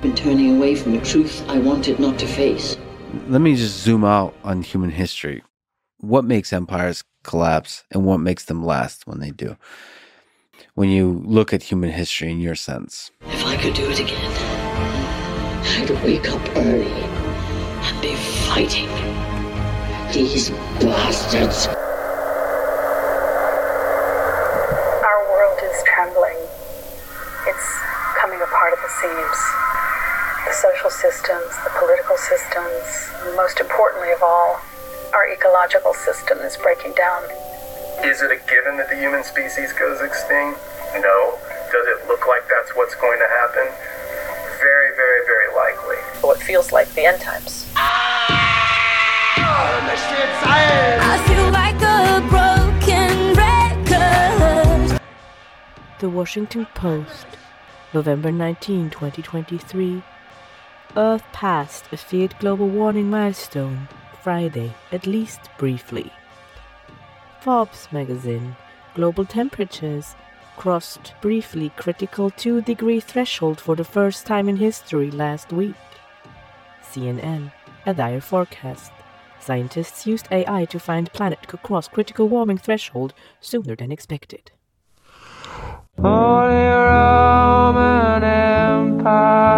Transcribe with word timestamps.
Been 0.00 0.14
turning 0.14 0.56
away 0.56 0.76
from 0.76 0.94
a 0.94 1.04
truth 1.04 1.44
I 1.48 1.58
wanted 1.58 1.98
not 1.98 2.20
to 2.20 2.26
face. 2.28 2.76
Let 3.26 3.40
me 3.40 3.56
just 3.56 3.82
zoom 3.82 4.04
out 4.04 4.32
on 4.44 4.62
human 4.62 4.90
history. 4.90 5.42
What 5.98 6.24
makes 6.24 6.52
empires 6.52 7.02
collapse 7.24 7.82
and 7.90 8.04
what 8.04 8.18
makes 8.18 8.44
them 8.44 8.64
last 8.64 9.08
when 9.08 9.18
they 9.18 9.32
do? 9.32 9.56
When 10.74 10.88
you 10.88 11.20
look 11.26 11.52
at 11.52 11.64
human 11.64 11.90
history 11.90 12.30
in 12.30 12.38
your 12.38 12.54
sense. 12.54 13.10
If 13.22 13.44
I 13.44 13.56
could 13.56 13.74
do 13.74 13.90
it 13.90 13.98
again, 13.98 14.30
I'd 15.66 15.90
wake 16.04 16.30
up 16.30 16.48
early 16.54 16.86
and 16.86 18.00
be 18.00 18.14
fighting 18.46 18.86
these 20.12 20.50
bastards. 20.78 21.66
Our 25.02 25.20
world 25.32 25.58
is 25.64 25.82
trembling. 25.86 26.38
It's 27.48 27.80
coming 28.16 28.40
apart 28.40 28.74
at 28.74 28.78
the 28.80 28.88
seams. 29.00 29.67
The 30.58 30.74
social 30.74 30.90
systems, 30.90 31.54
the 31.62 31.70
political 31.78 32.16
systems, 32.16 32.82
and 33.22 33.36
most 33.36 33.60
importantly 33.60 34.10
of 34.10 34.20
all, 34.24 34.58
our 35.14 35.30
ecological 35.30 35.94
system 35.94 36.38
is 36.38 36.56
breaking 36.56 36.94
down. 36.94 37.22
Is 38.02 38.22
it 38.22 38.32
a 38.32 38.40
given 38.50 38.76
that 38.78 38.88
the 38.90 38.96
human 38.96 39.22
species 39.22 39.72
goes 39.72 40.00
extinct? 40.00 40.58
No. 40.98 41.38
Does 41.70 41.86
it 41.86 42.08
look 42.08 42.26
like 42.26 42.42
that's 42.48 42.74
what's 42.74 42.96
going 42.96 43.20
to 43.20 43.28
happen? 43.28 43.70
Very, 44.58 44.96
very, 44.96 45.24
very 45.26 45.54
likely. 45.54 45.96
What 46.26 46.42
feels 46.42 46.72
like 46.72 46.92
the 46.94 47.06
end 47.06 47.20
times. 47.20 47.70
I 47.76 48.02
feel 51.28 51.52
like 51.52 51.80
a 51.86 52.18
broken 52.26 53.34
record. 53.38 54.98
The 56.00 56.10
Washington 56.10 56.66
Post, 56.74 57.26
November 57.94 58.32
19, 58.32 58.90
2023. 58.90 60.02
Earth 60.96 61.24
passed 61.32 61.84
a 61.92 61.96
feared 61.96 62.38
global 62.38 62.68
warming 62.68 63.10
milestone 63.10 63.88
Friday, 64.22 64.74
at 64.90 65.06
least 65.06 65.40
briefly. 65.58 66.12
Forbes 67.40 67.88
magazine, 67.92 68.56
global 68.94 69.24
temperatures 69.24 70.14
crossed 70.56 71.14
briefly 71.20 71.70
critical 71.76 72.30
2 72.30 72.62
degree 72.62 73.00
threshold 73.00 73.60
for 73.60 73.76
the 73.76 73.84
first 73.84 74.26
time 74.26 74.48
in 74.48 74.56
history 74.56 75.10
last 75.10 75.52
week. 75.52 75.76
CNN, 76.82 77.52
a 77.86 77.94
dire 77.94 78.20
forecast. 78.20 78.90
Scientists 79.40 80.06
used 80.06 80.26
AI 80.32 80.64
to 80.64 80.80
find 80.80 81.12
planet 81.12 81.46
could 81.46 81.62
cross 81.62 81.86
critical 81.86 82.28
warming 82.28 82.58
threshold 82.58 83.14
sooner 83.40 83.76
than 83.76 83.92
expected. 83.92 84.50
Holy 86.00 86.66
Roman 86.66 88.24
Empire. 88.24 89.48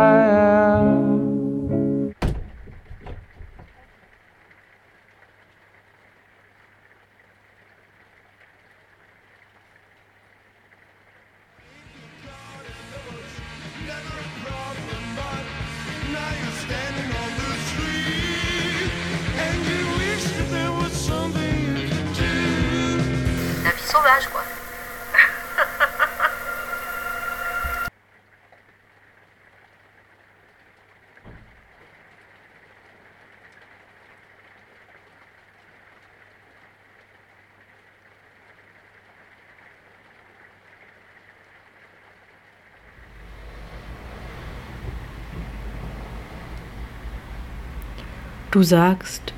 Du 48.61 48.65
sagst, 48.65 49.33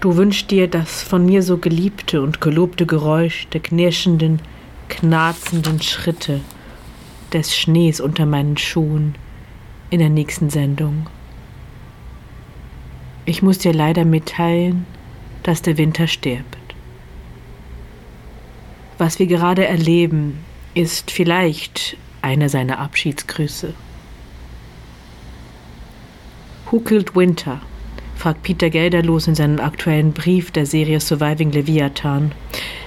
du 0.00 0.16
wünschst 0.16 0.50
dir 0.50 0.66
das 0.66 1.02
von 1.02 1.26
mir 1.26 1.42
so 1.42 1.58
geliebte 1.58 2.22
und 2.22 2.40
gelobte 2.40 2.86
Geräusch 2.86 3.46
der 3.48 3.60
knirschenden, 3.60 4.40
knarzenden 4.88 5.82
Schritte 5.82 6.40
des 7.34 7.54
Schnees 7.54 8.00
unter 8.00 8.24
meinen 8.24 8.56
Schuhen 8.56 9.14
in 9.90 9.98
der 9.98 10.08
nächsten 10.08 10.48
Sendung. 10.48 11.06
Ich 13.26 13.42
muss 13.42 13.58
dir 13.58 13.74
leider 13.74 14.06
mitteilen, 14.06 14.86
dass 15.42 15.60
der 15.60 15.76
Winter 15.76 16.06
stirbt. 16.06 16.56
Was 18.96 19.18
wir 19.18 19.26
gerade 19.26 19.66
erleben, 19.66 20.38
ist 20.72 21.10
vielleicht 21.10 21.98
einer 22.22 22.48
seiner 22.48 22.78
Abschiedsgrüße. 22.78 23.74
Who 26.70 26.80
Killed 26.80 27.14
Winter? 27.14 27.60
Fragt 28.22 28.44
Peter 28.44 28.70
Gelderlos 28.70 29.26
in 29.26 29.34
seinem 29.34 29.58
aktuellen 29.58 30.12
Brief 30.12 30.52
der 30.52 30.64
Serie 30.64 31.00
Surviving 31.00 31.50
Leviathan. 31.50 32.30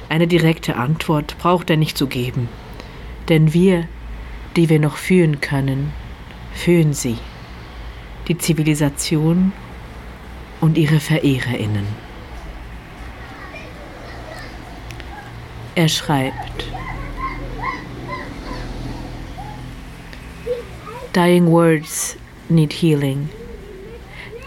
Eine 0.07 0.27
direkte 0.27 0.77
Antwort 0.77 1.37
braucht 1.39 1.69
er 1.69 1.75
nicht 1.75 1.97
zu 1.97 2.07
geben. 2.07 2.47
Denn 3.27 3.53
wir, 3.53 3.85
die 4.55 4.69
wir 4.69 4.79
noch 4.79 4.95
fühlen 4.95 5.41
können, 5.41 5.91
fühlen 6.53 6.93
sie. 6.93 7.17
Die 8.29 8.37
Zivilisation 8.37 9.51
und 10.61 10.77
ihre 10.77 11.01
VerehrerInnen. 11.01 11.85
Er 15.75 15.89
schreibt, 15.89 16.65
Dying 21.13 21.47
words 21.47 22.15
need 22.47 22.71
healing. 22.71 23.27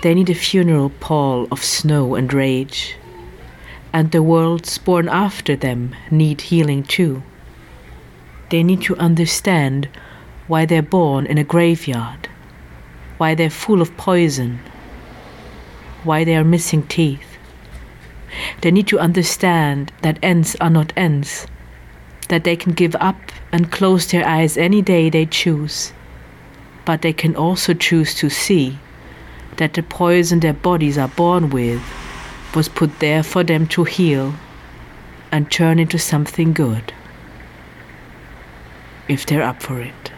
They 0.01 0.15
need 0.15 0.31
a 0.31 0.35
funeral 0.35 0.91
pall 0.91 1.49
of 1.51 1.65
snow 1.65 2.15
and 2.15 2.33
rage. 2.33 2.95
And 3.93 4.13
the 4.13 4.23
worlds 4.23 4.79
born 4.79 5.09
after 5.09 5.57
them 5.57 5.97
need 6.09 6.43
healing 6.43 6.85
too. 6.85 7.25
They 8.51 8.63
need 8.63 8.81
to 8.83 8.97
understand 8.97 9.89
why 10.47 10.67
they're 10.67 10.83
born 10.83 11.27
in 11.27 11.37
a 11.37 11.43
graveyard, 11.43 12.29
why 13.17 13.35
they're 13.35 13.51
full 13.51 13.83
of 13.83 13.97
poison, 13.97 14.61
why 16.05 16.23
they 16.23 16.37
are 16.37 16.45
missing 16.45 16.85
teeth. 16.85 17.37
They 18.61 18.71
need 18.71 18.87
to 18.89 19.01
understand 19.01 19.93
that 20.03 20.19
ends 20.23 20.55
are 20.61 20.71
not 20.71 20.93
ends, 20.97 21.49
that 22.29 22.45
they 22.45 22.55
can 22.55 22.73
give 22.73 22.95
up 23.01 23.17
and 23.51 23.73
close 23.73 24.07
their 24.07 24.25
eyes 24.25 24.57
any 24.57 24.81
day 24.81 25.11
they 25.11 25.27
choose, 25.27 25.93
but 26.85 27.03
they 27.03 27.13
can 27.13 27.35
also 27.35 27.75
choose 27.75 28.15
to 28.15 28.31
see 28.31 28.79
that 29.59 29.75
the 29.75 29.83
poison 29.83 30.41
their 30.41 30.55
bodies 30.55 30.99
are 30.99 31.11
born 31.17 31.51
with 31.51 31.81
was 32.55 32.69
put 32.69 32.99
there 32.99 33.23
for 33.23 33.45
them 33.45 33.67
to 33.67 33.85
heal 33.85 34.35
and 35.31 35.51
turn 35.51 35.79
into 35.79 35.99
something 35.99 36.55
good, 36.55 36.93
if 39.09 39.27
they're 39.27 39.43
up 39.43 39.63
for 39.63 39.81
it. 39.81 40.13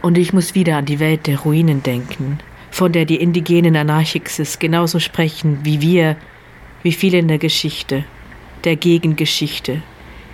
Und 0.00 0.16
ich 0.16 0.32
muss 0.32 0.54
wieder 0.54 0.76
an 0.76 0.86
die 0.86 1.00
Welt 1.00 1.26
der 1.26 1.40
Ruinen 1.40 1.82
denken, 1.82 2.38
von 2.70 2.92
der 2.92 3.04
die 3.04 3.20
indigenen 3.20 3.76
Anarchixes 3.76 4.58
genauso 4.58 5.00
sprechen 5.00 5.64
wie 5.64 5.80
wir, 5.80 6.16
wie 6.82 6.92
viele 6.92 7.18
in 7.18 7.28
der 7.28 7.38
Geschichte, 7.38 8.04
der 8.64 8.76
Gegengeschichte, 8.76 9.82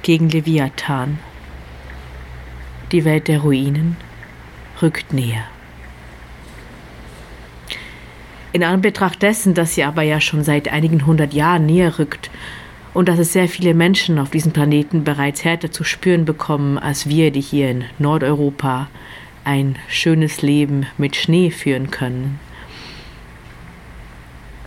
gegen 0.03 0.29
Leviathan. 0.29 1.19
Die 2.93 3.05
Welt 3.05 3.27
der 3.29 3.41
Ruinen 3.41 3.97
rückt 4.83 5.13
näher. 5.13 5.49
In 8.55 8.63
Anbetracht 8.63 9.21
dessen, 9.21 9.55
dass 9.55 9.75
sie 9.75 9.83
aber 9.83 10.03
ja 10.03 10.21
schon 10.21 10.45
seit 10.45 10.69
einigen 10.69 11.07
hundert 11.07 11.35
Jahren 11.35 11.67
näher 11.67 11.99
rückt 11.99 12.31
und 12.93 13.09
dass 13.09 13.19
es 13.19 13.33
sehr 13.33 13.49
viele 13.49 13.75
Menschen 13.75 14.17
auf 14.17 14.31
diesem 14.31 14.53
Planeten 14.53 15.03
bereits 15.03 15.43
härter 15.43 15.73
zu 15.73 15.83
spüren 15.83 16.25
bekommen 16.25 16.79
als 16.79 17.09
wir, 17.09 17.33
die 17.33 17.41
hier 17.41 17.69
in 17.69 17.85
Nordeuropa 17.99 18.87
ein 19.43 19.75
schönes 19.89 20.41
Leben 20.41 20.87
mit 20.99 21.17
Schnee 21.17 21.51
führen 21.51 21.91
können, 21.91 22.39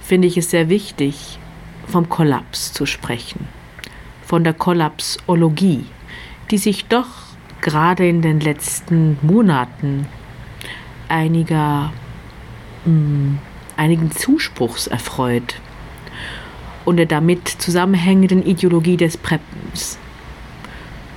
finde 0.02 0.28
ich 0.28 0.36
es 0.36 0.52
sehr 0.52 0.68
wichtig, 0.68 1.40
vom 1.88 2.10
Kollaps 2.10 2.74
zu 2.74 2.86
sprechen, 2.86 3.48
von 4.22 4.44
der 4.44 4.54
Kollapsologie, 4.54 5.86
die 6.52 6.58
sich 6.58 6.88
doch 6.88 7.08
gerade 7.62 8.06
in 8.06 8.22
den 8.22 8.42
letzten 8.42 9.18
Monaten 9.22 10.08
einiger 11.08 11.94
mh, 12.84 13.38
einigen 13.78 14.12
Zuspruchs 14.12 14.88
erfreut 14.88 15.56
und 16.86 16.98
der 16.98 17.06
damit 17.06 17.48
zusammenhängenden 17.48 18.46
Ideologie 18.46 18.98
des 18.98 19.18
Preppens. 19.18 19.98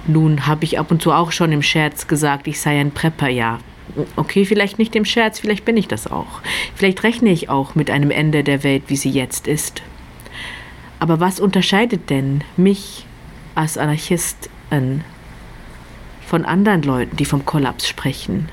Nun 0.07 0.47
habe 0.47 0.65
ich 0.65 0.79
ab 0.79 0.91
und 0.91 1.03
zu 1.03 1.13
auch 1.13 1.33
schon 1.33 1.53
im 1.53 1.63
Scherz 1.63 2.07
gesagt, 2.07 2.47
ich 2.47 2.61
sei 2.61 2.81
ein 2.81 2.91
Prepper, 2.91 3.29
ja, 3.29 3.59
Okay, 4.17 4.45
vielleicht 4.45 4.79
nicht 4.79 4.95
im 4.97 5.05
Scherz, 5.05 5.41
vielleicht 5.41 5.65
bin 5.65 5.77
ich 5.77 5.89
das 5.89 6.07
auch. 6.07 6.41
Vielleicht 6.75 7.03
rechne 7.03 7.31
ich 7.31 7.49
auch 7.49 7.75
mit 7.75 7.91
einem 7.91 8.11
Ende 8.11 8.45
der 8.45 8.63
Welt, 8.63 8.85
wie 8.89 8.97
sie 8.97 9.11
jetzt 9.11 9.47
ist. 9.47 9.83
Aber 10.99 11.21
was 11.21 11.41
unterscheidet 11.41 12.11
denn 12.11 12.45
mich 12.57 13.07
als 13.55 13.79
Anarchistin 13.79 15.03
von 16.27 16.45
anderen 16.45 16.83
Leuten, 16.83 17.17
die 17.17 17.25
vom 17.25 17.45
Kollaps 17.45 17.89
sprechen? 17.89 18.49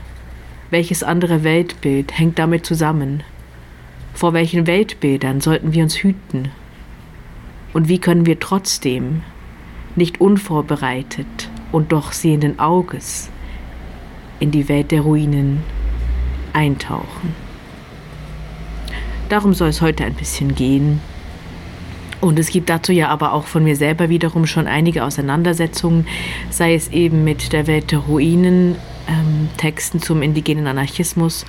Welches 0.70 1.04
andere 1.04 1.44
Weltbild 1.44 2.18
hängt 2.18 2.40
damit 2.40 2.66
zusammen? 2.66 3.24
Vor 4.18 4.34
welchen 4.34 4.66
Weltbildern 4.66 5.42
sollten 5.42 5.74
wir 5.74 5.84
uns 5.84 5.98
hüten? 5.98 6.50
Und 7.72 7.88
wie 7.88 8.00
können 8.00 8.26
wir 8.26 8.40
trotzdem, 8.40 9.22
nicht 9.96 10.20
unvorbereitet 10.20 11.52
und 11.72 11.92
doch 11.92 12.14
sehenden 12.14 12.58
Auges, 12.58 13.30
in 14.40 14.50
die 14.50 14.70
Welt 14.70 14.90
der 14.90 15.02
Ruinen 15.02 15.62
eintauchen? 16.52 17.36
Darum 19.30 19.54
soll 19.54 19.70
es 19.70 19.82
heute 19.82 20.04
ein 20.04 20.16
bisschen 20.16 20.56
gehen. 20.56 21.00
Und 22.20 22.40
es 22.40 22.50
gibt 22.50 22.72
dazu 22.72 22.92
ja 22.92 23.10
aber 23.10 23.34
auch 23.34 23.46
von 23.46 23.64
mir 23.64 23.76
selber 23.76 24.10
wiederum 24.10 24.48
schon 24.48 24.66
einige 24.66 25.06
Auseinandersetzungen, 25.06 26.08
sei 26.50 26.74
es 26.74 26.88
eben 26.88 27.24
mit 27.24 27.54
der 27.54 27.68
Welt 27.68 27.92
der 27.92 28.00
Ruinen, 28.00 28.78
ähm, 29.08 29.50
Texten 29.58 30.02
zum 30.02 30.22
indigenen 30.22 30.68
Anarchismus 30.68 31.46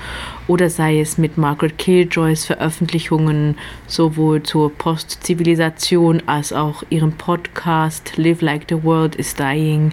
oder 0.46 0.70
sei 0.70 1.00
es 1.00 1.18
mit 1.18 1.38
Margaret 1.38 1.78
Killjoys 1.78 2.44
Veröffentlichungen 2.44 3.56
sowohl 3.86 4.42
zur 4.42 4.72
Postzivilisation 4.72 6.22
als 6.26 6.52
auch 6.52 6.82
ihrem 6.90 7.12
Podcast 7.12 8.16
Live 8.16 8.40
Like 8.40 8.66
the 8.68 8.82
World 8.82 9.16
is 9.16 9.34
Dying, 9.34 9.92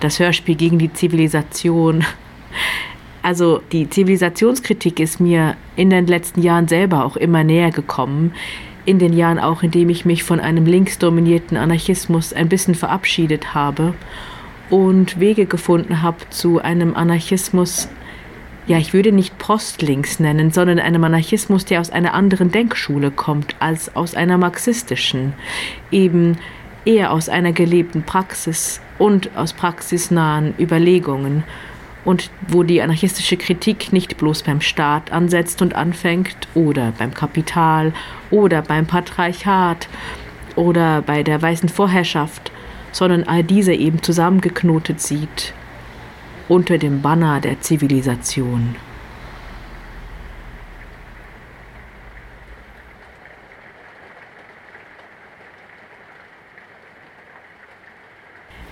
das 0.00 0.18
Hörspiel 0.18 0.56
gegen 0.56 0.78
die 0.78 0.92
Zivilisation. 0.92 2.04
Also 3.24 3.62
die 3.70 3.88
Zivilisationskritik 3.88 4.98
ist 4.98 5.20
mir 5.20 5.54
in 5.76 5.90
den 5.90 6.08
letzten 6.08 6.42
Jahren 6.42 6.66
selber 6.66 7.04
auch 7.04 7.16
immer 7.16 7.44
näher 7.44 7.70
gekommen 7.70 8.32
in 8.84 8.98
den 8.98 9.12
Jahren 9.12 9.38
auch, 9.38 9.62
in 9.62 9.70
dem 9.70 9.88
ich 9.90 10.04
mich 10.04 10.24
von 10.24 10.40
einem 10.40 10.66
linksdominierten 10.66 11.56
Anarchismus 11.56 12.32
ein 12.32 12.48
bisschen 12.48 12.74
verabschiedet 12.74 13.54
habe 13.54 13.94
und 14.72 15.20
Wege 15.20 15.44
gefunden 15.44 16.00
habe 16.00 16.16
zu 16.30 16.62
einem 16.62 16.96
Anarchismus, 16.96 17.90
ja, 18.66 18.78
ich 18.78 18.94
würde 18.94 19.12
nicht 19.12 19.36
postlinks 19.36 20.18
nennen, 20.18 20.50
sondern 20.50 20.78
einem 20.78 21.04
Anarchismus, 21.04 21.66
der 21.66 21.82
aus 21.82 21.90
einer 21.90 22.14
anderen 22.14 22.50
Denkschule 22.50 23.10
kommt 23.10 23.54
als 23.58 23.94
aus 23.94 24.14
einer 24.14 24.38
marxistischen, 24.38 25.34
eben 25.90 26.38
eher 26.86 27.12
aus 27.12 27.28
einer 27.28 27.52
gelebten 27.52 28.02
Praxis 28.04 28.80
und 28.98 29.36
aus 29.36 29.52
praxisnahen 29.52 30.54
Überlegungen 30.58 31.44
und 32.06 32.30
wo 32.48 32.62
die 32.62 32.80
anarchistische 32.80 33.36
Kritik 33.36 33.92
nicht 33.92 34.16
bloß 34.16 34.42
beim 34.42 34.62
Staat 34.62 35.12
ansetzt 35.12 35.60
und 35.60 35.74
anfängt 35.74 36.48
oder 36.54 36.94
beim 36.98 37.12
Kapital 37.12 37.92
oder 38.30 38.62
beim 38.62 38.86
Patriarchat 38.86 39.86
oder 40.56 41.02
bei 41.02 41.22
der 41.22 41.42
weißen 41.42 41.68
Vorherrschaft, 41.68 42.52
sondern 42.92 43.24
all 43.24 43.42
diese 43.42 43.74
eben 43.74 44.02
zusammengeknotet 44.02 45.00
sieht 45.00 45.54
unter 46.48 46.78
dem 46.78 47.02
Banner 47.02 47.40
der 47.40 47.60
Zivilisation. 47.60 48.76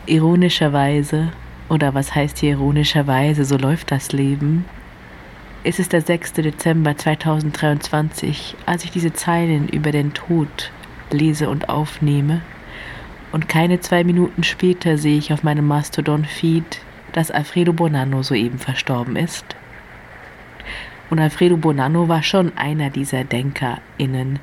Ironischerweise 0.06 1.32
oder 1.70 1.94
was 1.94 2.14
heißt 2.14 2.38
hier 2.38 2.50
ironischerweise, 2.50 3.44
so 3.44 3.56
läuft 3.56 3.93
das 3.93 4.12
Leben, 4.12 4.64
ist 5.62 5.78
es 5.78 5.88
der 5.88 6.02
6. 6.02 6.34
Dezember 6.34 6.96
2023, 6.96 8.56
als 8.67 8.84
ich 8.84 8.90
diese 8.90 9.12
Zeilen 9.12 9.69
über 9.69 9.93
den 9.93 10.12
Tod 10.12 10.72
lese 11.11 11.49
und 11.49 11.69
aufnehme. 11.69 12.43
Und 13.32 13.49
keine 13.49 13.81
zwei 13.81 14.05
Minuten 14.05 14.43
später 14.43 14.99
sehe 14.99 15.19
ich 15.19 15.32
auf 15.32 15.43
meinem 15.43 15.67
Mastodon-Feed, 15.67 16.81
dass 17.12 17.31
Alfredo 17.31 17.73
Bonanno 17.73 18.23
soeben 18.23 18.59
verstorben 18.59 19.17
ist. 19.17 19.44
Und 21.11 21.19
Alfredo 21.19 21.56
Bonanno 21.56 22.09
war 22.09 22.23
schon 22.23 22.56
einer 22.56 22.91
dieser 22.91 23.25
DenkerInnen, 23.25 24.38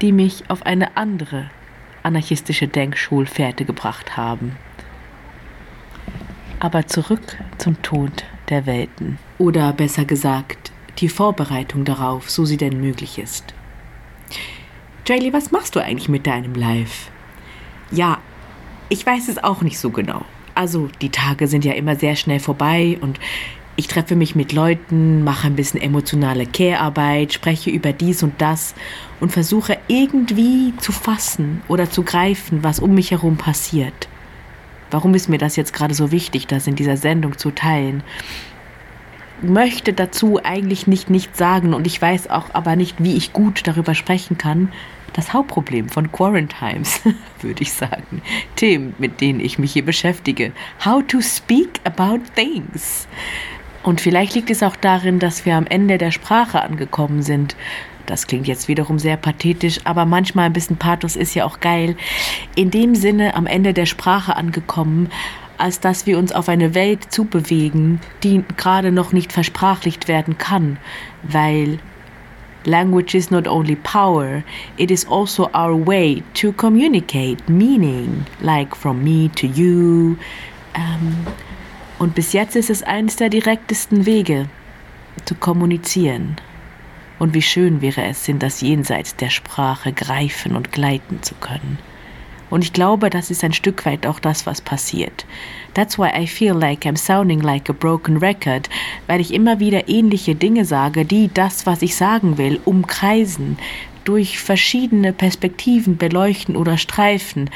die 0.00 0.12
mich 0.12 0.44
auf 0.48 0.64
eine 0.64 0.96
andere 0.96 1.50
anarchistische 2.02 2.68
Denkschulfährte 2.68 3.64
gebracht 3.64 4.16
haben. 4.16 4.56
Aber 6.60 6.86
zurück 6.86 7.36
zum 7.58 7.82
Tod 7.82 8.24
der 8.48 8.64
Welten. 8.64 9.18
Oder 9.38 9.72
besser 9.72 10.04
gesagt, 10.04 10.72
die 10.98 11.08
Vorbereitung 11.08 11.84
darauf, 11.84 12.30
so 12.30 12.44
sie 12.44 12.56
denn 12.56 12.80
möglich 12.80 13.18
ist. 13.18 13.52
Jaylee, 15.06 15.32
was 15.32 15.52
machst 15.52 15.76
du 15.76 15.80
eigentlich 15.80 16.08
mit 16.08 16.26
deinem 16.26 16.54
Live? 16.54 17.10
Ich 18.88 19.04
weiß 19.04 19.28
es 19.28 19.42
auch 19.42 19.62
nicht 19.62 19.78
so 19.78 19.90
genau. 19.90 20.24
Also, 20.54 20.88
die 21.02 21.10
Tage 21.10 21.48
sind 21.48 21.64
ja 21.64 21.72
immer 21.74 21.96
sehr 21.96 22.16
schnell 22.16 22.40
vorbei 22.40 22.98
und 23.00 23.18
ich 23.78 23.88
treffe 23.88 24.16
mich 24.16 24.34
mit 24.34 24.52
Leuten, 24.52 25.22
mache 25.22 25.46
ein 25.46 25.56
bisschen 25.56 25.82
emotionale 25.82 26.46
Care-Arbeit, 26.46 27.34
spreche 27.34 27.68
über 27.70 27.92
dies 27.92 28.22
und 28.22 28.40
das 28.40 28.74
und 29.20 29.32
versuche 29.32 29.76
irgendwie 29.86 30.72
zu 30.78 30.92
fassen 30.92 31.62
oder 31.68 31.90
zu 31.90 32.02
greifen, 32.02 32.64
was 32.64 32.80
um 32.80 32.94
mich 32.94 33.10
herum 33.10 33.36
passiert. 33.36 34.08
Warum 34.90 35.14
ist 35.14 35.28
mir 35.28 35.36
das 35.36 35.56
jetzt 35.56 35.74
gerade 35.74 35.92
so 35.92 36.10
wichtig, 36.10 36.46
das 36.46 36.66
in 36.66 36.74
dieser 36.74 36.96
Sendung 36.96 37.36
zu 37.36 37.50
teilen? 37.50 38.02
Möchte 39.42 39.92
dazu 39.92 40.40
eigentlich 40.42 40.86
nicht 40.86 41.10
nichts 41.10 41.36
sagen 41.36 41.74
und 41.74 41.86
ich 41.86 42.00
weiß 42.00 42.30
auch 42.30 42.54
aber 42.54 42.76
nicht, 42.76 43.02
wie 43.02 43.16
ich 43.16 43.34
gut 43.34 43.66
darüber 43.66 43.94
sprechen 43.94 44.38
kann. 44.38 44.72
Das 45.12 45.32
Hauptproblem 45.32 45.88
von 45.88 46.12
Quarantimes, 46.12 47.00
würde 47.40 47.62
ich 47.62 47.72
sagen. 47.72 48.22
Themen, 48.56 48.94
mit 48.98 49.20
denen 49.20 49.40
ich 49.40 49.58
mich 49.58 49.72
hier 49.72 49.84
beschäftige. 49.84 50.52
How 50.84 51.02
to 51.06 51.20
speak 51.20 51.80
about 51.84 52.20
things. 52.34 53.08
Und 53.82 54.00
vielleicht 54.00 54.34
liegt 54.34 54.50
es 54.50 54.62
auch 54.62 54.76
darin, 54.76 55.18
dass 55.18 55.46
wir 55.46 55.54
am 55.54 55.66
Ende 55.66 55.96
der 55.96 56.10
Sprache 56.10 56.60
angekommen 56.60 57.22
sind 57.22 57.56
das 58.06 58.26
klingt 58.26 58.46
jetzt 58.46 58.68
wiederum 58.68 58.98
sehr 58.98 59.16
pathetisch, 59.16 59.80
aber 59.84 60.06
manchmal 60.06 60.46
ein 60.46 60.52
bisschen 60.52 60.76
Pathos 60.76 61.16
ist 61.16 61.34
ja 61.34 61.44
auch 61.44 61.60
geil. 61.60 61.96
In 62.54 62.70
dem 62.70 62.94
Sinne 62.94 63.34
am 63.34 63.46
Ende 63.46 63.74
der 63.74 63.86
Sprache 63.86 64.36
angekommen, 64.36 65.10
als 65.58 65.80
dass 65.80 66.06
wir 66.06 66.18
uns 66.18 66.32
auf 66.32 66.48
eine 66.48 66.74
Welt 66.74 67.12
zubewegen, 67.12 68.00
die 68.22 68.44
gerade 68.56 68.92
noch 68.92 69.12
nicht 69.12 69.32
versprachlicht 69.32 70.06
werden 70.06 70.38
kann, 70.38 70.78
weil 71.22 71.78
Language 72.66 73.14
is 73.14 73.30
not 73.30 73.46
only 73.46 73.76
power, 73.76 74.42
it 74.76 74.90
is 74.90 75.06
also 75.06 75.48
our 75.54 75.76
way 75.76 76.22
to 76.34 76.52
communicate 76.52 77.48
meaning, 77.48 78.26
like 78.42 78.74
from 78.74 79.04
me 79.04 79.28
to 79.36 79.46
you. 79.46 80.18
Ähm, 80.74 81.26
und 81.98 82.14
bis 82.16 82.32
jetzt 82.32 82.56
ist 82.56 82.68
es 82.68 82.82
eines 82.82 83.16
der 83.16 83.28
direktesten 83.28 84.04
Wege 84.04 84.48
zu 85.24 85.36
kommunizieren. 85.36 86.36
Und 87.20 87.34
wie 87.34 87.42
schön 87.42 87.80
wäre 87.80 88.02
es, 88.04 88.28
in 88.28 88.40
das 88.40 88.60
Jenseits 88.60 89.14
der 89.14 89.30
Sprache 89.30 89.92
greifen 89.92 90.56
und 90.56 90.72
gleiten 90.72 91.22
zu 91.22 91.34
können. 91.36 91.78
Und 92.48 92.62
ich 92.62 92.72
glaube, 92.72 93.10
das 93.10 93.30
ist 93.30 93.42
ein 93.42 93.52
Stück 93.52 93.84
weit 93.86 94.06
auch 94.06 94.20
das, 94.20 94.46
was 94.46 94.60
passiert. 94.60 95.26
That's 95.74 95.98
why 95.98 96.10
I 96.16 96.26
feel 96.26 96.54
like 96.54 96.84
I'm 96.84 96.96
sounding 96.96 97.40
like 97.40 97.68
a 97.68 97.72
broken 97.72 98.18
record, 98.18 98.68
weil 99.06 99.20
ich 99.20 99.34
immer 99.34 99.58
wieder 99.58 99.88
ähnliche 99.88 100.34
Dinge 100.34 100.64
sage, 100.64 101.04
die 101.04 101.30
das, 101.32 101.66
was 101.66 101.82
ich 101.82 101.96
sagen 101.96 102.38
will, 102.38 102.60
umkreisen, 102.64 103.58
durch 104.04 104.38
verschiedene 104.38 105.12
Perspektiven 105.12 105.96
beleuchten 105.96 106.56
oder 106.56 106.78
streifen. 106.78 107.50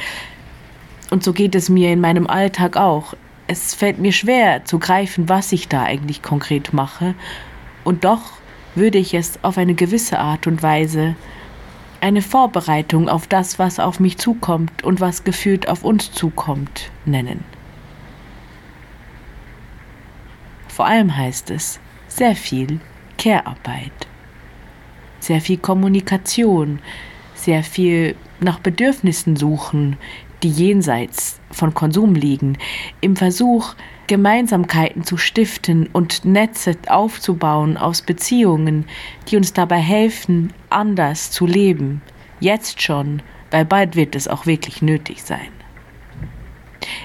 Und 1.10 1.22
so 1.22 1.32
geht 1.32 1.54
es 1.54 1.68
mir 1.68 1.92
in 1.92 2.00
meinem 2.00 2.26
Alltag 2.26 2.76
auch. 2.76 3.14
Es 3.46 3.74
fällt 3.74 3.98
mir 3.98 4.12
schwer 4.12 4.64
zu 4.64 4.78
greifen, 4.78 5.28
was 5.28 5.52
ich 5.52 5.68
da 5.68 5.84
eigentlich 5.84 6.22
konkret 6.22 6.72
mache. 6.72 7.14
Und 7.84 8.04
doch 8.04 8.32
würde 8.74 8.98
ich 8.98 9.14
es 9.14 9.38
auf 9.42 9.58
eine 9.58 9.74
gewisse 9.74 10.18
Art 10.18 10.46
und 10.46 10.62
Weise 10.62 11.16
eine 12.00 12.22
Vorbereitung 12.22 13.08
auf 13.08 13.26
das, 13.26 13.58
was 13.58 13.78
auf 13.78 14.00
mich 14.00 14.18
zukommt 14.18 14.84
und 14.84 15.00
was 15.00 15.24
gefühlt 15.24 15.68
auf 15.68 15.84
uns 15.84 16.12
zukommt, 16.12 16.90
nennen. 17.04 17.44
Vor 20.68 20.86
allem 20.86 21.16
heißt 21.16 21.50
es 21.50 21.80
sehr 22.08 22.36
viel 22.36 22.80
Care-Arbeit, 23.18 23.92
sehr 25.18 25.40
viel 25.40 25.58
Kommunikation, 25.58 26.78
sehr 27.34 27.62
viel 27.62 28.16
nach 28.40 28.60
Bedürfnissen 28.60 29.36
suchen, 29.36 29.96
die 30.42 30.50
jenseits 30.50 31.39
von 31.50 31.74
Konsum 31.74 32.14
liegen, 32.14 32.58
im 33.00 33.16
Versuch, 33.16 33.74
Gemeinsamkeiten 34.06 35.04
zu 35.04 35.16
stiften 35.16 35.88
und 35.92 36.24
Netze 36.24 36.76
aufzubauen 36.88 37.76
aus 37.76 38.02
Beziehungen, 38.02 38.86
die 39.28 39.36
uns 39.36 39.52
dabei 39.52 39.78
helfen, 39.78 40.52
anders 40.68 41.30
zu 41.30 41.46
leben. 41.46 42.02
Jetzt 42.40 42.82
schon, 42.82 43.22
weil 43.50 43.64
bald 43.64 43.96
wird 43.96 44.16
es 44.16 44.26
auch 44.26 44.46
wirklich 44.46 44.82
nötig 44.82 45.22
sein. 45.22 45.48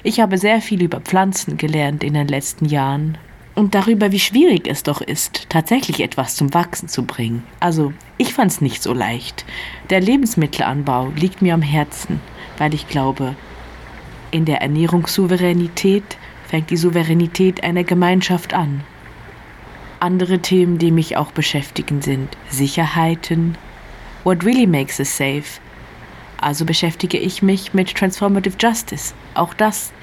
Ich 0.04 0.20
habe 0.20 0.38
sehr 0.38 0.62
viel 0.62 0.82
über 0.82 1.02
Pflanzen 1.02 1.58
gelernt 1.58 2.04
in 2.04 2.14
den 2.14 2.28
letzten 2.28 2.66
Jahren. 2.66 3.18
und 3.56 3.74
darüber, 3.74 4.12
wie 4.12 4.20
schwierig 4.20 4.68
es 4.68 4.84
doch 4.84 5.00
ist, 5.00 5.50
tatsächlich 5.50 6.02
etwas 6.02 6.36
zum 6.36 6.54
Wachsen 6.54 6.90
zu 6.90 7.06
bringen. 7.06 7.44
Also, 7.62 7.94
ich 8.18 8.34
fand 8.34 8.52
es 8.52 8.60
nicht 8.60 8.84
so 8.84 8.94
leicht. 8.94 9.46
Der 9.90 10.02
Lebensmittelanbau 10.02 11.14
liegt 11.16 11.42
mir 11.42 11.54
am 11.54 11.62
Herzen, 11.62 12.20
weil 12.58 12.74
ich 12.74 12.90
glaube, 12.90 13.36
in 14.32 14.46
der 14.46 14.62
Ernährungssouveränität 14.62 16.18
fängt 16.48 16.70
die 16.70 16.78
Souveränität 16.78 17.64
einer 17.64 17.84
Gemeinschaft 17.84 18.54
an. 18.54 18.82
Andere 20.00 20.40
Themen, 20.40 20.78
die 20.78 20.92
mich 20.92 21.18
auch 21.18 21.32
beschäftigen, 21.32 22.02
sind 22.02 22.38
Sicherheiten. 22.50 23.58
What 24.24 24.46
really 24.46 24.68
makes 24.68 25.00
us 25.00 25.18
safe? 25.18 25.60
Also 26.38 26.66
beschäftige 26.66 27.18
ich 27.18 27.42
mich 27.42 27.74
mit 27.74 27.96
Transformative 27.96 28.56
Justice. 28.60 29.14
Auch 29.34 29.54
das 29.54 29.94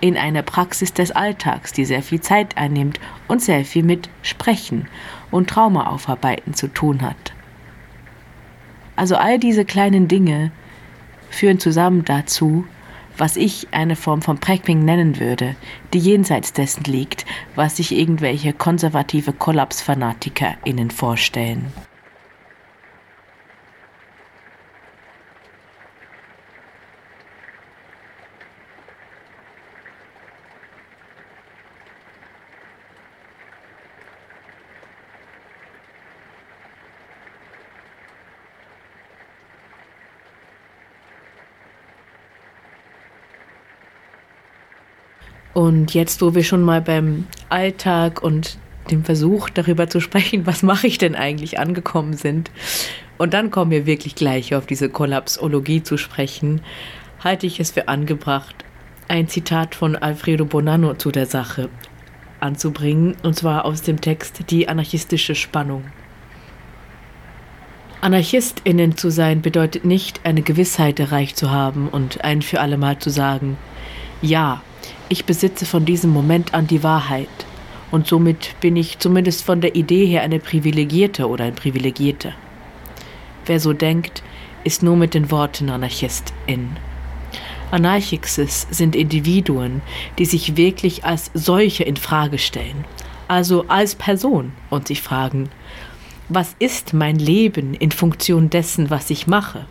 in 0.00 0.16
einer 0.16 0.42
Praxis 0.42 0.92
des 0.92 1.12
Alltags, 1.12 1.72
die 1.72 1.84
sehr 1.84 2.02
viel 2.02 2.20
Zeit 2.20 2.56
einnimmt 2.56 3.00
und 3.28 3.42
sehr 3.42 3.64
viel 3.64 3.82
mit 3.82 4.08
Sprechen 4.22 4.88
und 5.30 5.48
Traumaaufarbeiten 5.50 6.54
zu 6.54 6.68
tun 6.68 7.02
hat. 7.02 7.32
Also 8.96 9.16
all 9.16 9.38
diese 9.38 9.64
kleinen 9.64 10.08
Dinge 10.08 10.52
führen 11.30 11.58
zusammen 11.58 12.04
dazu, 12.04 12.66
was 13.16 13.36
ich 13.36 13.68
eine 13.70 13.96
Form 13.96 14.22
von 14.22 14.38
Prägping 14.38 14.84
nennen 14.84 15.20
würde, 15.20 15.56
die 15.92 15.98
jenseits 15.98 16.52
dessen 16.52 16.84
liegt, 16.84 17.24
was 17.54 17.76
sich 17.76 17.92
irgendwelche 17.92 18.52
konservative 18.52 19.32
KollapsfanatikerInnen 19.32 20.90
vorstellen. 20.90 21.72
Und 45.54 45.94
jetzt, 45.94 46.20
wo 46.20 46.34
wir 46.34 46.44
schon 46.44 46.62
mal 46.62 46.82
beim 46.82 47.26
Alltag 47.48 48.22
und 48.22 48.58
dem 48.90 49.04
Versuch 49.04 49.48
darüber 49.48 49.88
zu 49.88 50.00
sprechen, 50.00 50.46
was 50.46 50.62
mache 50.62 50.86
ich 50.86 50.98
denn 50.98 51.14
eigentlich 51.14 51.58
angekommen 51.58 52.14
sind, 52.14 52.50
und 53.16 53.32
dann 53.32 53.50
kommen 53.52 53.70
wir 53.70 53.86
wirklich 53.86 54.16
gleich 54.16 54.54
auf 54.54 54.66
diese 54.66 54.88
Kollapsologie 54.88 55.82
zu 55.84 55.96
sprechen, 55.96 56.60
halte 57.22 57.46
ich 57.46 57.60
es 57.60 57.70
für 57.70 57.86
angebracht, 57.86 58.64
ein 59.06 59.28
Zitat 59.28 59.76
von 59.76 59.94
Alfredo 59.94 60.44
Bonanno 60.44 60.94
zu 60.94 61.12
der 61.12 61.26
Sache 61.26 61.68
anzubringen, 62.40 63.16
und 63.22 63.36
zwar 63.36 63.64
aus 63.64 63.82
dem 63.82 64.00
Text 64.00 64.50
Die 64.50 64.68
anarchistische 64.68 65.34
Spannung. 65.34 65.84
Anarchistinnen 68.00 68.96
zu 68.98 69.10
sein 69.10 69.40
bedeutet 69.40 69.84
nicht, 69.84 70.20
eine 70.24 70.42
Gewissheit 70.42 71.00
erreicht 71.00 71.38
zu 71.38 71.50
haben 71.50 71.88
und 71.88 72.22
ein 72.22 72.42
für 72.42 72.60
allemal 72.60 72.98
zu 72.98 73.08
sagen, 73.08 73.56
ja, 74.22 74.62
ich 75.08 75.24
besitze 75.24 75.66
von 75.66 75.84
diesem 75.84 76.10
Moment 76.10 76.54
an 76.54 76.66
die 76.66 76.82
Wahrheit. 76.82 77.28
Und 77.90 78.06
somit 78.06 78.56
bin 78.60 78.76
ich 78.76 78.98
zumindest 78.98 79.44
von 79.44 79.60
der 79.60 79.76
Idee 79.76 80.06
her 80.06 80.22
eine 80.22 80.40
Privilegierte 80.40 81.28
oder 81.28 81.44
ein 81.44 81.54
Privilegierter. 81.54 82.32
Wer 83.46 83.60
so 83.60 83.72
denkt, 83.72 84.22
ist 84.64 84.82
nur 84.82 84.96
mit 84.96 85.14
den 85.14 85.30
Worten 85.30 85.68
Anarchistin. 85.68 86.76
Anarchixes 87.70 88.66
sind 88.70 88.96
Individuen, 88.96 89.82
die 90.18 90.24
sich 90.24 90.56
wirklich 90.56 91.04
als 91.04 91.30
solche 91.34 91.84
in 91.84 91.96
Frage 91.96 92.38
stellen, 92.38 92.84
also 93.28 93.66
als 93.68 93.94
Person 93.94 94.52
und 94.70 94.88
sich 94.88 95.02
fragen, 95.02 95.50
was 96.28 96.56
ist 96.58 96.94
mein 96.94 97.16
Leben 97.18 97.74
in 97.74 97.90
Funktion 97.90 98.48
dessen, 98.48 98.90
was 98.90 99.10
ich 99.10 99.26
mache 99.26 99.66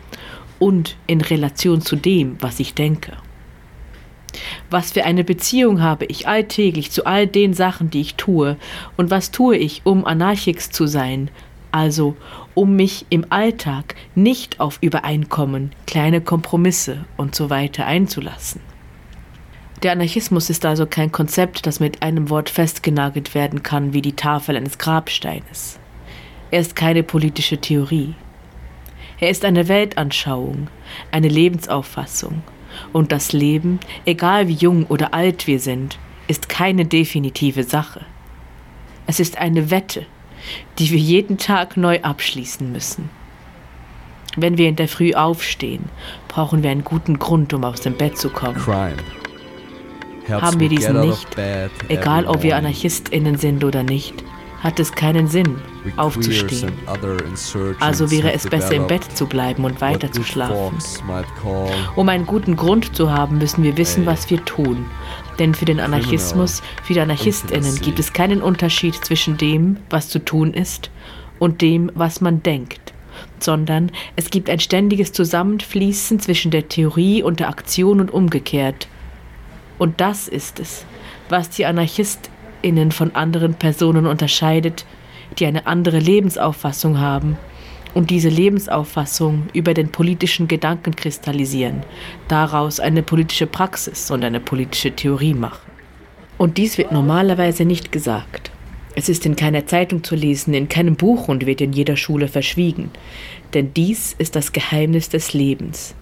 und 0.58 0.96
in 1.06 1.20
Relation 1.20 1.80
zu 1.80 1.96
dem, 1.96 2.36
was 2.40 2.60
ich 2.60 2.74
denke? 2.74 3.16
Was 4.70 4.92
für 4.92 5.04
eine 5.04 5.24
Beziehung 5.24 5.82
habe 5.82 6.04
ich 6.06 6.28
alltäglich 6.28 6.90
zu 6.90 7.06
all 7.06 7.26
den 7.26 7.54
Sachen, 7.54 7.90
die 7.90 8.00
ich 8.00 8.14
tue? 8.14 8.56
Und 8.96 9.10
was 9.10 9.30
tue 9.30 9.56
ich, 9.56 9.82
um 9.84 10.04
Anarchix 10.04 10.70
zu 10.70 10.86
sein? 10.86 11.30
Also, 11.72 12.16
um 12.54 12.76
mich 12.76 13.06
im 13.10 13.26
Alltag 13.30 13.96
nicht 14.14 14.60
auf 14.60 14.78
Übereinkommen, 14.80 15.72
kleine 15.86 16.20
Kompromisse 16.20 17.04
und 17.16 17.34
so 17.34 17.50
weiter 17.50 17.86
einzulassen. 17.86 18.60
Der 19.82 19.92
Anarchismus 19.92 20.48
ist 20.48 20.64
also 20.64 20.86
kein 20.86 21.12
Konzept, 21.12 21.66
das 21.66 21.80
mit 21.80 22.02
einem 22.02 22.30
Wort 22.30 22.48
festgenagelt 22.48 23.34
werden 23.34 23.62
kann 23.62 23.92
wie 23.92 24.02
die 24.02 24.14
Tafel 24.14 24.56
eines 24.56 24.78
Grabsteines. 24.78 25.78
Er 26.50 26.60
ist 26.60 26.76
keine 26.76 27.02
politische 27.02 27.58
Theorie. 27.58 28.14
Er 29.20 29.30
ist 29.30 29.44
eine 29.44 29.68
Weltanschauung, 29.68 30.68
eine 31.10 31.28
Lebensauffassung, 31.28 32.42
und 32.92 33.12
das 33.12 33.32
Leben, 33.32 33.80
egal 34.04 34.48
wie 34.48 34.54
jung 34.54 34.86
oder 34.86 35.14
alt 35.14 35.46
wir 35.46 35.60
sind, 35.60 35.98
ist 36.28 36.48
keine 36.48 36.84
definitive 36.84 37.64
Sache. 37.64 38.02
Es 39.06 39.20
ist 39.20 39.38
eine 39.38 39.70
Wette, 39.70 40.06
die 40.78 40.90
wir 40.90 40.98
jeden 40.98 41.38
Tag 41.38 41.76
neu 41.76 42.00
abschließen 42.02 42.70
müssen. 42.70 43.10
Wenn 44.36 44.58
wir 44.58 44.68
in 44.68 44.76
der 44.76 44.88
Früh 44.88 45.12
aufstehen, 45.14 45.84
brauchen 46.28 46.62
wir 46.62 46.70
einen 46.70 46.84
guten 46.84 47.18
Grund, 47.18 47.52
um 47.52 47.64
aus 47.64 47.80
dem 47.82 47.96
Bett 47.96 48.18
zu 48.18 48.30
kommen. 48.30 48.56
Crime. 48.56 48.96
Haben 50.28 50.58
wir 50.58 50.70
diesen 50.70 51.00
nicht, 51.00 51.26
egal 51.88 52.26
ob 52.26 52.42
wir 52.42 52.56
AnarchistInnen 52.56 53.36
sind 53.36 53.62
oder 53.62 53.82
nicht, 53.82 54.24
hat 54.64 54.80
es 54.80 54.92
keinen 54.92 55.28
Sinn, 55.28 55.56
aufzustehen. 55.96 56.72
Also 57.80 58.10
wäre 58.10 58.32
es 58.32 58.48
besser, 58.48 58.74
im 58.74 58.86
Bett 58.86 59.04
zu 59.16 59.26
bleiben 59.26 59.64
und 59.64 59.80
weiter 59.80 60.10
zu 60.10 60.24
schlafen. 60.24 60.78
Um 61.94 62.08
einen 62.08 62.26
guten 62.26 62.56
Grund 62.56 62.96
zu 62.96 63.12
haben, 63.12 63.38
müssen 63.38 63.62
wir 63.62 63.76
wissen, 63.76 64.06
was 64.06 64.30
wir 64.30 64.44
tun. 64.44 64.86
Denn 65.38 65.54
für 65.54 65.66
den 65.66 65.80
Anarchismus, 65.80 66.62
für 66.82 66.94
die 66.94 67.00
AnarchistInnen 67.00 67.76
gibt 67.76 67.98
es 67.98 68.12
keinen 68.12 68.40
Unterschied 68.40 68.94
zwischen 68.94 69.36
dem, 69.36 69.76
was 69.90 70.08
zu 70.08 70.24
tun 70.24 70.54
ist, 70.54 70.90
und 71.38 71.60
dem, 71.60 71.90
was 71.94 72.20
man 72.20 72.42
denkt, 72.42 72.94
sondern 73.40 73.90
es 74.16 74.30
gibt 74.30 74.48
ein 74.48 74.60
ständiges 74.60 75.12
Zusammenfließen 75.12 76.20
zwischen 76.20 76.50
der 76.50 76.68
Theorie 76.68 77.22
und 77.22 77.40
der 77.40 77.48
Aktion 77.48 78.00
und 78.00 78.10
umgekehrt. 78.12 78.88
Und 79.78 80.00
das 80.00 80.28
ist 80.28 80.60
es, 80.60 80.86
was 81.28 81.50
die 81.50 81.66
Anarchisten 81.66 82.33
innen 82.64 82.90
von 82.90 83.14
anderen 83.14 83.54
Personen 83.54 84.06
unterscheidet, 84.06 84.86
die 85.38 85.46
eine 85.46 85.66
andere 85.66 85.98
Lebensauffassung 85.98 86.98
haben 86.98 87.36
und 87.92 88.10
diese 88.10 88.28
Lebensauffassung 88.28 89.44
über 89.52 89.74
den 89.74 89.90
politischen 89.90 90.48
Gedanken 90.48 90.96
kristallisieren, 90.96 91.82
daraus 92.26 92.80
eine 92.80 93.02
politische 93.02 93.46
Praxis 93.46 94.10
und 94.10 94.24
eine 94.24 94.40
politische 94.40 94.90
Theorie 94.90 95.34
machen. 95.34 95.70
Und 96.38 96.58
dies 96.58 96.78
wird 96.78 96.90
normalerweise 96.90 97.64
nicht 97.64 97.92
gesagt. 97.92 98.50
Es 98.96 99.08
ist 99.08 99.26
in 99.26 99.36
keiner 99.36 99.66
Zeitung 99.66 100.02
zu 100.02 100.14
lesen, 100.14 100.54
in 100.54 100.68
keinem 100.68 100.96
Buch 100.96 101.28
und 101.28 101.46
wird 101.46 101.60
in 101.60 101.72
jeder 101.72 101.96
Schule 101.96 102.28
verschwiegen, 102.28 102.90
denn 103.52 103.74
dies 103.74 104.14
ist 104.18 104.36
das 104.36 104.52
Geheimnis 104.52 105.08
des 105.08 105.32
Lebens. 105.32 105.94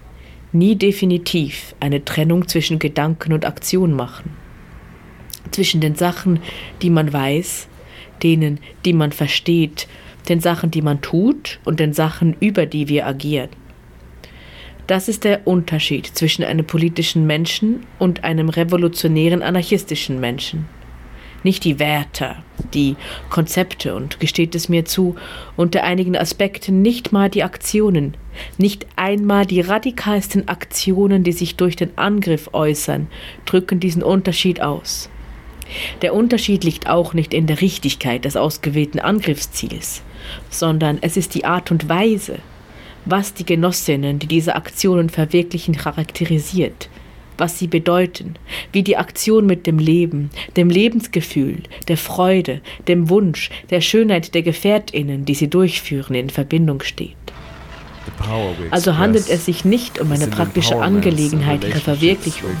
Nie 0.51 0.75
definitiv 0.75 1.75
eine 1.79 2.05
Trennung 2.05 2.47
zwischen 2.47 2.79
Gedanken 2.79 3.33
und 3.33 3.45
Aktion 3.45 3.93
machen 3.93 4.42
zwischen 5.51 5.81
den 5.81 5.95
Sachen, 5.95 6.39
die 6.81 6.89
man 6.89 7.11
weiß, 7.11 7.67
denen, 8.21 8.59
die 8.85 8.93
man 8.93 9.11
versteht, 9.11 9.87
den 10.29 10.39
Sachen, 10.39 10.71
die 10.71 10.81
man 10.81 11.01
tut 11.01 11.59
und 11.65 11.79
den 11.79 11.93
Sachen, 11.93 12.35
über 12.39 12.65
die 12.65 12.87
wir 12.87 13.05
agieren. 13.05 13.49
Das 14.87 15.07
ist 15.07 15.23
der 15.23 15.47
Unterschied 15.47 16.07
zwischen 16.07 16.43
einem 16.43 16.65
politischen 16.65 17.25
Menschen 17.25 17.85
und 17.99 18.23
einem 18.23 18.49
revolutionären 18.49 19.41
anarchistischen 19.41 20.19
Menschen. 20.19 20.65
Nicht 21.43 21.65
die 21.65 21.79
Werte, 21.79 22.37
die 22.73 22.95
Konzepte 23.29 23.95
und 23.95 24.19
gesteht 24.19 24.55
es 24.55 24.69
mir 24.69 24.85
zu, 24.85 25.15
unter 25.57 25.83
einigen 25.83 26.17
Aspekten 26.17 26.81
nicht 26.81 27.11
mal 27.11 27.29
die 27.29 27.43
Aktionen, 27.43 28.15
nicht 28.57 28.87
einmal 28.95 29.45
die 29.45 29.59
radikalsten 29.61 30.47
Aktionen, 30.47 31.23
die 31.23 31.33
sich 31.33 31.55
durch 31.57 31.75
den 31.75 31.97
Angriff 31.97 32.49
äußern, 32.53 33.07
drücken 33.45 33.81
diesen 33.81 34.03
Unterschied 34.03 34.61
aus. 34.61 35.09
Der 36.01 36.13
Unterschied 36.13 36.63
liegt 36.63 36.87
auch 36.87 37.13
nicht 37.13 37.33
in 37.33 37.47
der 37.47 37.61
Richtigkeit 37.61 38.25
des 38.25 38.35
ausgewählten 38.35 38.99
Angriffsziels, 38.99 40.01
sondern 40.49 40.97
es 41.01 41.17
ist 41.17 41.35
die 41.35 41.45
Art 41.45 41.71
und 41.71 41.89
Weise, 41.89 42.39
was 43.05 43.33
die 43.33 43.45
Genossinnen, 43.45 44.19
die 44.19 44.27
diese 44.27 44.55
Aktionen 44.55 45.09
verwirklichen, 45.09 45.75
charakterisiert, 45.75 46.89
was 47.37 47.59
sie 47.59 47.67
bedeuten, 47.67 48.35
wie 48.71 48.83
die 48.83 48.97
Aktion 48.97 49.45
mit 49.45 49.67
dem 49.67 49.79
Leben, 49.79 50.29
dem 50.55 50.69
Lebensgefühl, 50.69 51.63
der 51.87 51.97
Freude, 51.97 52.61
dem 52.87 53.09
Wunsch, 53.09 53.49
der 53.69 53.81
Schönheit 53.81 54.33
der 54.35 54.43
Gefährtinnen, 54.43 55.25
die 55.25 55.35
sie 55.35 55.49
durchführen, 55.49 56.15
in 56.15 56.29
Verbindung 56.29 56.81
steht. 56.81 57.15
Also 58.71 58.97
handelt 58.97 59.29
es 59.29 59.45
sich 59.45 59.65
nicht 59.65 59.99
um 59.99 60.11
eine 60.11 60.27
praktische 60.27 60.81
Angelegenheit 60.81 61.63
ihrer 61.63 61.79
Verwirklichung, 61.79 62.51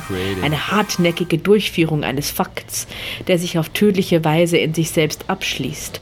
eine 0.41 0.71
hartnäckige 0.71 1.37
Durchführung 1.37 2.03
eines 2.03 2.31
Fakts, 2.31 2.87
der 3.27 3.37
sich 3.37 3.57
auf 3.57 3.69
tödliche 3.69 4.23
Weise 4.23 4.57
in 4.57 4.73
sich 4.73 4.91
selbst 4.91 5.29
abschließt. 5.29 6.01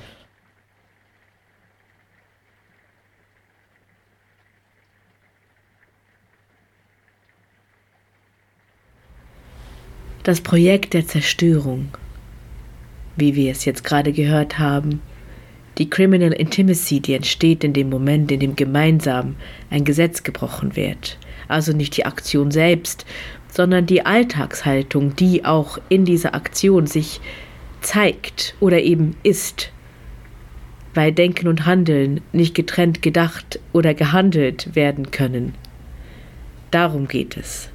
Das 10.24 10.42
Projekt 10.42 10.94
der 10.94 11.08
Zerstörung, 11.08 11.90
wie 13.16 13.36
wir 13.36 13.52
es 13.52 13.66
jetzt 13.66 13.84
gerade 13.84 14.14
gehört 14.14 14.60
haben, 14.60 15.02
die 15.82 15.90
Criminal 15.90 16.32
Intimacy, 16.32 17.00
die 17.00 17.16
entsteht 17.16 17.64
in 17.64 17.74
dem 17.74 17.90
Moment, 17.90 18.32
in 18.32 18.40
dem 18.40 18.56
gemeinsam 18.56 19.36
ein 19.72 19.84
Gesetz 19.84 20.22
gebrochen 20.22 20.76
wird. 20.76 21.18
Also 21.48 21.74
nicht 21.74 21.98
die 21.98 22.06
Aktion 22.06 22.52
selbst, 22.52 23.04
sondern 23.50 23.88
die 23.88 24.06
Alltagshaltung, 24.06 25.16
die 25.16 25.44
auch 25.44 25.80
in 25.90 26.06
dieser 26.06 26.36
Aktion 26.36 26.86
sich 26.86 27.20
zeigt 27.82 28.54
oder 28.60 28.80
eben 28.80 29.16
ist. 29.24 29.72
Weil 30.94 31.14
Denken 31.14 31.48
und 31.48 31.66
Handeln 31.66 32.22
nicht 32.32 32.54
getrennt 32.54 33.02
gedacht 33.02 33.60
oder 33.74 33.96
gehandelt 33.96 34.76
werden 34.76 35.10
können. 35.10 35.56
Darum 36.70 37.08
geht 37.08 37.38
es. 37.38 37.70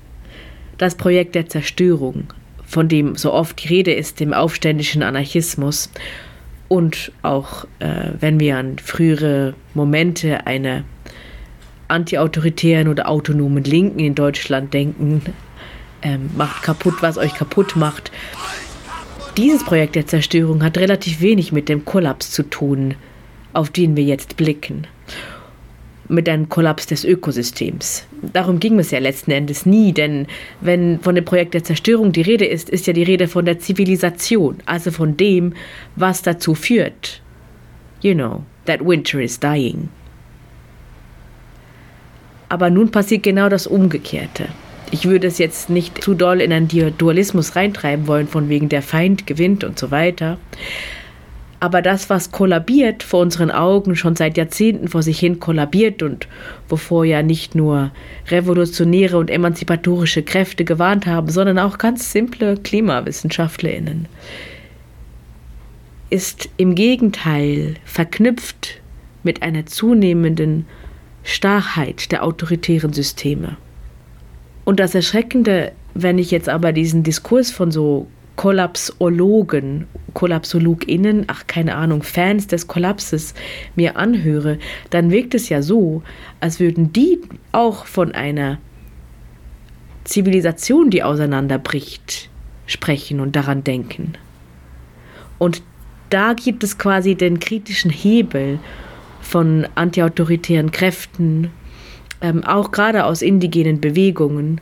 Das 0.78 0.94
Projekt 0.94 1.34
der 1.34 1.48
Zerstörung, 1.48 2.32
von 2.64 2.88
dem 2.88 3.16
so 3.16 3.32
oft 3.32 3.64
die 3.64 3.68
Rede 3.68 3.92
ist 3.92 4.20
im 4.20 4.32
aufständischen 4.32 5.02
Anarchismus, 5.02 5.90
und 6.68 7.12
auch 7.23 7.64
äh, 7.78 8.11
wenn 8.20 8.40
wir 8.40 8.56
an 8.56 8.78
frühere 8.78 9.54
Momente 9.75 10.46
einer 10.46 10.85
antiautoritären 11.88 12.88
oder 12.88 13.08
autonomen 13.08 13.64
Linken 13.64 14.00
in 14.00 14.14
Deutschland 14.14 14.75
denken, 14.75 15.23
ähm, 16.02 16.30
macht 16.37 16.62
kaputt, 16.62 16.96
was 17.00 17.18
euch 17.18 17.35
kaputt 17.35 17.76
macht. 17.76 18.11
Dieses 19.37 19.64
Projekt 19.64 19.94
der 19.94 20.06
Zerstörung 20.06 20.64
hat 20.64 20.78
relativ 20.78 21.20
wenig 21.20 21.52
mit 21.52 21.68
dem 21.68 21.85
Kollaps 21.85 22.32
zu 22.32 22.42
tun, 22.42 22.94
auf 23.52 23.70
den 23.70 23.96
wir 23.96 24.04
jetzt 24.04 24.37
blicken 24.37 24.87
mit 26.08 26.28
einem 26.28 26.48
Kollaps 26.48 26.86
des 26.86 27.04
Ökosystems. 27.04 28.06
Darum 28.32 28.60
ging 28.60 28.78
es 28.78 28.90
ja 28.90 28.98
letzten 28.98 29.30
Endes 29.30 29.66
nie, 29.66 29.92
denn 29.92 30.26
wenn 30.60 31.00
von 31.00 31.14
dem 31.14 31.25
Projekt 31.25 31.54
der 31.54 31.64
Zerstörung 31.64 32.12
die 32.12 32.22
Rede 32.22 32.44
ist, 32.44 32.70
ist 32.70 32.86
ja 32.86 32.92
die 32.92 33.02
Rede 33.02 33.28
von 33.28 33.44
der 33.44 33.58
Zivilisation, 33.58 34.58
also 34.66 34.90
von 34.90 35.16
dem, 35.16 35.54
was 35.96 36.22
dazu 36.22 36.54
führt. 36.54 37.22
You 38.02 38.14
know, 38.14 38.44
that 38.66 38.84
winter 38.84 39.20
is 39.20 39.40
dying. 39.40 39.88
Aber 42.48 42.70
nun 42.70 42.90
passiert 42.90 43.22
genau 43.22 43.48
das 43.48 43.66
Umgekehrte. 43.66 44.48
Ich 44.92 45.06
würde 45.06 45.26
es 45.26 45.38
jetzt 45.38 45.68
nicht 45.68 46.02
zu 46.02 46.14
doll 46.14 46.40
in 46.40 46.52
einen 46.52 46.68
Dualismus 46.68 47.56
reintreiben 47.56 48.06
wollen, 48.06 48.28
von 48.28 48.48
wegen 48.48 48.68
der 48.68 48.82
Feind 48.82 49.26
gewinnt 49.26 49.64
und 49.64 49.78
so 49.78 49.90
weiter. 49.90 50.38
Aber 51.58 51.80
das, 51.80 52.10
was 52.10 52.32
kollabiert 52.32 53.02
vor 53.02 53.20
unseren 53.20 53.50
Augen, 53.50 53.96
schon 53.96 54.14
seit 54.14 54.36
Jahrzehnten 54.36 54.88
vor 54.88 55.02
sich 55.02 55.18
hin 55.18 55.40
kollabiert 55.40 56.02
und 56.02 56.28
wovor 56.68 57.04
ja 57.04 57.22
nicht 57.22 57.54
nur 57.54 57.92
revolutionäre 58.28 59.16
und 59.16 59.30
emanzipatorische 59.30 60.22
Kräfte 60.22 60.64
gewarnt 60.64 61.06
haben, 61.06 61.30
sondern 61.30 61.58
auch 61.58 61.78
ganz 61.78 62.12
simple 62.12 62.56
KlimawissenschaftlerInnen, 62.58 64.06
ist 66.10 66.50
im 66.56 66.75
Gegenteil 66.75 67.75
verknüpft 67.84 68.80
mit 69.22 69.42
einer 69.42 69.66
zunehmenden 69.66 70.66
Starrheit 71.22 72.12
der 72.12 72.22
autoritären 72.22 72.92
Systeme. 72.92 73.56
Und 74.64 74.78
das 74.78 74.94
Erschreckende, 74.94 75.72
wenn 75.94 76.18
ich 76.18 76.30
jetzt 76.30 76.48
aber 76.48 76.72
diesen 76.72 77.02
Diskurs 77.02 77.50
von 77.50 77.70
so 77.70 78.08
Kollapsologen, 78.36 79.86
KollapsologInnen, 80.14 81.24
ach 81.26 81.46
keine 81.46 81.74
Ahnung, 81.74 82.02
Fans 82.02 82.46
des 82.46 82.66
Kollapses 82.66 83.34
mir 83.74 83.96
anhöre, 83.96 84.58
dann 84.90 85.10
wirkt 85.10 85.34
es 85.34 85.48
ja 85.48 85.62
so, 85.62 86.02
als 86.40 86.60
würden 86.60 86.92
die 86.92 87.20
auch 87.52 87.86
von 87.86 88.12
einer 88.12 88.58
Zivilisation, 90.04 90.90
die 90.90 91.02
auseinanderbricht, 91.02 92.30
sprechen 92.66 93.20
und 93.20 93.36
daran 93.36 93.64
denken. 93.64 94.14
Und 95.38 95.62
da 96.10 96.32
gibt 96.34 96.62
es 96.64 96.78
quasi 96.78 97.14
den 97.14 97.40
kritischen 97.40 97.90
Hebel 97.90 98.58
von 99.20 99.66
antiautoritären 99.75 100.70
Kräften, 100.70 101.50
ähm, 102.20 102.44
auch 102.44 102.70
gerade 102.70 103.04
aus 103.04 103.22
indigenen 103.22 103.80
Bewegungen, 103.80 104.60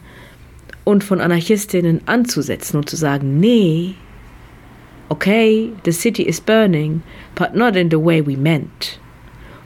und 0.84 1.02
von 1.02 1.20
Anarchistinnen 1.20 2.02
anzusetzen 2.06 2.76
und 2.76 2.88
zu 2.88 2.96
sagen, 2.96 3.40
nee, 3.40 3.94
okay, 5.08 5.72
the 5.84 5.92
city 5.92 6.22
is 6.22 6.40
burning, 6.40 7.02
but 7.34 7.54
not 7.54 7.76
in 7.76 7.90
the 7.90 8.02
way 8.02 8.24
we 8.24 8.36
meant. 8.36 9.00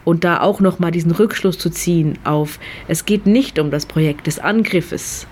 Und 0.05 0.25
da 0.25 0.41
auch 0.41 0.61
nochmal 0.61 0.91
diesen 0.91 1.11
Rückschluss 1.11 1.59
zu 1.59 1.71
ziehen 1.71 2.19
auf, 2.25 2.59
es 2.87 3.05
geht 3.05 3.27
nicht 3.27 3.59
um 3.59 3.71
das 3.71 3.85
Projekt 3.85 4.27
des 4.27 4.39
Angriffes. 4.39 5.27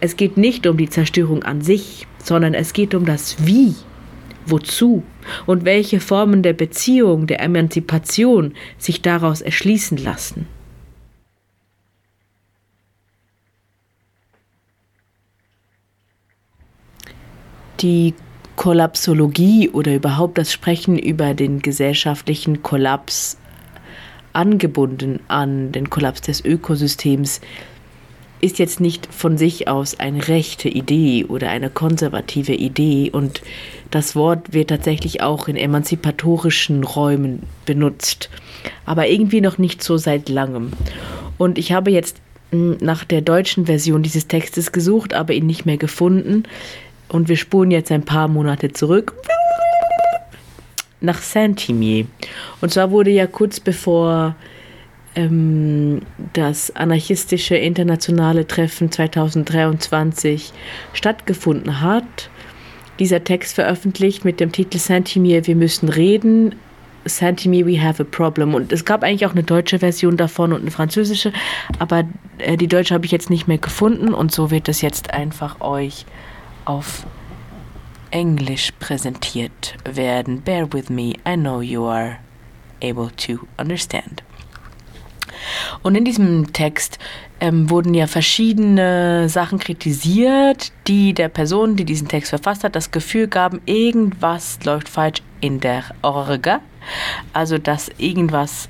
Es 0.00 0.16
geht 0.16 0.36
nicht 0.36 0.66
um 0.66 0.76
die 0.76 0.88
Zerstörung 0.88 1.42
an 1.42 1.60
sich, 1.60 2.06
sondern 2.22 2.54
es 2.54 2.72
geht 2.72 2.94
um 2.94 3.06
das 3.06 3.46
Wie, 3.46 3.74
wozu 4.46 5.02
und 5.46 5.64
welche 5.64 5.98
Formen 5.98 6.42
der 6.42 6.52
Beziehung, 6.52 7.26
der 7.26 7.40
Emanzipation 7.40 8.52
sich 8.78 9.02
daraus 9.02 9.40
erschließen 9.40 9.98
lassen. 9.98 10.46
Die 17.80 18.14
Kollapsologie 18.56 19.70
oder 19.70 19.94
überhaupt 19.94 20.38
das 20.38 20.52
Sprechen 20.52 20.98
über 20.98 21.34
den 21.34 21.60
gesellschaftlichen 21.60 22.62
Kollaps 22.62 23.36
angebunden 24.32 25.20
an 25.28 25.72
den 25.72 25.90
Kollaps 25.90 26.20
des 26.20 26.44
Ökosystems 26.44 27.40
ist 28.44 28.58
jetzt 28.58 28.78
nicht 28.78 29.08
von 29.10 29.38
sich 29.38 29.68
aus 29.68 29.98
eine 29.98 30.28
rechte 30.28 30.68
Idee 30.68 31.24
oder 31.24 31.48
eine 31.48 31.70
konservative 31.70 32.52
Idee 32.52 33.10
und 33.10 33.40
das 33.90 34.14
Wort 34.14 34.52
wird 34.52 34.68
tatsächlich 34.68 35.22
auch 35.22 35.48
in 35.48 35.56
emanzipatorischen 35.56 36.84
Räumen 36.84 37.44
benutzt, 37.64 38.28
aber 38.84 39.08
irgendwie 39.08 39.40
noch 39.40 39.56
nicht 39.56 39.82
so 39.82 39.96
seit 39.96 40.28
langem. 40.28 40.72
Und 41.38 41.56
ich 41.56 41.72
habe 41.72 41.90
jetzt 41.90 42.18
hm, 42.50 42.76
nach 42.80 43.04
der 43.04 43.22
deutschen 43.22 43.64
Version 43.64 44.02
dieses 44.02 44.28
Textes 44.28 44.72
gesucht, 44.72 45.14
aber 45.14 45.32
ihn 45.32 45.46
nicht 45.46 45.64
mehr 45.64 45.78
gefunden. 45.78 46.42
Und 47.14 47.28
wir 47.28 47.36
spulen 47.36 47.70
jetzt 47.70 47.92
ein 47.92 48.02
paar 48.02 48.26
Monate 48.26 48.72
zurück 48.72 49.14
nach 51.00 51.22
Saint-Imier. 51.22 52.06
Und 52.60 52.72
zwar 52.72 52.90
wurde 52.90 53.10
ja 53.10 53.28
kurz 53.28 53.60
bevor 53.60 54.34
ähm, 55.14 56.02
das 56.32 56.74
anarchistische 56.74 57.54
internationale 57.54 58.48
Treffen 58.48 58.90
2023 58.90 60.52
stattgefunden 60.92 61.80
hat, 61.80 62.30
dieser 62.98 63.22
Text 63.22 63.54
veröffentlicht 63.54 64.24
mit 64.24 64.40
dem 64.40 64.50
Titel 64.50 64.78
Saint-Imier, 64.78 65.46
wir 65.46 65.54
müssen 65.54 65.88
reden. 65.88 66.56
Saint-Imier, 67.04 67.64
we 67.64 67.80
have 67.80 68.02
a 68.02 68.06
problem. 68.10 68.54
Und 68.54 68.72
es 68.72 68.84
gab 68.84 69.04
eigentlich 69.04 69.24
auch 69.24 69.34
eine 69.34 69.44
deutsche 69.44 69.78
Version 69.78 70.16
davon 70.16 70.52
und 70.52 70.62
eine 70.62 70.72
französische, 70.72 71.32
aber 71.78 72.02
äh, 72.38 72.56
die 72.56 72.66
deutsche 72.66 72.92
habe 72.92 73.06
ich 73.06 73.12
jetzt 73.12 73.30
nicht 73.30 73.46
mehr 73.46 73.58
gefunden 73.58 74.12
und 74.12 74.32
so 74.32 74.50
wird 74.50 74.68
es 74.68 74.80
jetzt 74.80 75.14
einfach 75.14 75.60
euch 75.60 76.06
auf 76.64 77.06
Englisch 78.10 78.70
präsentiert 78.78 79.76
werden. 79.84 80.42
Bear 80.42 80.72
with 80.72 80.88
me, 80.88 81.14
I 81.26 81.36
know 81.36 81.60
you 81.60 81.84
are 81.86 82.18
able 82.82 83.10
to 83.16 83.46
understand. 83.58 84.22
Und 85.82 85.94
in 85.94 86.04
diesem 86.04 86.52
Text 86.52 86.98
ähm, 87.40 87.68
wurden 87.70 87.94
ja 87.94 88.06
verschiedene 88.06 89.28
Sachen 89.28 89.58
kritisiert, 89.58 90.72
die 90.86 91.12
der 91.12 91.28
Person, 91.28 91.76
die 91.76 91.84
diesen 91.84 92.08
Text 92.08 92.30
verfasst 92.30 92.64
hat, 92.64 92.76
das 92.76 92.90
Gefühl 92.90 93.28
gaben, 93.28 93.60
irgendwas 93.66 94.58
läuft 94.64 94.88
falsch 94.88 95.22
in 95.40 95.60
der 95.60 95.84
Orga. 96.02 96.60
Also, 97.32 97.58
dass 97.58 97.90
irgendwas 97.98 98.68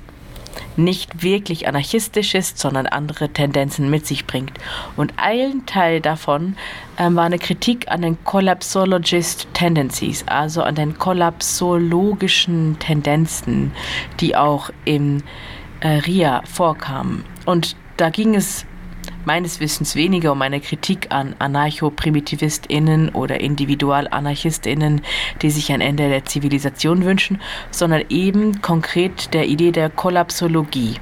nicht 0.77 1.23
wirklich 1.23 1.67
anarchistisch 1.67 2.35
ist, 2.35 2.57
sondern 2.57 2.87
andere 2.87 3.29
Tendenzen 3.29 3.89
mit 3.89 4.05
sich 4.05 4.25
bringt. 4.25 4.53
Und 4.95 5.13
ein 5.17 5.65
Teil 5.65 6.01
davon 6.01 6.55
ähm, 6.97 7.15
war 7.15 7.25
eine 7.25 7.39
Kritik 7.39 7.89
an 7.89 8.01
den 8.01 8.23
Collapsologist 8.23 9.47
Tendencies, 9.53 10.23
also 10.27 10.61
an 10.63 10.75
den 10.75 10.97
kollapsologischen 10.97 12.77
Tendenzen, 12.79 13.71
die 14.19 14.35
auch 14.35 14.69
im 14.85 15.23
äh, 15.81 15.87
RIA 15.87 16.41
vorkamen. 16.45 17.23
Und 17.45 17.75
da 17.97 18.09
ging 18.09 18.35
es 18.35 18.65
meines 19.25 19.59
Wissens 19.59 19.95
weniger 19.95 20.31
um 20.31 20.41
eine 20.41 20.61
Kritik 20.61 21.07
an 21.09 21.35
Anarcho-PrimitivistInnen 21.39 23.09
oder 23.09 23.39
IndividualanarchistInnen, 23.39 25.01
die 25.41 25.49
sich 25.49 25.71
ein 25.71 25.81
Ende 25.81 26.09
der 26.09 26.25
Zivilisation 26.25 27.05
wünschen, 27.05 27.41
sondern 27.71 28.03
eben 28.09 28.61
konkret 28.61 29.33
der 29.33 29.47
Idee 29.47 29.71
der 29.71 29.89
Kollapsologie. 29.89 30.95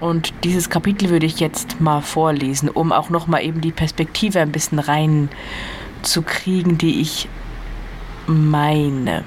Und 0.00 0.32
dieses 0.44 0.70
Kapitel 0.70 1.10
würde 1.10 1.26
ich 1.26 1.40
jetzt 1.40 1.80
mal 1.80 2.00
vorlesen, 2.00 2.70
um 2.70 2.90
auch 2.90 3.10
noch 3.10 3.26
mal 3.26 3.44
eben 3.44 3.60
die 3.60 3.72
Perspektive 3.72 4.40
ein 4.40 4.52
bisschen 4.52 4.78
rein 4.78 5.28
zu 6.02 6.22
kriegen, 6.22 6.78
die 6.78 7.00
ich 7.00 7.28
meine. 8.26 9.24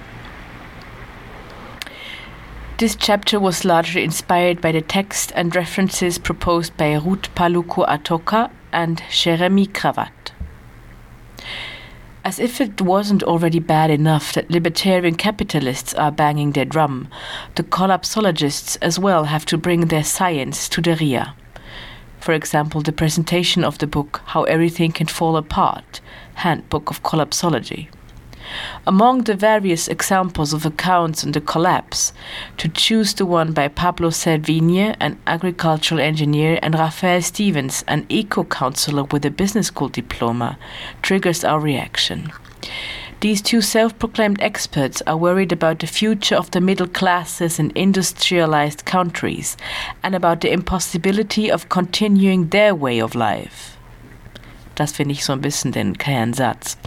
This 2.80 2.96
chapter 2.96 3.40
was 3.40 3.64
largely 3.64 4.04
inspired 4.04 4.60
by 4.60 4.72
the 4.72 4.82
text 4.82 5.32
and 5.36 5.56
references 5.56 6.18
proposed 6.18 6.76
by 6.76 6.96
Ruth 6.96 7.34
Paluku 7.36 7.88
Atoka 7.88 8.50
and 8.72 9.02
Jeremy 9.12 9.68
Kravat. 9.68 10.32
As 12.26 12.40
if 12.40 12.60
it 12.60 12.82
wasn't 12.82 13.22
already 13.22 13.60
bad 13.60 13.92
enough 13.92 14.34
that 14.34 14.50
libertarian 14.50 15.14
capitalists 15.14 15.94
are 15.94 16.12
banging 16.12 16.54
their 16.54 16.66
drum, 16.66 17.10
the 17.54 17.64
collapsologists 17.64 18.76
as 18.82 18.98
well 18.98 19.26
have 19.26 19.46
to 19.46 19.58
bring 19.58 19.82
their 19.82 20.04
science 20.04 20.68
to 20.70 20.82
the 20.82 20.96
RIA. 20.96 21.36
For 22.20 22.34
example, 22.34 22.82
the 22.82 22.92
presentation 22.92 23.64
of 23.64 23.78
the 23.78 23.88
book 23.88 24.22
How 24.26 24.44
Everything 24.46 24.92
Can 24.92 25.08
Fall 25.08 25.38
Apart, 25.38 26.02
Handbook 26.36 26.90
of 26.90 27.04
Collapsology. 27.04 27.90
Among 28.86 29.24
the 29.24 29.36
various 29.36 29.88
examples 29.88 30.54
of 30.54 30.66
accounts 30.66 31.24
on 31.24 31.32
the 31.32 31.42
collapse, 31.42 32.14
to 32.58 32.68
choose 32.68 33.14
the 33.14 33.26
one 33.26 33.54
by 33.54 33.68
Pablo 33.68 34.10
Servigne, 34.10 34.96
an 35.00 35.20
agricultural 35.28 36.02
engineer, 36.02 36.60
and 36.62 36.76
Raphael 36.76 37.22
Stevens, 37.22 37.84
an 37.88 38.06
eco 38.10 38.44
counselor 38.44 39.04
with 39.04 39.26
a 39.26 39.32
business 39.32 39.68
school 39.68 39.90
diploma, 39.90 40.58
triggers 41.02 41.44
our 41.44 41.60
reaction. 41.60 42.32
These 43.24 43.42
two 43.42 43.62
self 43.62 43.98
proclaimed 44.00 44.42
experts 44.42 45.02
are 45.08 45.16
worried 45.16 45.54
about 45.54 45.80
the 45.80 45.88
future 45.88 46.36
of 46.36 46.52
the 46.52 46.60
middle 46.60 46.88
classes 46.88 47.58
in 47.58 47.72
industrialized 47.74 48.84
countries 48.84 49.56
and 50.04 50.14
about 50.14 50.42
the 50.42 50.52
impossibility 50.52 51.50
of 51.50 51.70
continuing 51.70 52.50
their 52.50 52.76
way 52.76 53.00
of 53.00 53.16
life. 53.16 53.78
Das 54.76 54.92
finde 54.92 55.14
ich 55.14 55.24
so 55.24 55.34
ein 55.34 55.42
bisschen 55.42 55.72
den 55.72 55.98
Kernsatz. 55.98 56.78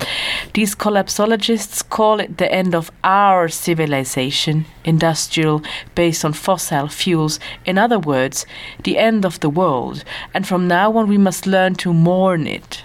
These 0.55 0.77
collapsologists 0.77 1.89
call 1.89 2.21
it 2.21 2.39
the 2.39 2.51
end 2.51 2.75
of 2.75 2.91
our 3.05 3.49
civilization, 3.49 4.67
industrial, 4.85 5.63
based 5.95 6.25
on 6.25 6.33
fossil 6.33 6.89
fuels. 6.89 7.39
In 7.65 7.79
other 7.79 7.99
words, 7.99 8.47
the 8.83 8.99
end 8.99 9.25
of 9.25 9.39
the 9.41 9.51
world. 9.51 10.05
And 10.33 10.47
from 10.47 10.67
now 10.67 10.97
on, 10.97 11.09
we 11.09 11.19
must 11.19 11.47
learn 11.47 11.77
to 11.77 11.93
mourn 11.93 12.47
it. 12.47 12.83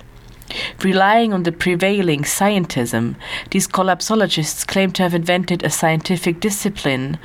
Relying 0.84 1.34
on 1.34 1.44
the 1.44 1.52
prevailing 1.52 2.24
scientism, 2.24 3.16
these 3.52 3.68
collapsologists 3.68 4.68
claim 4.68 4.92
to 4.92 5.04
have 5.04 5.14
invented 5.14 5.64
a 5.64 5.70
scientific 5.70 6.40
discipline, 6.40 7.18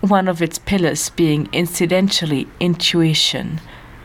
one 0.00 0.26
of 0.28 0.42
its 0.42 0.58
pillars 0.58 1.10
being 1.10 1.48
incidentally 1.52 2.48
intuition. 2.58 3.60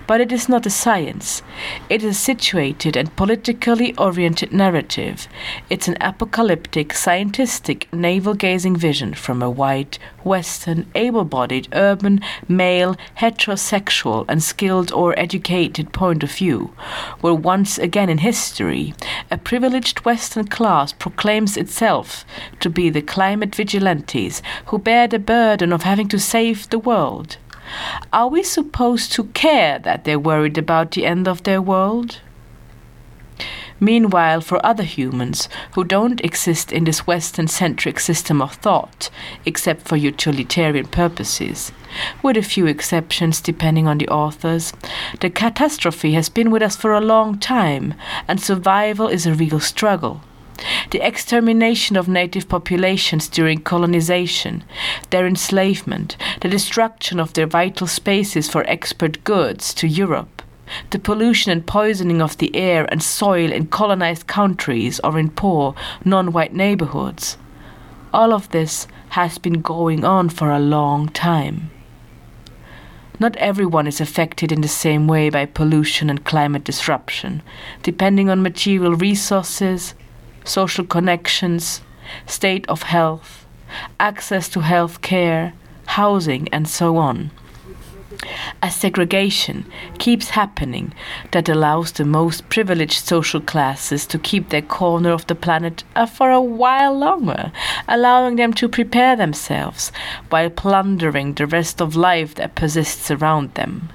But 0.07 0.21
it 0.21 0.31
is 0.31 0.47
not 0.47 0.65
a 0.65 0.69
science. 0.69 1.43
It 1.89 2.01
is 2.01 2.15
a 2.15 2.19
situated 2.19 2.95
and 2.95 3.15
politically 3.17 3.93
oriented 3.97 4.53
narrative. 4.53 5.27
It's 5.69 5.89
an 5.89 5.97
apocalyptic, 5.99 6.93
scientistic, 6.93 7.91
navel 7.91 8.33
gazing 8.33 8.77
vision 8.77 9.13
from 9.13 9.43
a 9.43 9.49
white, 9.49 9.99
Western, 10.23 10.89
able 10.95 11.25
bodied, 11.25 11.67
urban, 11.73 12.21
male, 12.47 12.95
heterosexual, 13.19 14.25
and 14.29 14.41
skilled 14.41 14.91
or 14.93 15.17
educated 15.19 15.91
point 15.91 16.23
of 16.23 16.31
view, 16.31 16.73
where 17.21 17.33
once 17.33 17.77
again 17.77 18.09
in 18.09 18.19
history, 18.19 18.93
a 19.29 19.37
privileged 19.37 20.05
Western 20.05 20.47
class 20.47 20.93
proclaims 20.93 21.57
itself 21.57 22.25
to 22.61 22.69
be 22.69 22.89
the 22.89 23.01
climate 23.01 23.53
vigilantes 23.53 24.41
who 24.67 24.77
bear 24.79 25.07
the 25.07 25.19
burden 25.19 25.73
of 25.73 25.83
having 25.83 26.07
to 26.07 26.19
save 26.19 26.69
the 26.69 26.79
world. 26.79 27.37
Are 28.13 28.27
we 28.27 28.43
supposed 28.43 29.11
to 29.13 29.25
care 29.25 29.79
that 29.79 30.03
they're 30.03 30.19
worried 30.19 30.57
about 30.57 30.91
the 30.91 31.05
end 31.05 31.27
of 31.27 31.43
their 31.43 31.61
world? 31.61 32.19
Meanwhile, 33.79 34.41
for 34.41 34.65
other 34.65 34.83
humans 34.83 35.47
who 35.73 35.83
don't 35.83 36.23
exist 36.25 36.71
in 36.71 36.85
this 36.85 37.05
Western 37.05 37.47
centric 37.47 37.99
system 37.99 38.41
of 38.41 38.53
thought, 38.55 39.11
except 39.45 39.87
for 39.87 39.95
utilitarian 39.95 40.87
purposes, 40.87 41.71
with 42.23 42.37
a 42.37 42.41
few 42.41 42.65
exceptions 42.65 43.39
depending 43.39 43.87
on 43.87 43.99
the 43.99 44.09
authors, 44.09 44.73
the 45.19 45.29
catastrophe 45.29 46.13
has 46.13 46.27
been 46.27 46.49
with 46.49 46.63
us 46.63 46.75
for 46.75 46.93
a 46.93 47.01
long 47.01 47.37
time, 47.37 47.93
and 48.27 48.41
survival 48.41 49.07
is 49.07 49.27
a 49.27 49.33
real 49.33 49.59
struggle. 49.59 50.21
The 50.89 51.05
extermination 51.05 51.95
of 51.95 52.07
native 52.07 52.49
populations 52.49 53.27
during 53.27 53.61
colonization, 53.61 54.63
their 55.09 55.27
enslavement, 55.27 56.17
the 56.41 56.49
destruction 56.49 57.19
of 57.19 57.33
their 57.33 57.45
vital 57.45 57.87
spaces 57.87 58.49
for 58.49 58.63
export 58.67 59.23
goods 59.23 59.73
to 59.75 59.87
Europe, 59.87 60.41
the 60.89 60.99
pollution 60.99 61.51
and 61.51 61.65
poisoning 61.65 62.21
of 62.21 62.37
the 62.37 62.55
air 62.55 62.87
and 62.91 63.01
soil 63.03 63.51
in 63.51 63.67
colonized 63.67 64.27
countries 64.27 64.99
or 65.03 65.19
in 65.19 65.29
poor, 65.29 65.75
non 66.03 66.31
white 66.31 66.53
neighborhoods. 66.53 67.37
All 68.13 68.33
of 68.33 68.49
this 68.49 68.87
has 69.09 69.37
been 69.37 69.61
going 69.61 70.03
on 70.03 70.29
for 70.29 70.49
a 70.49 70.59
long 70.59 71.09
time. 71.09 71.69
Not 73.19 73.35
everyone 73.37 73.87
is 73.87 73.99
affected 73.99 74.51
in 74.51 74.61
the 74.61 74.67
same 74.67 75.07
way 75.07 75.29
by 75.29 75.45
pollution 75.45 76.09
and 76.09 76.23
climate 76.23 76.63
disruption, 76.63 77.41
depending 77.81 78.29
on 78.29 78.43
material 78.43 78.93
resources, 78.93 79.95
social 80.47 80.85
connections, 80.85 81.81
state 82.25 82.67
of 82.69 82.83
health, 82.83 83.45
access 83.99 84.47
to 84.49 84.61
health 84.61 85.01
care, 85.01 85.53
housing, 85.85 86.47
and 86.49 86.67
so 86.67 86.97
on. 86.97 87.31
A 88.63 88.71
segregation 88.71 89.65
keeps 89.99 90.31
happening 90.31 90.93
that 91.31 91.49
allows 91.49 91.91
the 91.91 92.05
most 92.05 92.49
privileged 92.49 93.05
social 93.05 93.41
classes 93.41 94.07
to 94.07 94.17
keep 94.17 94.49
their 94.49 94.61
corner 94.61 95.11
of 95.11 95.27
the 95.27 95.35
planet 95.35 95.83
uh, 95.95 96.05
for 96.05 96.31
a 96.31 96.41
while 96.41 96.97
longer, 96.97 97.51
allowing 97.87 98.37
them 98.37 98.53
to 98.53 98.69
prepare 98.69 99.15
themselves 99.15 99.91
while 100.29 100.49
plundering 100.49 101.33
the 101.33 101.45
rest 101.45 101.81
of 101.81 101.95
life 101.95 102.33
that 102.35 102.55
persists 102.55 103.11
around 103.11 103.53
them. 103.53 103.89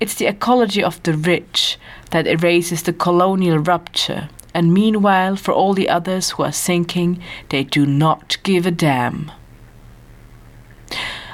It's 0.00 0.14
the 0.14 0.26
ecology 0.26 0.82
of 0.82 1.02
the 1.02 1.14
rich 1.14 1.78
that 2.10 2.26
erases 2.26 2.82
the 2.82 2.92
colonial 2.92 3.58
rupture 3.58 4.28
and 4.54 4.72
meanwhile, 4.72 5.36
for 5.36 5.52
all 5.52 5.74
the 5.74 5.88
others 5.88 6.30
who 6.30 6.44
are 6.44 6.52
sinking, 6.52 7.20
they 7.48 7.64
do 7.64 7.84
not 7.84 8.38
give 8.44 8.64
a 8.64 8.70
damn. 8.70 9.32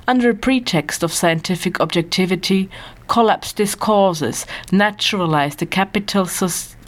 Under 0.09 0.31
a 0.31 0.35
pretext 0.35 1.03
of 1.03 1.13
scientific 1.13 1.79
objectivity, 1.79 2.69
collapse 3.07 3.53
discourses 3.53 4.47
naturalize 4.73 5.57
the 5.57 5.67
capital 5.67 6.27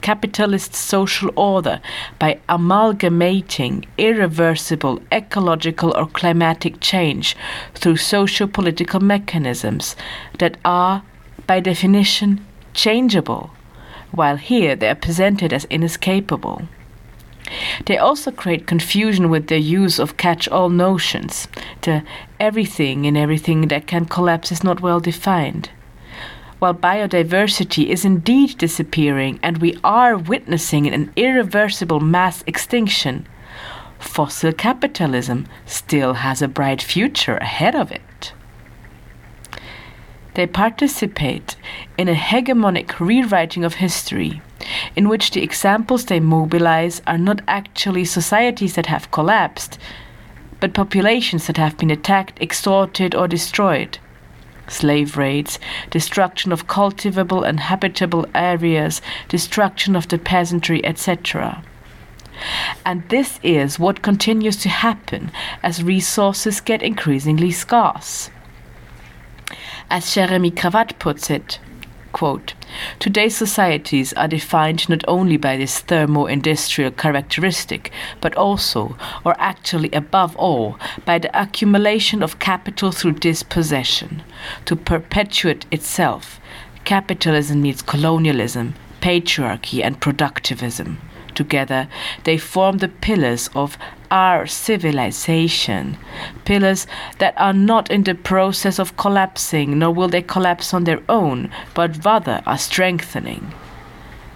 capitalist 0.01 0.75
social 0.75 1.31
order 1.37 1.81
by 2.19 2.41
amalgamating 2.49 3.85
irreversible 3.97 5.01
ecological 5.13 5.97
or 5.97 6.07
climatic 6.09 6.81
change 6.81 7.37
through 7.75 7.97
socio 7.97 8.49
political 8.49 8.99
mechanisms 8.99 9.95
that 10.41 10.57
are, 10.65 11.05
by 11.47 11.61
definition, 11.61 12.45
changeable 12.75 13.51
while 14.13 14.37
here 14.37 14.77
they 14.77 14.89
are 14.89 14.95
presented 14.95 15.53
as 15.53 15.65
inescapable. 15.67 16.63
They 17.87 17.99
also 17.99 18.31
create 18.31 18.67
confusion 18.67 19.29
with 19.29 19.49
their 19.49 19.59
use 19.59 19.99
of 19.99 20.17
catch 20.17 20.49
all 20.49 20.69
notions. 20.69 21.49
The 21.83 22.03
everything 22.39 23.07
and 23.07 23.17
everything 23.17 23.69
that 23.69 23.87
can 23.87 24.07
collapse 24.07 24.53
is 24.53 24.65
not 24.65 24.81
well 24.81 25.01
defined. 25.01 25.71
While 26.59 26.75
biodiversity 26.75 27.89
is 27.89 28.05
indeed 28.05 28.57
disappearing 28.57 29.41
and 29.43 29.59
we 29.59 29.77
are 29.83 30.17
witnessing 30.17 30.87
an 30.87 31.13
irreversible 31.17 31.99
mass 31.99 32.45
extinction, 32.47 33.27
fossil 33.99 34.53
capitalism 34.53 35.47
still 35.67 36.15
has 36.15 36.41
a 36.41 36.49
bright 36.49 36.81
future 36.81 37.37
ahead 37.39 37.75
of 37.75 37.91
it. 37.91 38.33
They 40.35 40.47
participate 40.47 41.57
in 41.99 42.09
a 42.09 42.15
hegemonic 42.15 42.99
rewriting 42.99 43.65
of 43.65 43.75
history, 43.75 44.41
in 44.97 45.09
which 45.09 45.33
the 45.33 45.43
examples 45.43 46.07
they 46.07 46.21
mobilize 46.21 47.03
are 47.07 47.19
not 47.19 47.43
actually 47.47 48.07
societies 48.07 48.75
that 48.75 48.87
have 48.87 49.11
collapsed, 49.11 49.79
but 50.61 50.73
populations 50.73 51.47
that 51.49 51.59
have 51.59 51.77
been 51.77 51.91
attacked, 51.91 52.41
extorted, 52.41 53.15
or 53.15 53.29
destroyed. 53.29 53.99
Slave 54.69 55.19
raids, 55.19 55.59
destruction 55.91 56.51
of 56.51 56.67
cultivable 56.67 57.43
and 57.43 57.61
habitable 57.61 58.27
areas, 58.35 59.03
destruction 59.29 59.95
of 59.95 60.09
the 60.09 60.19
peasantry, 60.19 60.83
etc. 60.85 61.63
And 62.87 63.07
this 63.09 63.39
is 63.43 63.79
what 63.79 64.03
continues 64.03 64.57
to 64.59 64.69
happen 64.69 65.31
as 65.63 65.83
resources 65.83 66.61
get 66.61 66.83
increasingly 66.83 67.51
scarce. 67.51 68.31
As 69.93 70.15
Jeremy 70.15 70.51
Cravat 70.51 70.99
puts 70.99 71.29
it, 71.29 71.59
Quote, 72.13 72.55
Today's 72.99 73.37
societies 73.37 74.15
are 74.15 74.27
defined 74.27 74.89
not 74.89 75.05
only 75.07 75.37
by 75.37 75.59
this 75.59 75.81
thermo 75.81 76.25
industrial 76.25 76.93
characteristic, 76.93 77.93
but 78.23 78.35
also, 78.35 78.97
or 79.23 79.37
actually 79.39 79.91
above 79.93 80.35
all, 80.37 80.79
by 81.05 81.19
the 81.19 81.29
accumulation 81.39 82.23
of 82.23 82.39
capital 82.39 82.91
through 82.91 83.21
dispossession. 83.21 84.23
To 84.65 84.77
perpetuate 84.77 85.67
itself, 85.71 86.41
capitalism 86.87 87.61
needs 87.61 87.83
colonialism, 87.83 88.73
patriarchy, 89.03 89.85
and 89.85 90.01
productivism. 90.01 90.97
Together, 91.35 91.89
they 92.25 92.39
form 92.39 92.79
the 92.79 92.89
pillars 92.89 93.49
of 93.55 93.79
our 94.11 94.47
civilization. 94.47 95.97
Pillars 96.45 96.87
that 97.19 97.35
are 97.37 97.53
not 97.53 97.91
in 97.91 98.05
the 98.05 98.15
process 98.15 98.79
of 98.79 98.97
collapsing, 98.97 99.79
nor 99.79 99.93
will 99.93 100.09
they 100.09 100.23
collapse 100.23 100.75
on 100.75 100.85
their 100.85 101.03
own, 101.09 101.51
but 101.75 102.05
rather 102.05 102.43
are 102.47 102.59
strengthening. 102.59 103.53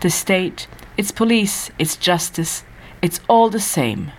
The 0.01 0.11
state, 0.11 0.67
its 0.97 1.11
police, 1.11 1.71
its 1.79 1.97
justice, 1.97 2.65
it's 3.03 3.21
all 3.29 3.51
the 3.51 3.61
same. 3.61 4.13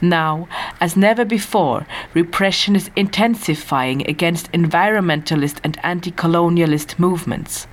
Now, 0.00 0.48
as 0.80 0.96
never 0.96 1.24
before, 1.24 1.86
repression 2.12 2.76
is 2.76 2.90
intensifying 2.96 4.06
against 4.06 4.52
environmentalist 4.52 5.58
and 5.64 5.78
anti 5.82 6.10
colonialist 6.10 6.98
movements. 6.98 7.66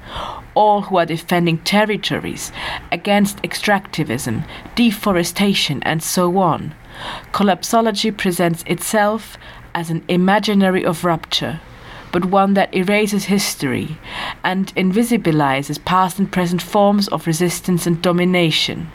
All 0.55 0.81
who 0.83 0.97
are 0.97 1.05
defending 1.05 1.57
territories 1.59 2.51
against 2.91 3.41
extractivism, 3.41 4.45
deforestation, 4.75 5.81
and 5.83 6.03
so 6.03 6.37
on. 6.37 6.75
Collapsology 7.31 8.15
presents 8.15 8.63
itself 8.67 9.37
as 9.73 9.89
an 9.89 10.03
imaginary 10.07 10.85
of 10.85 11.03
rupture, 11.03 11.59
but 12.11 12.25
one 12.25 12.53
that 12.53 12.73
erases 12.73 13.25
history 13.25 13.97
and 14.43 14.73
invisibilizes 14.75 15.83
past 15.83 16.19
and 16.19 16.31
present 16.31 16.61
forms 16.61 17.07
of 17.07 17.25
resistance 17.25 17.87
and 17.87 18.01
domination. 18.01 18.91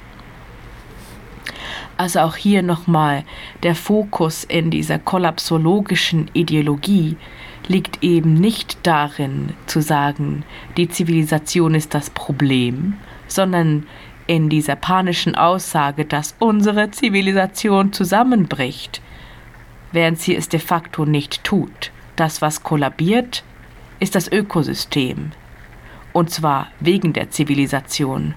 Also 1.98 2.20
auch 2.20 2.36
hier 2.36 2.62
nochmal 2.62 3.24
der 3.64 3.74
Fokus 3.74 4.44
in 4.44 4.70
dieser 4.70 5.00
kollapsologischen 5.00 6.30
Ideologie 6.32 7.16
liegt 7.68 8.02
eben 8.02 8.34
nicht 8.34 8.78
darin 8.82 9.52
zu 9.66 9.80
sagen, 9.80 10.42
die 10.76 10.88
Zivilisation 10.88 11.74
ist 11.74 11.94
das 11.94 12.10
Problem, 12.10 12.94
sondern 13.28 13.86
in 14.26 14.48
dieser 14.48 14.76
panischen 14.76 15.34
Aussage, 15.34 16.04
dass 16.04 16.34
unsere 16.38 16.90
Zivilisation 16.90 17.92
zusammenbricht, 17.92 19.00
während 19.92 20.18
sie 20.18 20.34
es 20.34 20.48
de 20.48 20.60
facto 20.60 21.04
nicht 21.04 21.44
tut. 21.44 21.92
Das, 22.16 22.42
was 22.42 22.62
kollabiert, 22.62 23.44
ist 24.00 24.14
das 24.14 24.30
Ökosystem. 24.30 25.32
Und 26.12 26.30
zwar 26.30 26.68
wegen 26.80 27.12
der 27.12 27.30
Zivilisation. 27.30 28.34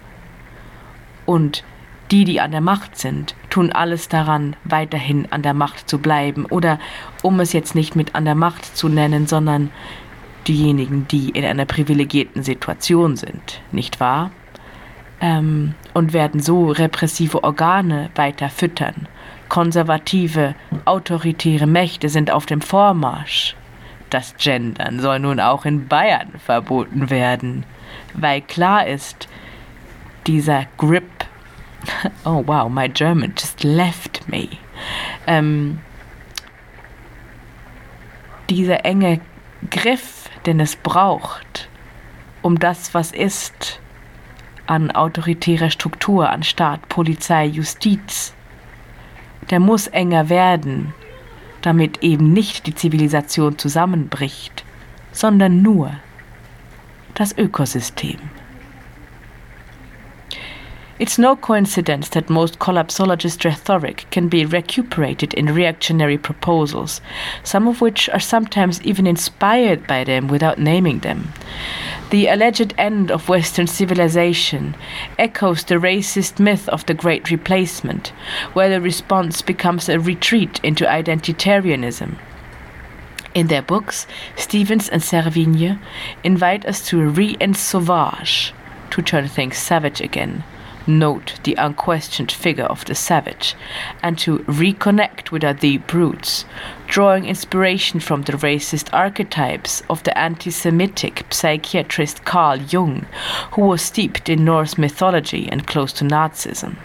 Und 1.26 1.64
die, 2.12 2.26
die 2.26 2.42
an 2.42 2.52
der 2.52 2.62
Macht 2.62 2.98
sind, 2.98 3.36
tun 3.50 3.72
alles 3.72 4.10
daran, 4.10 4.56
weiterhin 4.66 5.28
an 5.32 5.42
der 5.42 5.54
Macht 5.54 5.90
zu 5.90 6.00
bleiben. 6.00 6.46
Oder 6.46 6.78
um 7.22 7.40
es 7.40 7.54
jetzt 7.54 7.74
nicht 7.74 7.96
mit 7.96 8.16
an 8.16 8.26
der 8.26 8.36
Macht 8.36 8.76
zu 8.78 8.90
nennen, 8.90 9.28
sondern 9.28 9.72
diejenigen, 10.48 11.08
die 11.08 11.30
in 11.30 11.46
einer 11.46 11.66
privilegierten 11.66 12.44
Situation 12.44 13.16
sind, 13.16 13.62
nicht 13.72 14.00
wahr? 14.00 14.32
Ähm, 15.22 15.76
und 15.94 16.14
werden 16.14 16.42
so 16.42 16.72
repressive 16.72 17.44
Organe 17.44 18.10
weiter 18.16 18.50
füttern. 18.50 19.08
Konservative, 19.48 20.56
autoritäre 20.86 21.68
Mächte 21.68 22.10
sind 22.10 22.32
auf 22.32 22.46
dem 22.46 22.62
Vormarsch. 22.62 23.56
Das 24.10 24.36
Gendern 24.38 25.00
soll 25.00 25.20
nun 25.20 25.40
auch 25.40 25.66
in 25.66 25.88
Bayern 25.88 26.32
verboten 26.44 27.10
werden, 27.10 27.66
weil 28.14 28.42
klar 28.42 28.88
ist, 28.88 29.30
dieser 30.28 30.66
Grip 30.78 31.21
oh 32.26 32.44
wow, 32.46 32.70
my 32.70 32.88
German 32.88 33.34
just 33.38 33.64
left 33.64 34.28
me. 34.28 34.50
Ähm, 35.28 35.80
dieser 38.50 38.86
enge 38.86 39.22
Griff, 39.70 40.30
den 40.46 40.60
es 40.60 40.76
braucht, 40.76 41.70
um 42.42 42.60
das, 42.60 42.94
was 42.94 43.12
ist, 43.12 43.80
an 44.68 44.92
autoritärer 44.92 45.70
Struktur, 45.70 46.30
an 46.30 46.44
Staat, 46.44 46.88
Polizei, 46.90 47.46
Justiz, 47.46 48.34
der 49.50 49.60
muss 49.60 49.88
enger 49.88 50.30
werden, 50.30 50.94
damit 51.62 52.04
eben 52.04 52.34
nicht 52.34 52.68
die 52.68 52.76
Zivilisation 52.76 53.58
zusammenbricht, 53.58 54.64
sondern 55.12 55.62
nur 55.62 55.92
das 57.14 57.38
Ökosystem. 57.38 58.18
It's 61.02 61.18
no 61.18 61.36
coincidence 61.36 62.10
that 62.10 62.30
most 62.30 62.60
collapsologist 62.60 63.44
rhetoric 63.44 64.06
can 64.12 64.28
be 64.28 64.46
recuperated 64.46 65.34
in 65.34 65.48
reactionary 65.48 66.20
proposals, 66.20 67.02
some 67.44 67.68
of 67.68 67.82
which 67.82 68.08
are 68.10 68.20
sometimes 68.20 68.80
even 68.84 69.08
inspired 69.08 69.88
by 69.88 70.04
them 70.04 70.28
without 70.28 70.60
naming 70.60 71.00
them. 71.00 71.34
The 72.12 72.28
alleged 72.28 72.76
end 72.78 73.10
of 73.10 73.30
Western 73.30 73.66
civilization 73.66 74.76
echoes 75.18 75.64
the 75.64 75.80
racist 75.80 76.40
myth 76.40 76.70
of 76.70 76.86
the 76.86 76.94
Great 76.94 77.32
Replacement, 77.32 78.10
where 78.54 78.70
the 78.70 78.80
response 78.80 79.42
becomes 79.42 79.90
a 79.90 80.00
retreat 80.00 80.60
into 80.62 80.86
identitarianism. 80.86 82.20
In 83.34 83.48
their 83.48 83.64
books, 83.64 84.06
Stevens 84.36 84.88
and 84.88 85.02
Servigne 85.02 85.80
invite 86.24 86.64
us 86.68 86.86
to 86.90 87.10
re 87.10 87.36
sauvage, 87.56 88.54
to 88.92 89.02
turn 89.02 89.28
things 89.28 89.58
savage 89.58 90.00
again, 90.00 90.44
note 90.88 91.40
the 91.44 91.56
unquestioned 91.56 92.32
figure 92.32 92.66
of 92.66 92.86
the 92.86 92.96
savage, 92.96 93.56
and 94.02 94.18
to 94.20 94.40
reconnect 94.40 95.32
with 95.32 95.60
deep 95.60 95.94
roots, 95.94 96.46
drawing 96.88 97.26
inspiration 97.26 98.00
from 98.00 98.24
the 98.24 98.34
racist 98.34 98.90
archetypes 98.94 99.82
of 99.90 100.04
the 100.04 100.18
anti 100.18 100.52
Semitic 100.52 101.26
psychiatrist 101.30 102.26
Carl 102.26 102.58
Jung, 102.58 103.06
who 103.54 103.62
was 103.62 103.82
steeped 103.82 104.30
in 104.30 104.46
Norse 104.46 104.78
mythology 104.78 105.48
and 105.52 105.68
close 105.68 105.94
to 105.94 106.04
Nazism. 106.04 106.78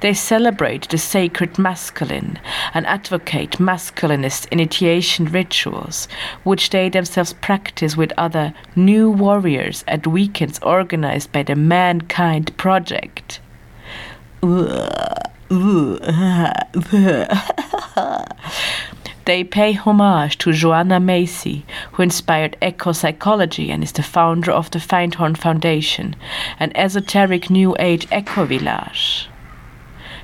They 0.00 0.14
celebrate 0.14 0.88
the 0.88 0.98
sacred 0.98 1.58
masculine 1.58 2.38
and 2.74 2.86
advocate 2.86 3.58
masculinist 3.58 4.46
initiation 4.50 5.26
rituals, 5.26 6.08
which 6.44 6.70
they 6.70 6.88
themselves 6.88 7.32
practice 7.32 7.96
with 7.96 8.12
other 8.16 8.54
new 8.76 9.10
warriors 9.10 9.84
at 9.88 10.06
weekends 10.06 10.58
organized 10.60 11.32
by 11.32 11.42
the 11.42 11.56
Mankind 11.56 12.56
Project. 12.56 13.40
They 19.24 19.44
pay 19.44 19.72
homage 19.74 20.38
to 20.38 20.52
Joanna 20.52 21.00
Macy, 21.00 21.66
who 21.92 22.02
inspired 22.02 22.56
eco 22.62 22.92
psychology 22.92 23.70
and 23.70 23.82
is 23.82 23.92
the 23.92 24.02
founder 24.02 24.50
of 24.52 24.70
the 24.70 24.78
Feinhorn 24.78 25.36
Foundation, 25.36 26.16
an 26.58 26.72
esoteric 26.74 27.50
new 27.50 27.76
age 27.78 28.06
eco 28.10 28.46
village. 28.46 29.28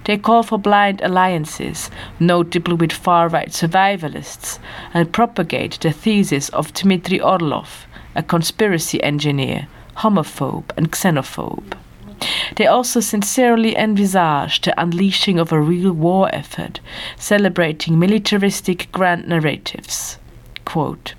They 0.05 0.19
call 0.19 0.43
for 0.43 0.59
blind 0.59 1.01
alliances, 1.03 1.90
notably 2.21 2.75
with 2.75 2.93
far 2.93 3.29
right 3.29 3.49
survivalists, 3.49 4.59
and 4.93 5.12
propagate 5.12 5.79
the 5.81 5.93
thesis 5.93 6.51
of 6.51 6.75
Dmitry 6.75 7.21
Orlov, 7.21 7.87
a 8.14 8.23
conspiracy 8.23 9.03
engineer, 9.03 9.67
homophobe, 9.97 10.71
and 10.77 10.90
xenophobe. 10.93 11.77
They 12.57 12.67
also 12.67 13.01
sincerely 13.01 13.77
envisage 13.77 14.61
the 14.61 14.81
unleashing 14.81 15.38
of 15.38 15.53
a 15.53 15.61
real 15.61 15.93
war 15.93 16.29
effort, 16.35 16.81
celebrating 17.17 17.99
militaristic 17.99 18.90
grand 18.93 19.27
narratives. 19.27 20.19
Quote, 20.64 21.14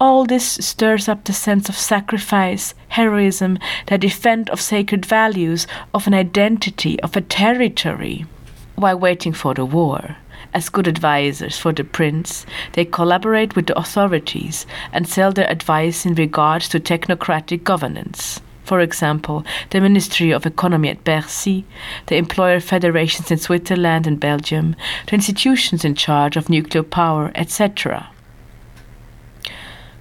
All 0.00 0.24
this 0.24 0.46
stirs 0.46 1.08
up 1.08 1.24
the 1.24 1.32
sense 1.32 1.68
of 1.68 1.76
sacrifice, 1.76 2.74
heroism, 2.88 3.58
the 3.86 3.98
defense 3.98 4.48
of 4.50 4.60
sacred 4.60 5.06
values, 5.06 5.66
of 5.94 6.06
an 6.06 6.14
identity, 6.14 7.00
of 7.00 7.16
a 7.16 7.20
territory. 7.20 8.26
While 8.74 8.98
waiting 8.98 9.32
for 9.32 9.54
the 9.54 9.64
war, 9.64 10.16
as 10.54 10.68
good 10.68 10.88
advisers 10.88 11.58
for 11.58 11.72
the 11.72 11.84
prince, 11.84 12.44
they 12.72 12.84
collaborate 12.84 13.56
with 13.56 13.66
the 13.66 13.78
authorities 13.78 14.66
and 14.92 15.08
sell 15.08 15.32
their 15.32 15.50
advice 15.50 16.04
in 16.04 16.14
regard 16.14 16.62
to 16.62 16.80
technocratic 16.80 17.64
governance. 17.64 18.40
For 18.64 18.80
example, 18.80 19.44
the 19.70 19.80
Ministry 19.80 20.30
of 20.30 20.46
Economy 20.46 20.88
at 20.88 21.04
Bercy, 21.04 21.64
the 22.06 22.16
employer 22.16 22.60
federations 22.60 23.30
in 23.30 23.38
Switzerland 23.38 24.06
and 24.06 24.20
Belgium, 24.20 24.76
the 25.06 25.14
institutions 25.14 25.84
in 25.84 25.94
charge 25.94 26.36
of 26.36 26.48
nuclear 26.48 26.82
power, 26.82 27.32
etc. 27.34 28.08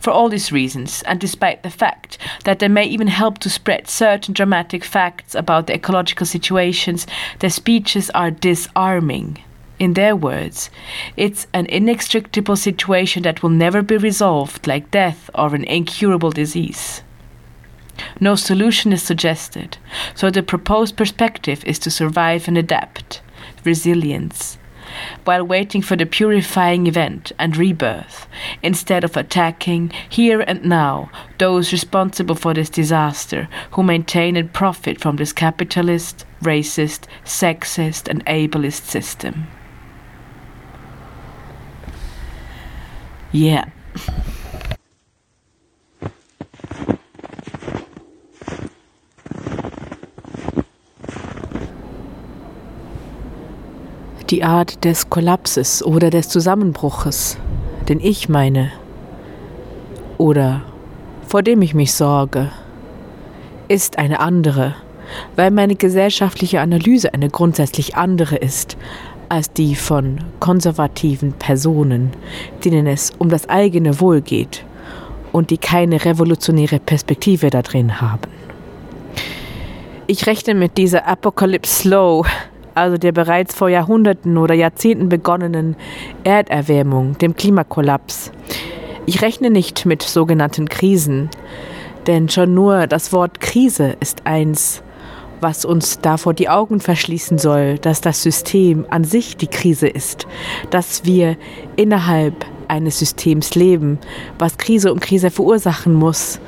For 0.01 0.09
all 0.09 0.29
these 0.29 0.51
reasons, 0.51 1.03
and 1.03 1.19
despite 1.19 1.61
the 1.61 1.69
fact 1.69 2.17
that 2.43 2.57
they 2.57 2.67
may 2.67 2.85
even 2.85 3.05
help 3.05 3.37
to 3.39 3.51
spread 3.51 3.87
certain 3.87 4.33
dramatic 4.33 4.83
facts 4.83 5.35
about 5.35 5.67
the 5.67 5.75
ecological 5.75 6.25
situations, 6.25 7.05
their 7.37 7.51
speeches 7.51 8.09
are 8.15 8.31
disarming. 8.31 9.37
In 9.77 9.93
their 9.93 10.15
words, 10.15 10.71
it's 11.17 11.45
an 11.53 11.67
inextricable 11.67 12.55
situation 12.55 13.21
that 13.23 13.43
will 13.43 13.51
never 13.51 13.83
be 13.83 13.97
resolved, 13.97 14.65
like 14.65 14.89
death 14.89 15.29
or 15.35 15.53
an 15.53 15.65
incurable 15.65 16.31
disease. 16.31 17.03
No 18.19 18.35
solution 18.35 18.91
is 18.91 19.03
suggested, 19.03 19.77
so 20.15 20.31
the 20.31 20.41
proposed 20.41 20.97
perspective 20.97 21.63
is 21.65 21.77
to 21.77 21.91
survive 21.91 22.47
and 22.47 22.57
adapt, 22.57 23.21
resilience, 23.63 24.57
while 25.23 25.43
waiting 25.43 25.81
for 25.81 25.95
the 25.95 26.05
purifying 26.05 26.87
event 26.87 27.31
and 27.37 27.57
rebirth, 27.57 28.27
instead 28.63 29.03
of 29.03 29.17
attacking 29.17 29.91
here 30.09 30.41
and 30.41 30.63
now 30.65 31.09
those 31.37 31.71
responsible 31.71 32.35
for 32.35 32.53
this 32.53 32.69
disaster 32.69 33.47
who 33.71 33.83
maintain 33.83 34.35
and 34.35 34.53
profit 34.53 34.99
from 34.99 35.15
this 35.15 35.33
capitalist, 35.33 36.25
racist, 36.41 37.05
sexist, 37.23 38.07
and 38.07 38.25
ableist 38.25 38.83
system. 38.85 39.47
Yeah. 43.31 43.69
Die 54.31 54.45
Art 54.45 54.85
des 54.85 55.09
Kollapses 55.09 55.83
oder 55.83 56.09
des 56.09 56.29
Zusammenbruches, 56.29 57.37
den 57.89 57.99
ich 57.99 58.29
meine, 58.29 58.71
oder 60.17 60.61
vor 61.27 61.43
dem 61.43 61.61
ich 61.61 61.73
mich 61.73 61.93
sorge, 61.93 62.49
ist 63.67 63.97
eine 63.97 64.21
andere, 64.21 64.73
weil 65.35 65.51
meine 65.51 65.75
gesellschaftliche 65.75 66.61
Analyse 66.61 67.13
eine 67.13 67.29
grundsätzlich 67.29 67.97
andere 67.97 68.37
ist 68.37 68.77
als 69.27 69.51
die 69.51 69.75
von 69.75 70.19
konservativen 70.39 71.33
Personen, 71.33 72.11
denen 72.63 72.87
es 72.87 73.11
um 73.17 73.27
das 73.27 73.49
eigene 73.49 73.99
Wohl 73.99 74.21
geht 74.21 74.63
und 75.33 75.49
die 75.49 75.57
keine 75.57 76.05
revolutionäre 76.05 76.79
Perspektive 76.79 77.49
da 77.49 77.61
drin 77.61 77.99
haben. 77.99 78.31
Ich 80.07 80.25
rechne 80.25 80.55
mit 80.55 80.77
dieser 80.77 81.05
Apocalypse 81.05 81.81
Slow, 81.81 82.25
also 82.75 82.97
der 82.97 83.11
bereits 83.11 83.55
vor 83.55 83.69
Jahrhunderten 83.69 84.37
oder 84.37 84.53
Jahrzehnten 84.53 85.09
begonnenen 85.09 85.75
Erderwärmung, 86.23 87.17
dem 87.17 87.35
Klimakollaps. 87.35 88.31
Ich 89.05 89.21
rechne 89.21 89.49
nicht 89.49 89.85
mit 89.85 90.01
sogenannten 90.01 90.69
Krisen, 90.69 91.29
denn 92.07 92.29
schon 92.29 92.53
nur 92.53 92.87
das 92.87 93.13
Wort 93.13 93.39
Krise 93.39 93.95
ist 93.99 94.25
eins, 94.25 94.83
was 95.41 95.65
uns 95.65 95.99
davor 95.99 96.33
die 96.33 96.49
Augen 96.49 96.79
verschließen 96.79 97.37
soll, 97.37 97.79
dass 97.79 98.01
das 98.01 98.21
System 98.21 98.85
an 98.89 99.03
sich 99.03 99.37
die 99.37 99.47
Krise 99.47 99.87
ist, 99.87 100.27
dass 100.69 101.03
wir 101.03 101.35
innerhalb 101.75 102.45
eines 102.67 102.99
Systems 102.99 103.55
leben, 103.55 103.99
was 104.39 104.57
Krise 104.57 104.93
um 104.93 104.99
Krise 104.99 105.31
verursachen 105.31 105.93
muss 105.93 106.39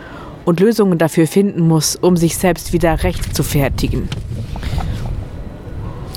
und 0.45 0.59
Lösungen 0.59 0.97
dafür 0.97 1.27
finden 1.27 1.67
muss, 1.67 1.95
um 1.95 2.17
sich 2.17 2.38
selbst 2.38 2.71
wieder 2.71 3.03
recht 3.03 3.36
zu 3.36 3.43
fertigen. 3.43 4.07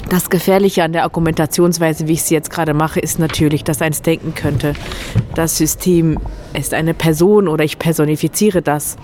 Das 0.09 0.31
Gefährliche 0.31 0.85
an 0.85 0.92
der 0.92 1.03
Argumentationsweise, 1.03 2.07
wie 2.07 2.12
ich 2.12 2.23
sie 2.23 2.35
jetzt 2.35 2.51
gerade 2.51 2.75
mache, 2.75 3.01
ist 3.01 3.19
natürlich, 3.19 3.64
dass 3.64 3.83
eins 3.83 4.03
denken 4.03 4.35
könnte, 4.35 4.75
das 5.35 5.59
System 5.59 6.19
ist 6.55 6.75
eine 6.75 6.95
Person 6.95 7.49
oder 7.49 7.64
ich 7.64 7.79
personifiziere 7.79 8.62
das. 8.62 8.97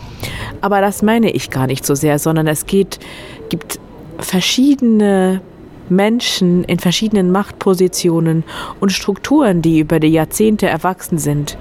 Aber 0.60 0.80
das 0.80 1.02
meine 1.02 1.30
ich 1.30 1.50
gar 1.50 1.66
nicht 1.66 1.84
so 1.84 1.96
sehr, 1.96 2.20
sondern 2.20 2.46
es 2.46 2.66
geht, 2.66 3.00
gibt 3.48 3.80
verschiedene 4.18 5.40
Menschen 5.88 6.62
in 6.64 6.78
verschiedenen 6.78 7.32
Machtpositionen 7.32 8.44
und 8.78 8.92
Strukturen, 8.92 9.60
die 9.60 9.80
über 9.80 9.98
die 9.98 10.08
Jahrzehnte 10.08 10.68
erwachsen 10.68 11.18
sind 11.18 11.58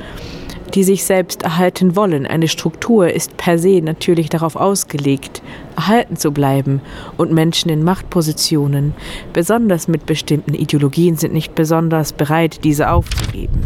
die 0.73 0.83
sich 0.83 1.03
selbst 1.03 1.43
erhalten 1.43 1.95
wollen. 1.95 2.25
Eine 2.25 2.47
Struktur 2.47 3.11
ist 3.11 3.37
per 3.37 3.57
se 3.57 3.81
natürlich 3.81 4.29
darauf 4.29 4.55
ausgelegt, 4.55 5.41
erhalten 5.75 6.15
zu 6.15 6.31
bleiben 6.31 6.81
und 7.17 7.31
Menschen 7.31 7.69
in 7.69 7.83
Machtpositionen, 7.83 8.93
besonders 9.33 9.87
mit 9.87 10.05
bestimmten 10.05 10.53
Ideologien, 10.53 11.17
sind 11.17 11.33
nicht 11.33 11.55
besonders 11.55 12.13
bereit, 12.13 12.63
diese 12.63 12.89
aufzugeben. 12.89 13.61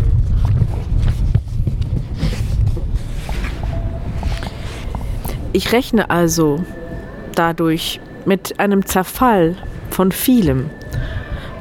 Ich 5.54 5.72
rechne 5.72 6.10
also 6.10 6.64
dadurch 7.36 8.02
mit 8.26 8.60
einem 8.60 8.86
Zerfall 8.86 9.56
von 9.90 10.12
vielem, 10.12 10.70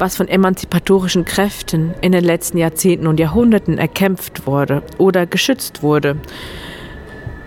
was 0.05 0.17
von 0.17 0.29
emanzipatorischen 0.29 1.25
Kräften 1.25 1.95
in 2.03 2.13
den 2.13 2.25
letzten 2.25 2.59
Jahrzehnten 2.59 3.07
und 3.07 3.19
Jahrhunderten 3.19 3.79
erkämpft 3.79 4.47
wurde 4.47 4.83
oder 4.99 5.25
geschützt 5.25 5.83
wurde. 5.83 6.17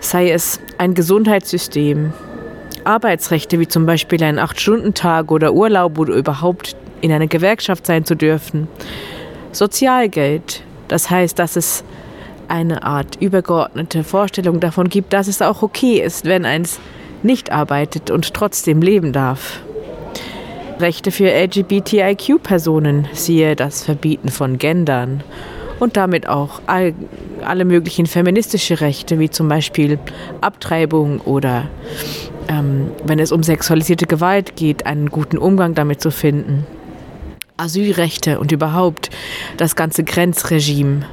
Sei 0.00 0.32
es 0.32 0.58
ein 0.76 0.94
Gesundheitssystem, 0.94 2.12
Arbeitsrechte 2.82 3.60
wie 3.60 3.68
zum 3.68 3.86
Beispiel 3.86 4.24
ein 4.24 4.40
Acht-Stunden-Tag 4.40 5.30
oder 5.30 5.52
Urlaub 5.52 6.00
oder 6.00 6.14
überhaupt 6.14 6.74
in 7.00 7.12
einer 7.12 7.28
Gewerkschaft 7.28 7.86
sein 7.86 8.04
zu 8.04 8.16
dürfen. 8.16 8.66
Sozialgeld, 9.52 10.64
das 10.88 11.10
heißt, 11.10 11.38
dass 11.38 11.54
es 11.54 11.84
eine 12.48 12.82
Art 12.82 13.22
übergeordnete 13.22 14.02
Vorstellung 14.02 14.58
davon 14.58 14.88
gibt, 14.88 15.12
dass 15.12 15.28
es 15.28 15.42
auch 15.42 15.62
okay 15.62 16.00
ist, 16.00 16.24
wenn 16.24 16.44
eins 16.44 16.80
nicht 17.22 17.52
arbeitet 17.52 18.10
und 18.10 18.34
trotzdem 18.34 18.82
leben 18.82 19.12
darf. 19.12 19.60
Rechte 20.80 21.10
für 21.10 21.30
LGBTIQ-Personen, 21.30 23.08
siehe 23.12 23.56
das 23.56 23.82
Verbieten 23.82 24.28
von 24.28 24.58
Gendern 24.58 25.24
und 25.80 25.96
damit 25.96 26.28
auch 26.28 26.60
all, 26.66 26.94
alle 27.44 27.64
möglichen 27.64 28.06
feministische 28.06 28.80
Rechte, 28.80 29.18
wie 29.18 29.30
zum 29.30 29.48
Beispiel 29.48 29.98
Abtreibung 30.40 31.20
oder 31.20 31.68
ähm, 32.48 32.90
wenn 33.04 33.18
es 33.18 33.32
um 33.32 33.42
sexualisierte 33.42 34.06
Gewalt 34.06 34.56
geht, 34.56 34.86
einen 34.86 35.10
guten 35.10 35.38
Umgang 35.38 35.74
damit 35.74 36.00
zu 36.00 36.10
finden. 36.10 36.66
Asylrechte 37.56 38.38
und 38.38 38.52
überhaupt 38.52 39.10
das 39.56 39.74
ganze 39.74 40.04
Grenzregime, 40.04 41.06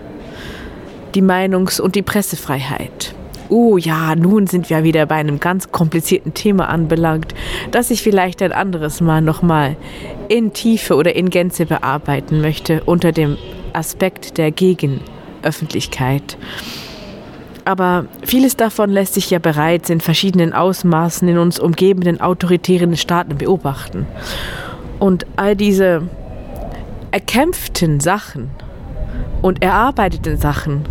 die 1.16 1.24
Meinungs- 1.24 1.82
und 1.82 1.96
die 1.96 2.04
Pressefreiheit. 2.04 3.16
Oh 3.58 3.78
ja, 3.78 4.18
nun 4.18 4.48
sind 4.48 4.70
wir 4.70 4.84
wieder 4.84 5.06
bei 5.06 5.16
einem 5.16 5.40
ganz 5.40 5.72
komplizierten 5.72 6.34
Thema 6.34 6.68
anbelangt, 6.68 7.34
das 7.72 7.90
ich 7.90 8.04
vielleicht 8.04 8.42
ein 8.42 8.52
anderes 8.52 9.00
Mal 9.00 9.22
nochmal 9.22 9.78
in 10.28 10.52
Tiefe 10.52 10.96
oder 10.96 11.16
in 11.16 11.30
Gänze 11.30 11.66
bearbeiten 11.66 12.42
möchte 12.42 12.84
unter 12.84 13.14
dem 13.14 13.38
Aspekt 13.72 14.38
der 14.38 14.52
Gegenöffentlichkeit. 14.52 16.38
Aber 17.64 18.08
vieles 18.26 18.58
davon 18.58 18.90
lässt 18.90 19.14
sich 19.14 19.30
ja 19.30 19.40
bereits 19.40 19.90
in 19.90 20.02
verschiedenen 20.02 20.52
Ausmaßen 20.52 21.26
in 21.26 21.38
uns 21.38 21.58
umgebenden 21.58 22.20
autoritären 22.20 22.98
Staaten 22.98 23.38
beobachten. 23.38 24.06
Und 25.00 25.26
all 25.38 25.56
diese 25.56 26.10
erkämpften 27.12 28.02
Sachen 28.02 28.50
und 29.42 29.64
erarbeiteten 29.64 30.36
Sachen 30.36 30.84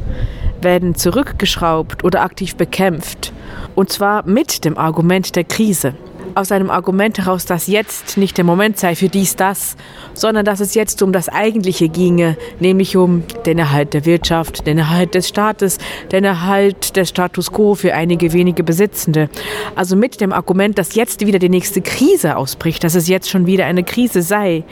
werden 0.65 0.95
zurückgeschraubt 0.95 2.05
oder 2.05 2.23
aktiv 2.23 2.57
bekämpft. 2.57 3.33
Und 3.75 3.91
zwar 3.91 4.27
mit 4.27 4.65
dem 4.65 4.79
Argument 4.79 5.37
der 5.37 5.45
Krise. 5.45 5.95
Aus 6.37 6.51
einem 6.51 6.71
Argument 6.71 7.19
heraus, 7.19 7.45
dass 7.45 7.69
jetzt 7.69 8.17
nicht 8.17 8.37
der 8.37 8.45
Moment 8.45 8.77
sei 8.77 8.97
für 8.97 9.09
dies, 9.09 9.37
das, 9.37 9.77
sondern 10.15 10.45
dass 10.45 10.59
es 10.59 10.75
jetzt 10.75 11.01
um 11.01 11.13
das 11.13 11.29
Eigentliche 11.29 11.89
ginge, 11.89 12.37
nämlich 12.59 12.97
um 12.97 13.23
den 13.47 13.61
Erhalt 13.61 13.95
der 13.95 14.05
Wirtschaft, 14.05 14.67
den 14.67 14.79
Erhalt 14.79 15.15
des 15.15 15.29
Staates, 15.29 15.79
den 16.11 16.25
Erhalt 16.25 16.97
des 16.97 17.11
Status 17.11 17.53
quo 17.53 17.77
für 17.77 17.95
einige 17.95 18.33
wenige 18.33 18.65
Besitzende. 18.65 19.29
Also 19.77 19.95
mit 19.95 20.21
dem 20.21 20.33
Argument, 20.33 20.77
dass 20.77 20.97
jetzt 20.97 21.25
wieder 21.25 21.39
die 21.39 21.49
nächste 21.49 21.83
Krise 21.83 22.37
ausbricht, 22.37 22.83
dass 22.83 22.97
es 22.97 23.07
jetzt 23.07 23.31
schon 23.31 23.47
wieder 23.47 23.67
eine 23.67 23.85
Krise 23.85 24.23
sei 24.23 24.65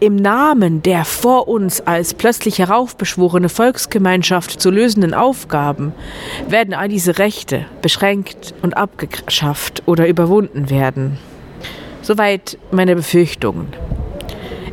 im 0.00 0.16
Namen 0.16 0.82
der 0.82 1.04
vor 1.04 1.46
uns 1.46 1.82
als 1.82 2.14
plötzlich 2.14 2.58
heraufbeschworene 2.58 3.50
Volksgemeinschaft 3.50 4.60
zu 4.60 4.70
lösenden 4.70 5.14
Aufgaben 5.14 5.92
werden 6.48 6.74
all 6.74 6.88
diese 6.88 7.18
Rechte 7.18 7.66
beschränkt 7.82 8.54
und 8.62 8.76
abgeschafft 8.76 9.82
oder 9.86 10.08
überwunden 10.08 10.70
werden. 10.70 11.18
Soweit 12.02 12.58
meine 12.72 12.96
Befürchtungen. 12.96 13.68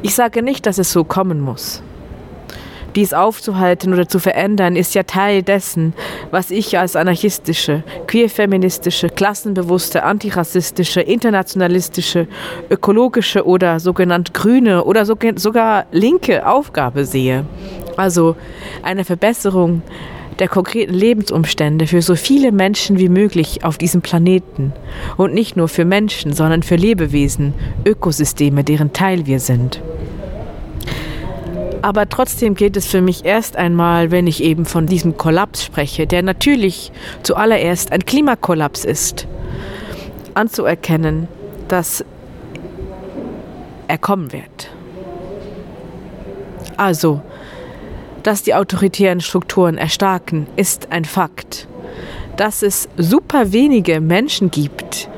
Ich 0.01 0.15
sage 0.15 0.41
nicht, 0.41 0.65
dass 0.65 0.77
es 0.77 0.91
so 0.91 1.03
kommen 1.03 1.41
muss. 1.41 1.83
Dies 2.95 3.13
aufzuhalten 3.13 3.93
oder 3.93 4.07
zu 4.07 4.19
verändern, 4.19 4.75
ist 4.75 4.95
ja 4.95 5.03
Teil 5.03 5.43
dessen, 5.43 5.93
was 6.31 6.51
ich 6.51 6.77
als 6.79 6.95
anarchistische, 6.95 7.83
queerfeministische, 8.07 9.09
klassenbewusste, 9.09 10.03
antirassistische, 10.03 11.01
internationalistische, 11.01 12.27
ökologische 12.69 13.45
oder 13.45 13.79
sogenannt 13.79 14.33
grüne 14.33 14.83
oder 14.83 15.05
sogar 15.05 15.85
linke 15.91 16.47
Aufgabe 16.47 17.05
sehe. 17.05 17.45
Also 17.97 18.35
eine 18.83 19.05
Verbesserung 19.05 19.81
der 20.39 20.47
konkreten 20.47 20.93
Lebensumstände 20.93 21.87
für 21.87 22.01
so 22.01 22.15
viele 22.15 22.51
Menschen 22.51 22.99
wie 22.99 23.09
möglich 23.09 23.63
auf 23.63 23.77
diesem 23.77 24.01
Planeten. 24.01 24.73
Und 25.17 25.33
nicht 25.33 25.57
nur 25.57 25.67
für 25.67 25.85
Menschen, 25.85 26.33
sondern 26.33 26.63
für 26.63 26.75
Lebewesen, 26.75 27.53
Ökosysteme, 27.85 28.63
deren 28.63 28.93
Teil 28.93 29.25
wir 29.25 29.39
sind. 29.39 29.81
Aber 31.81 32.09
trotzdem 32.09 32.55
geht 32.55 32.75
es 32.75 32.87
für 32.87 33.01
mich 33.01 33.25
erst 33.25 33.55
einmal, 33.55 34.11
wenn 34.11 34.27
ich 34.27 34.43
eben 34.43 34.65
von 34.65 34.87
diesem 34.87 35.17
Kollaps 35.17 35.63
spreche, 35.63 36.07
der 36.07 36.23
natürlich 36.23 36.91
zuallererst 37.23 37.91
ein 37.91 38.05
Klimakollaps 38.05 38.83
ist. 38.85 39.27
anzuerkennen, 40.33 41.27
dass 41.67 42.05
er 43.87 43.97
kommen 43.97 44.31
wird. 44.31 44.71
Also, 46.77 47.21
dass 48.21 48.43
die 48.43 48.53
autoritären 48.53 49.19
Strukturen 49.21 49.77
erstarken, 49.77 50.45
ist 50.55 50.91
ein 50.91 51.05
Fakt. 51.05 51.67
Dass 52.35 52.61
es 52.61 52.87
super 52.97 53.51
wenige 53.51 53.99
Menschen 53.99 54.51
gibt, 54.51 55.09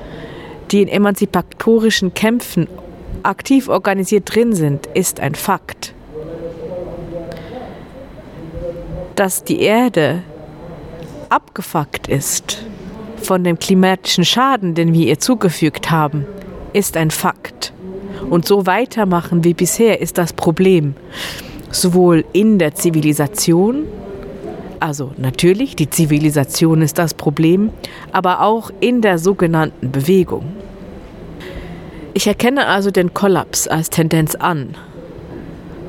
die 0.72 0.82
in 0.82 0.88
emanzipatorischen 0.88 2.14
Kämpfen 2.14 2.68
aktiv 3.24 3.68
organisiert 3.68 4.34
drin 4.34 4.54
sind, 4.54 4.86
ist 4.88 5.20
ein 5.20 5.36
Fakt. 5.36 5.94
Dass 9.20 9.44
die 9.44 9.60
Erde 9.60 10.24
abgefuckt 11.28 12.08
ist 12.08 12.64
von 13.18 13.44
dem 13.44 13.60
klimatischen 13.60 14.24
Schaden, 14.24 14.76
den 14.76 14.94
wir 14.94 15.08
ihr 15.08 15.20
zugefügt 15.20 15.92
haben, 15.92 16.26
ist 16.72 16.96
ein 16.96 17.12
Fakt. 17.12 17.74
Und 18.30 18.48
so 18.48 18.66
weitermachen 18.66 19.44
wie 19.44 19.54
bisher 19.54 20.00
ist 20.00 20.18
das 20.18 20.32
Problem. 20.32 20.96
Sowohl 21.70 22.24
in 22.32 22.60
der 22.60 22.76
Zivilisation, 22.76 23.90
also 24.80 25.12
natürlich, 25.18 25.76
die 25.76 25.90
Zivilisation 25.90 26.82
ist 26.82 26.98
das 26.98 27.14
Problem, 27.14 27.72
aber 28.14 28.40
auch 28.42 28.72
in 28.80 29.02
der 29.02 29.20
sogenannten 29.20 29.92
Bewegung. 29.92 30.46
Ich 32.14 32.26
erkenne 32.26 32.68
also 32.68 32.90
den 32.90 33.14
Kollaps 33.14 33.68
als 33.68 33.90
Tendenz 33.90 34.36
an. 34.36 34.76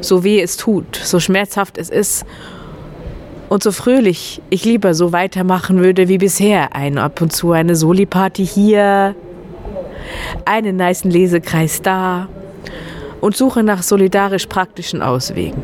So 0.00 0.24
weh 0.24 0.40
es 0.40 0.56
tut, 0.56 0.96
so 0.96 1.20
schmerzhaft 1.20 1.78
es 1.78 1.90
ist 1.90 2.26
und 3.50 3.64
so 3.64 3.72
fröhlich 3.72 4.40
ich 4.48 4.64
lieber 4.64 4.94
so 4.94 5.12
weitermachen 5.12 5.80
würde 5.80 6.08
wie 6.08 6.18
bisher. 6.18 6.74
Ein 6.74 6.96
ab 6.96 7.20
und 7.20 7.32
zu 7.32 7.50
eine 7.50 7.74
Soli-Party 7.74 8.46
hier, 8.46 9.14
einen 10.44 10.76
niceen 10.76 11.10
Lesekreis 11.10 11.82
da 11.82 12.28
und 13.20 13.36
suche 13.36 13.62
nach 13.62 13.82
solidarisch 13.82 14.46
praktischen 14.46 15.02
Auswegen. 15.02 15.62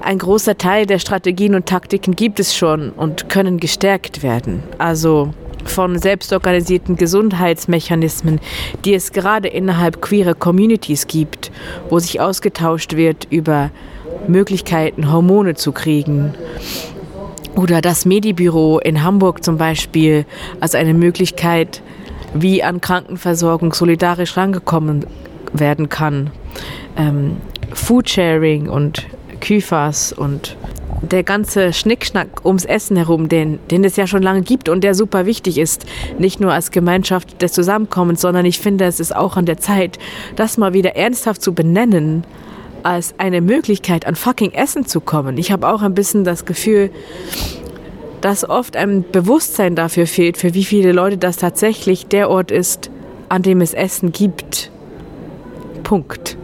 Ein 0.00 0.18
großer 0.18 0.56
Teil 0.56 0.86
der 0.86 1.00
Strategien 1.00 1.56
und 1.56 1.66
Taktiken 1.66 2.14
gibt 2.14 2.38
es 2.38 2.54
schon 2.54 2.90
und 2.90 3.28
können 3.28 3.58
gestärkt 3.58 4.22
werden. 4.22 4.62
Also 4.78 5.30
von 5.64 5.98
selbstorganisierten 5.98 6.94
Gesundheitsmechanismen, 6.94 8.38
die 8.84 8.94
es 8.94 9.12
gerade 9.12 9.48
innerhalb 9.48 10.00
queerer 10.00 10.34
Communities 10.34 11.08
gibt, 11.08 11.50
wo 11.88 11.98
sich 11.98 12.20
ausgetauscht 12.20 12.94
wird 12.94 13.26
über 13.30 13.70
Möglichkeiten, 14.28 15.12
Hormone 15.12 15.54
zu 15.54 15.72
kriegen. 15.72 16.34
Oder 17.56 17.80
das 17.80 18.04
Medibüro 18.04 18.78
in 18.80 19.02
Hamburg 19.02 19.44
zum 19.44 19.58
Beispiel 19.58 20.24
als 20.60 20.74
eine 20.74 20.94
Möglichkeit, 20.94 21.82
wie 22.34 22.62
an 22.62 22.80
Krankenversorgung 22.80 23.72
solidarisch 23.72 24.36
rangekommen 24.36 25.06
werden 25.52 25.88
kann. 25.88 26.30
Ähm, 26.96 27.36
Foodsharing 27.72 28.68
und 28.68 29.06
Küfers 29.40 30.12
und 30.12 30.56
der 31.02 31.22
ganze 31.22 31.72
Schnickschnack 31.72 32.44
ums 32.44 32.64
Essen 32.64 32.96
herum, 32.96 33.28
den, 33.28 33.58
den 33.70 33.84
es 33.84 33.96
ja 33.96 34.06
schon 34.06 34.22
lange 34.22 34.42
gibt 34.42 34.68
und 34.68 34.82
der 34.82 34.94
super 34.94 35.26
wichtig 35.26 35.58
ist, 35.58 35.84
nicht 36.18 36.40
nur 36.40 36.52
als 36.52 36.70
Gemeinschaft 36.70 37.42
des 37.42 37.52
Zusammenkommens, 37.52 38.20
sondern 38.20 38.46
ich 38.46 38.58
finde, 38.58 38.84
es 38.84 39.00
ist 39.00 39.14
auch 39.14 39.36
an 39.36 39.46
der 39.46 39.58
Zeit, 39.58 39.98
das 40.36 40.56
mal 40.56 40.72
wieder 40.72 40.96
ernsthaft 40.96 41.42
zu 41.42 41.52
benennen, 41.52 42.24
als 42.84 43.14
eine 43.18 43.40
Möglichkeit, 43.40 44.06
an 44.06 44.14
fucking 44.14 44.52
Essen 44.52 44.86
zu 44.86 45.00
kommen. 45.00 45.38
Ich 45.38 45.50
habe 45.50 45.68
auch 45.68 45.82
ein 45.82 45.94
bisschen 45.94 46.24
das 46.24 46.44
Gefühl, 46.44 46.90
dass 48.20 48.48
oft 48.48 48.76
ein 48.76 49.04
Bewusstsein 49.10 49.74
dafür 49.74 50.06
fehlt, 50.06 50.36
für 50.36 50.54
wie 50.54 50.64
viele 50.64 50.92
Leute 50.92 51.18
das 51.18 51.36
tatsächlich 51.36 52.06
der 52.06 52.30
Ort 52.30 52.50
ist, 52.50 52.90
an 53.28 53.42
dem 53.42 53.60
es 53.60 53.74
Essen 53.74 54.12
gibt. 54.12 54.70
Punkt. 55.82 56.36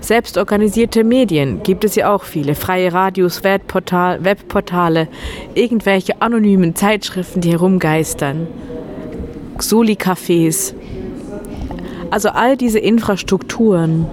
Selbstorganisierte 0.00 1.04
Medien 1.04 1.62
gibt 1.62 1.84
es 1.84 1.94
ja 1.94 2.12
auch 2.12 2.24
viele. 2.24 2.54
Freie 2.54 2.92
Radios, 2.92 3.44
Webportal, 3.44 4.24
Webportale, 4.24 5.08
irgendwelche 5.54 6.20
anonymen 6.20 6.74
Zeitschriften, 6.74 7.40
die 7.40 7.52
herumgeistern. 7.52 8.48
Soli-Cafés. 9.58 10.74
Also 12.10 12.30
all 12.30 12.56
diese 12.56 12.78
Infrastrukturen 12.78 14.06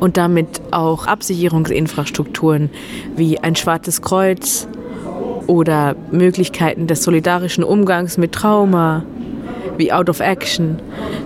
und 0.00 0.16
damit 0.16 0.60
auch 0.70 1.06
Absicherungsinfrastrukturen 1.06 2.70
wie 3.16 3.38
ein 3.38 3.56
Schwarzes 3.56 4.02
Kreuz 4.02 4.68
oder 5.46 5.96
Möglichkeiten 6.10 6.86
des 6.86 7.02
solidarischen 7.02 7.64
Umgangs 7.64 8.18
mit 8.18 8.32
Trauma, 8.32 9.04
wie 9.76 9.92
Out 9.92 10.08
of 10.08 10.20
Action. 10.20 10.78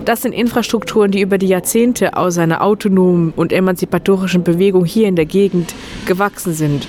Das 0.05 0.21
sind 0.21 0.33
Infrastrukturen, 0.33 1.11
die 1.11 1.21
über 1.21 1.37
die 1.37 1.47
Jahrzehnte 1.47 2.17
aus 2.17 2.37
einer 2.37 2.63
autonomen 2.63 3.33
und 3.35 3.53
emanzipatorischen 3.53 4.43
Bewegung 4.43 4.85
hier 4.85 5.07
in 5.07 5.15
der 5.15 5.25
Gegend 5.25 5.73
gewachsen 6.05 6.53
sind. 6.53 6.87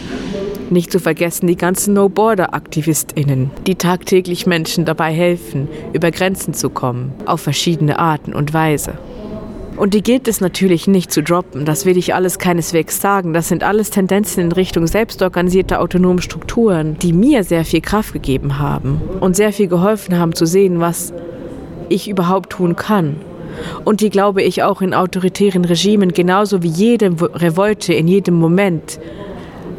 Nicht 0.71 0.93
zu 0.93 1.01
vergessen 1.01 1.49
die 1.49 1.57
ganzen 1.57 1.95
No-Border-AktivistInnen, 1.95 3.51
die 3.67 3.75
tagtäglich 3.75 4.47
Menschen 4.47 4.85
dabei 4.85 5.13
helfen, 5.13 5.69
über 5.93 6.13
Grenzen 6.13 6.55
zu 6.55 6.71
kommen, 6.71 7.13
auf 7.27 7.41
verschiedene 7.41 7.99
Arten 7.99 8.33
und 8.33 8.55
Weise. 8.55 8.93
Und 9.77 9.95
die 9.95 10.03
gilt 10.03 10.29
es 10.29 10.41
natürlich 10.41 10.87
nicht 10.87 11.11
zu 11.11 11.23
droppen. 11.23 11.65
Das 11.65 11.87
will 11.87 11.97
ich 11.97 12.15
alles 12.15 12.39
keineswegs 12.39 13.01
sagen. 13.01 13.33
Das 13.33 13.49
sind 13.49 13.63
alles 13.63 13.91
Tendenzen 13.91 14.45
in 14.45 14.53
Richtung 14.53 14.87
selbstorganisierter 14.87 15.81
autonome 15.81 16.21
Strukturen, 16.21 16.99
die 16.99 17.13
mir 17.13 17.45
sehr 17.45 17.65
viel 17.65 17.81
Kraft 17.81 18.13
gegeben 18.13 18.59
haben 18.59 19.01
und 19.21 19.37
sehr 19.37 19.53
viel 19.53 19.69
geholfen 19.69 20.19
haben 20.19 20.35
zu 20.35 20.45
sehen, 20.45 20.81
was 20.81 21.15
ich 21.89 22.09
überhaupt 22.09 22.51
tun 22.51 22.77
kann. 22.77 23.17
Und 23.85 24.01
die 24.01 24.11
glaube 24.11 24.43
ich 24.43 24.63
auch 24.63 24.83
in 24.83 24.95
autoritären 24.95 25.65
Regimen 25.65 26.13
genauso 26.13 26.63
wie 26.63 26.69
jede 26.69 27.11
Revolte 27.35 27.93
in 27.95 28.07
jedem 28.07 28.35
Moment 28.35 29.01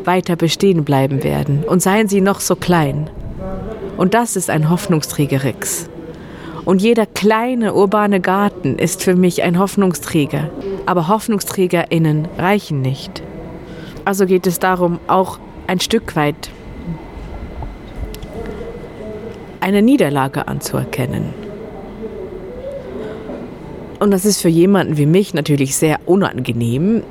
weiter 0.04 0.36
bestehen 0.36 0.84
bleiben 0.84 1.24
werden. 1.24 1.64
Und 1.64 1.82
seien 1.82 2.08
sie 2.08 2.22
noch 2.22 2.40
so 2.40 2.56
klein. 2.56 3.10
Und 3.98 4.14
das 4.14 4.36
ist 4.36 4.50
ein 4.50 4.70
Hoffnungsträger 4.70 5.44
Rix. 5.44 5.91
Und 6.66 6.82
jeder 6.82 7.06
kleine 7.06 7.74
urbane 7.74 8.22
Garten 8.22 8.78
ist 8.78 9.04
für 9.04 9.16
mich 9.16 9.44
ein 9.44 9.58
Hoffnungsträger. 9.58 10.50
Aber 10.86 11.08
HoffnungsträgerInnen 11.08 12.28
reichen 12.38 12.82
nicht. 12.82 13.24
Also 14.06 14.26
geht 14.26 14.48
es 14.48 14.60
darum, 14.60 15.00
auch 15.08 15.40
ein 15.68 15.80
Stück 15.80 16.16
weit 16.16 16.52
eine 19.60 19.82
Niederlage 19.82 20.48
anzuerkennen. 20.48 21.34
Und 24.00 24.12
das 24.12 24.26
ist 24.26 24.42
für 24.42 24.50
jemanden 24.50 24.98
wie 24.98 25.06
mich 25.06 25.36
natürlich 25.36 25.76
sehr 25.76 26.00
unangenehm, 26.08 27.04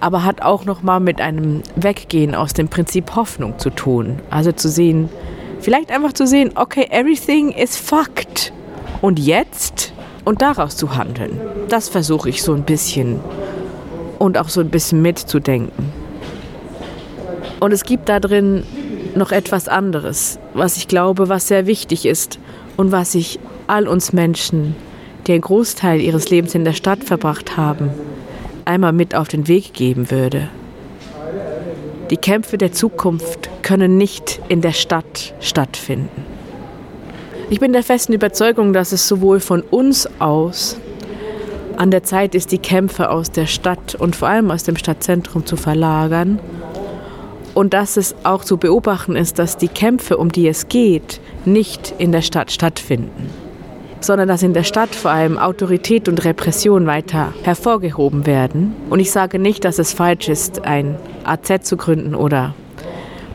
aber 0.00 0.24
hat 0.24 0.42
auch 0.42 0.64
noch 0.64 0.82
mal 0.82 0.98
mit 0.98 1.20
einem 1.20 1.62
Weggehen 1.76 2.34
aus 2.34 2.52
dem 2.52 2.68
Prinzip 2.68 3.14
Hoffnung 3.14 3.58
zu 3.60 3.70
tun. 3.70 4.18
Also 4.28 4.50
zu 4.50 4.68
sehen, 4.68 5.08
vielleicht 5.60 5.92
einfach 5.92 6.12
zu 6.12 6.26
sehen, 6.26 6.50
okay, 6.56 6.88
everything 6.90 7.50
is 7.50 7.76
fucked. 7.76 8.52
Und 9.06 9.20
jetzt? 9.20 9.92
Und 10.24 10.42
daraus 10.42 10.76
zu 10.76 10.96
handeln. 10.96 11.40
Das 11.68 11.88
versuche 11.88 12.28
ich 12.28 12.42
so 12.42 12.52
ein 12.54 12.64
bisschen 12.64 13.20
und 14.18 14.36
auch 14.36 14.48
so 14.48 14.60
ein 14.60 14.68
bisschen 14.68 15.00
mitzudenken. 15.00 15.92
Und 17.60 17.72
es 17.72 17.84
gibt 17.84 18.08
da 18.08 18.18
drin 18.18 18.64
noch 19.14 19.30
etwas 19.30 19.68
anderes, 19.68 20.40
was 20.54 20.76
ich 20.76 20.88
glaube, 20.88 21.28
was 21.28 21.46
sehr 21.46 21.68
wichtig 21.68 22.04
ist 22.04 22.40
und 22.76 22.90
was 22.90 23.14
ich 23.14 23.38
all 23.68 23.86
uns 23.86 24.12
Menschen 24.12 24.74
die 25.28 25.34
einen 25.34 25.42
Großteil 25.42 26.00
ihres 26.00 26.28
Lebens 26.30 26.56
in 26.56 26.64
der 26.64 26.72
Stadt 26.72 27.04
verbracht 27.04 27.56
haben, 27.56 27.90
einmal 28.64 28.92
mit 28.92 29.14
auf 29.14 29.28
den 29.28 29.46
Weg 29.46 29.72
geben 29.72 30.10
würde. 30.10 30.48
Die 32.10 32.16
Kämpfe 32.16 32.58
der 32.58 32.72
Zukunft 32.72 33.50
können 33.62 33.98
nicht 33.98 34.40
in 34.48 34.62
der 34.62 34.72
Stadt 34.72 35.34
stattfinden. 35.38 36.35
Ich 37.48 37.60
bin 37.60 37.72
der 37.72 37.84
festen 37.84 38.12
Überzeugung, 38.12 38.72
dass 38.72 38.90
es 38.90 39.06
sowohl 39.06 39.38
von 39.38 39.62
uns 39.62 40.08
aus 40.18 40.76
an 41.76 41.90
der 41.90 42.02
Zeit 42.02 42.34
ist, 42.34 42.50
die 42.50 42.58
Kämpfe 42.58 43.10
aus 43.10 43.30
der 43.30 43.46
Stadt 43.46 43.94
und 43.94 44.16
vor 44.16 44.28
allem 44.28 44.50
aus 44.50 44.64
dem 44.64 44.76
Stadtzentrum 44.76 45.46
zu 45.46 45.56
verlagern 45.56 46.40
und 47.54 47.72
dass 47.72 47.96
es 47.96 48.16
auch 48.24 48.44
zu 48.44 48.56
beobachten 48.56 49.14
ist, 49.14 49.38
dass 49.38 49.56
die 49.56 49.68
Kämpfe, 49.68 50.16
um 50.16 50.32
die 50.32 50.48
es 50.48 50.68
geht, 50.68 51.20
nicht 51.44 51.94
in 51.98 52.12
der 52.12 52.22
Stadt 52.22 52.50
stattfinden 52.50 53.30
sondern 54.00 54.28
dass 54.28 54.42
in 54.42 54.54
der 54.54 54.62
Stadt 54.62 54.94
vor 54.94 55.10
allem 55.10 55.38
Autorität 55.38 56.08
und 56.08 56.24
Repression 56.24 56.86
weiter 56.86 57.32
hervorgehoben 57.42 58.26
werden. 58.26 58.74
Und 58.90 59.00
ich 59.00 59.10
sage 59.10 59.38
nicht, 59.38 59.64
dass 59.64 59.78
es 59.78 59.92
falsch 59.92 60.28
ist, 60.28 60.64
ein 60.64 60.96
AZ 61.24 61.66
zu 61.66 61.76
gründen 61.76 62.14
oder 62.14 62.54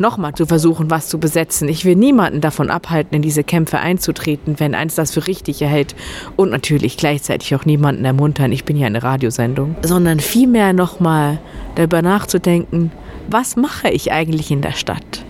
nochmal 0.01 0.33
zu 0.33 0.45
versuchen, 0.45 0.91
was 0.91 1.07
zu 1.07 1.19
besetzen. 1.19 1.69
Ich 1.69 1.85
will 1.85 1.95
niemanden 1.95 2.41
davon 2.41 2.69
abhalten, 2.69 3.15
in 3.15 3.21
diese 3.21 3.43
Kämpfe 3.43 3.79
einzutreten, 3.79 4.59
wenn 4.59 4.75
eins 4.75 4.95
das 4.95 5.11
für 5.11 5.27
richtig 5.27 5.61
erhält. 5.61 5.95
Und 6.35 6.49
natürlich 6.49 6.97
gleichzeitig 6.97 7.55
auch 7.55 7.65
niemanden 7.65 8.03
ermuntern, 8.03 8.51
ich 8.51 8.65
bin 8.65 8.75
ja 8.75 8.87
eine 8.87 9.03
Radiosendung, 9.03 9.75
sondern 9.83 10.19
vielmehr 10.19 10.73
nochmal 10.73 11.39
darüber 11.75 12.01
nachzudenken, 12.01 12.91
was 13.29 13.55
mache 13.55 13.89
ich 13.89 14.11
eigentlich 14.11 14.51
in 14.51 14.61
der 14.61 14.73
Stadt? 14.73 15.23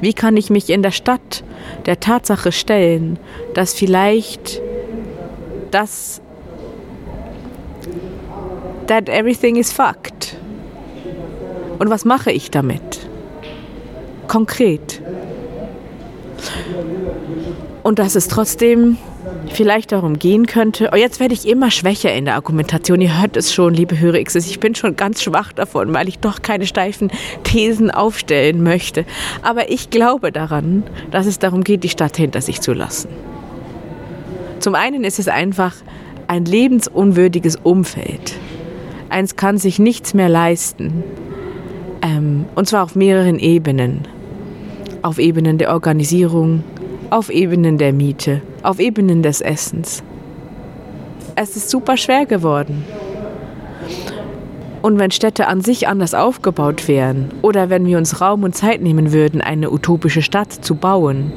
Wie 0.00 0.12
kann 0.12 0.36
ich 0.36 0.50
mich 0.50 0.68
in 0.70 0.82
der 0.82 0.90
Stadt 0.90 1.44
der 1.86 2.00
Tatsache 2.00 2.50
stellen, 2.50 3.18
dass 3.54 3.72
vielleicht 3.72 4.60
das 5.70 6.20
that 8.86 9.08
everything 9.08 9.56
is 9.56 9.72
fucked. 9.72 10.36
Und 11.78 11.90
was 11.90 12.04
mache 12.04 12.32
ich 12.32 12.50
damit? 12.50 13.05
Konkret. 14.28 15.00
Und 17.82 17.98
dass 17.98 18.14
es 18.14 18.28
trotzdem 18.28 18.98
vielleicht 19.52 19.92
darum 19.92 20.18
gehen 20.18 20.46
könnte. 20.46 20.90
Oh, 20.92 20.96
jetzt 20.96 21.20
werde 21.20 21.34
ich 21.34 21.46
immer 21.46 21.70
schwächer 21.70 22.12
in 22.12 22.24
der 22.24 22.34
Argumentation. 22.34 23.00
Ihr 23.00 23.20
hört 23.20 23.36
es 23.36 23.52
schon, 23.52 23.74
liebe 23.74 23.98
Hörer 23.98 24.18
X's. 24.18 24.46
Ich 24.48 24.60
bin 24.60 24.74
schon 24.74 24.96
ganz 24.96 25.22
schwach 25.22 25.52
davon, 25.52 25.94
weil 25.94 26.08
ich 26.08 26.18
doch 26.18 26.42
keine 26.42 26.66
steifen 26.66 27.10
Thesen 27.44 27.90
aufstellen 27.90 28.62
möchte. 28.62 29.04
Aber 29.42 29.70
ich 29.70 29.90
glaube 29.90 30.32
daran, 30.32 30.82
dass 31.10 31.26
es 31.26 31.38
darum 31.38 31.64
geht, 31.64 31.84
die 31.84 31.88
Stadt 31.88 32.16
hinter 32.16 32.40
sich 32.40 32.60
zu 32.60 32.72
lassen. 32.72 33.08
Zum 34.58 34.74
einen 34.74 35.04
ist 35.04 35.18
es 35.18 35.28
einfach 35.28 35.74
ein 36.26 36.44
lebensunwürdiges 36.44 37.56
Umfeld. 37.56 38.34
Eins 39.08 39.36
kann 39.36 39.58
sich 39.58 39.78
nichts 39.78 40.14
mehr 40.14 40.28
leisten. 40.28 41.04
Ähm, 42.02 42.46
und 42.54 42.68
zwar 42.68 42.82
auf 42.82 42.96
mehreren 42.96 43.38
Ebenen. 43.38 44.08
Auf 45.02 45.18
Ebenen 45.18 45.58
der 45.58 45.72
Organisierung, 45.72 46.64
auf 47.10 47.30
Ebenen 47.30 47.78
der 47.78 47.92
Miete, 47.92 48.42
auf 48.62 48.78
Ebenen 48.78 49.22
des 49.22 49.40
Essens. 49.40 50.02
Es 51.34 51.56
ist 51.56 51.70
super 51.70 51.96
schwer 51.96 52.26
geworden. 52.26 52.84
Und 54.82 54.98
wenn 54.98 55.10
Städte 55.10 55.48
an 55.48 55.60
sich 55.60 55.88
anders 55.88 56.14
aufgebaut 56.14 56.86
wären 56.88 57.30
oder 57.42 57.70
wenn 57.70 57.86
wir 57.86 57.98
uns 57.98 58.20
Raum 58.20 58.44
und 58.44 58.54
Zeit 58.54 58.80
nehmen 58.80 59.12
würden, 59.12 59.40
eine 59.40 59.70
utopische 59.70 60.22
Stadt 60.22 60.52
zu 60.52 60.76
bauen, 60.76 61.32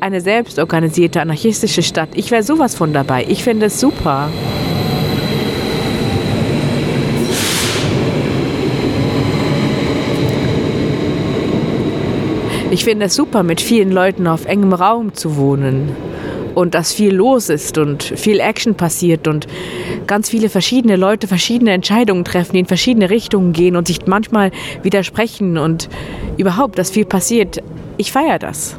eine 0.00 0.20
selbstorganisierte 0.20 1.20
anarchistische 1.20 1.82
Stadt, 1.82 2.10
ich 2.14 2.30
wäre 2.30 2.42
sowas 2.42 2.74
von 2.74 2.92
dabei. 2.92 3.24
Ich 3.28 3.44
finde 3.44 3.66
es 3.66 3.80
super. 3.80 4.28
Ich 12.70 12.84
finde 12.84 13.06
es 13.06 13.16
super, 13.16 13.42
mit 13.42 13.60
vielen 13.60 13.90
Leuten 13.90 14.28
auf 14.28 14.44
engem 14.44 14.72
Raum 14.72 15.12
zu 15.12 15.36
wohnen 15.36 15.96
und 16.54 16.74
dass 16.74 16.92
viel 16.92 17.12
los 17.12 17.48
ist 17.48 17.78
und 17.78 18.04
viel 18.04 18.38
Action 18.38 18.76
passiert 18.76 19.26
und 19.26 19.48
ganz 20.06 20.30
viele 20.30 20.48
verschiedene 20.48 20.94
Leute 20.94 21.26
verschiedene 21.26 21.72
Entscheidungen 21.72 22.24
treffen, 22.24 22.52
die 22.52 22.60
in 22.60 22.66
verschiedene 22.66 23.10
Richtungen 23.10 23.52
gehen 23.52 23.74
und 23.74 23.88
sich 23.88 24.06
manchmal 24.06 24.52
widersprechen 24.84 25.58
und 25.58 25.88
überhaupt, 26.36 26.78
dass 26.78 26.90
viel 26.90 27.04
passiert. 27.04 27.60
Ich 27.96 28.12
feiere 28.12 28.38
das. 28.38 28.76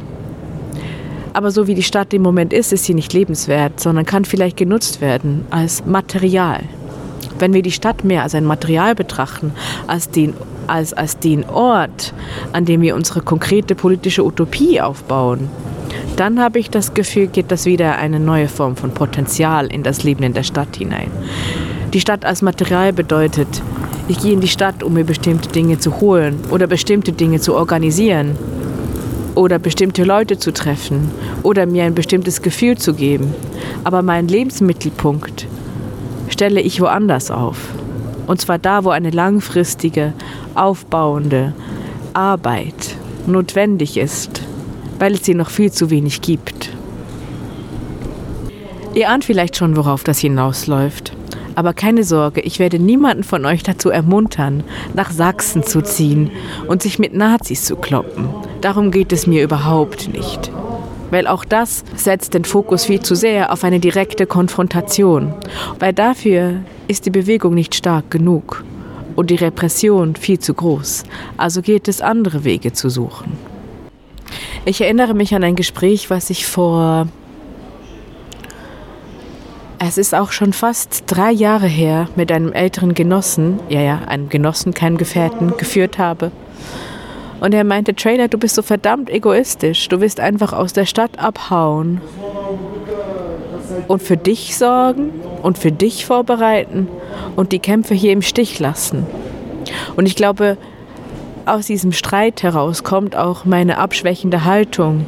Aber 1.33 1.51
so 1.51 1.67
wie 1.67 1.75
die 1.75 1.83
Stadt 1.83 2.13
im 2.13 2.21
Moment 2.21 2.53
ist, 2.53 2.71
ist 2.71 2.85
sie 2.85 2.93
nicht 2.93 3.11
lebenswert, 3.11 3.81
sondern 3.81 4.05
kann 4.05 4.23
vielleicht 4.23 4.55
genutzt 4.55 5.01
werden 5.01 5.45
als 5.49 5.85
Material. 5.85 6.61
Wenn 7.39 7.53
wir 7.53 7.61
die 7.61 7.71
Stadt 7.71 8.05
mehr 8.05 8.23
als 8.23 8.35
ein 8.35 8.45
Material 8.45 8.95
betrachten, 8.95 9.51
als 9.87 10.09
den 10.09 10.33
als, 10.71 10.93
als 10.93 11.19
den 11.19 11.47
Ort, 11.49 12.13
an 12.53 12.65
dem 12.65 12.81
wir 12.81 12.95
unsere 12.95 13.21
konkrete 13.21 13.75
politische 13.75 14.25
Utopie 14.25 14.81
aufbauen, 14.81 15.49
dann 16.15 16.39
habe 16.39 16.59
ich 16.59 16.69
das 16.69 16.93
Gefühl, 16.93 17.27
geht 17.27 17.51
das 17.51 17.65
wieder 17.65 17.97
eine 17.97 18.19
neue 18.19 18.47
Form 18.47 18.75
von 18.75 18.91
Potenzial 18.91 19.67
in 19.67 19.83
das 19.83 20.03
Leben 20.03 20.23
in 20.23 20.33
der 20.33 20.43
Stadt 20.43 20.75
hinein. 20.75 21.11
Die 21.93 21.99
Stadt 21.99 22.25
als 22.25 22.41
Material 22.41 22.93
bedeutet, 22.93 23.61
ich 24.07 24.19
gehe 24.19 24.33
in 24.33 24.41
die 24.41 24.47
Stadt, 24.47 24.83
um 24.83 24.93
mir 24.93 25.03
bestimmte 25.03 25.49
Dinge 25.49 25.79
zu 25.79 25.99
holen 25.99 26.39
oder 26.49 26.67
bestimmte 26.67 27.11
Dinge 27.11 27.39
zu 27.39 27.55
organisieren 27.55 28.37
oder 29.35 29.59
bestimmte 29.59 30.03
Leute 30.03 30.37
zu 30.37 30.51
treffen 30.51 31.11
oder 31.43 31.65
mir 31.65 31.83
ein 31.83 31.95
bestimmtes 31.95 32.41
Gefühl 32.41 32.77
zu 32.77 32.93
geben. 32.93 33.33
Aber 33.83 34.01
meinen 34.01 34.27
Lebensmittelpunkt 34.27 35.47
stelle 36.29 36.61
ich 36.61 36.81
woanders 36.81 37.31
auf. 37.31 37.57
Und 38.27 38.41
zwar 38.41 38.57
da, 38.57 38.83
wo 38.83 38.89
eine 38.89 39.09
langfristige, 39.09 40.13
aufbauende 40.55 41.53
Arbeit 42.13 42.95
notwendig 43.27 43.97
ist, 43.97 44.41
weil 44.99 45.13
es 45.13 45.25
sie 45.25 45.33
noch 45.33 45.49
viel 45.49 45.71
zu 45.71 45.89
wenig 45.89 46.21
gibt. 46.21 46.69
Ihr 48.93 49.09
ahnt 49.09 49.23
vielleicht 49.23 49.55
schon, 49.55 49.77
worauf 49.77 50.03
das 50.03 50.19
hinausläuft. 50.19 51.13
Aber 51.55 51.73
keine 51.73 52.03
Sorge, 52.03 52.41
ich 52.41 52.59
werde 52.59 52.79
niemanden 52.79 53.23
von 53.23 53.45
euch 53.45 53.63
dazu 53.63 53.89
ermuntern, 53.89 54.63
nach 54.93 55.11
Sachsen 55.11 55.63
zu 55.63 55.81
ziehen 55.81 56.31
und 56.67 56.81
sich 56.81 56.99
mit 56.99 57.13
Nazis 57.13 57.65
zu 57.65 57.75
kloppen. 57.75 58.29
Darum 58.61 58.91
geht 58.91 59.11
es 59.11 59.27
mir 59.27 59.43
überhaupt 59.43 60.09
nicht. 60.13 60.51
Weil 61.11 61.27
auch 61.27 61.45
das 61.45 61.83
setzt 61.95 62.33
den 62.33 62.45
Fokus 62.45 62.85
viel 62.85 63.01
zu 63.01 63.15
sehr 63.15 63.51
auf 63.51 63.63
eine 63.63 63.79
direkte 63.79 64.25
Konfrontation. 64.25 65.33
Weil 65.77 65.93
dafür 65.93 66.61
ist 66.87 67.05
die 67.05 67.11
Bewegung 67.11 67.53
nicht 67.53 67.75
stark 67.75 68.09
genug 68.09 68.63
und 69.15 69.29
die 69.29 69.35
Repression 69.35 70.15
viel 70.15 70.39
zu 70.39 70.53
groß. 70.53 71.03
Also 71.37 71.61
geht 71.61 71.87
es 71.87 72.01
andere 72.01 72.43
Wege 72.43 72.73
zu 72.73 72.89
suchen. 72.89 73.37
Ich 74.65 74.81
erinnere 74.81 75.13
mich 75.13 75.35
an 75.35 75.43
ein 75.43 75.55
Gespräch, 75.55 76.09
was 76.09 76.29
ich 76.29 76.47
vor... 76.47 77.07
Es 79.83 79.97
ist 79.97 80.13
auch 80.13 80.31
schon 80.31 80.53
fast 80.53 81.05
drei 81.07 81.31
Jahre 81.31 81.65
her 81.65 82.07
mit 82.15 82.31
einem 82.31 82.53
älteren 82.53 82.93
Genossen, 82.93 83.59
ja, 83.67 83.81
ja, 83.81 84.01
einem 84.05 84.29
Genossen, 84.29 84.75
keinem 84.75 84.97
Gefährten, 84.97 85.57
geführt 85.57 85.97
habe. 85.97 86.31
Und 87.41 87.55
er 87.55 87.63
meinte, 87.63 87.95
Trailer, 87.95 88.27
du 88.27 88.37
bist 88.37 88.53
so 88.53 88.61
verdammt 88.61 89.09
egoistisch. 89.09 89.89
Du 89.89 89.99
willst 89.99 90.19
einfach 90.19 90.53
aus 90.53 90.73
der 90.73 90.85
Stadt 90.85 91.17
abhauen 91.17 91.99
und 93.87 94.03
für 94.03 94.15
dich 94.15 94.55
sorgen 94.55 95.09
und 95.41 95.57
für 95.57 95.71
dich 95.71 96.05
vorbereiten 96.05 96.87
und 97.35 97.51
die 97.51 97.57
Kämpfe 97.57 97.95
hier 97.95 98.13
im 98.13 98.21
Stich 98.21 98.59
lassen. 98.59 99.07
Und 99.95 100.05
ich 100.05 100.15
glaube, 100.15 100.55
aus 101.47 101.65
diesem 101.65 101.93
Streit 101.93 102.43
heraus 102.43 102.83
kommt 102.83 103.15
auch 103.15 103.43
meine 103.43 103.79
abschwächende 103.79 104.45
Haltung, 104.45 105.07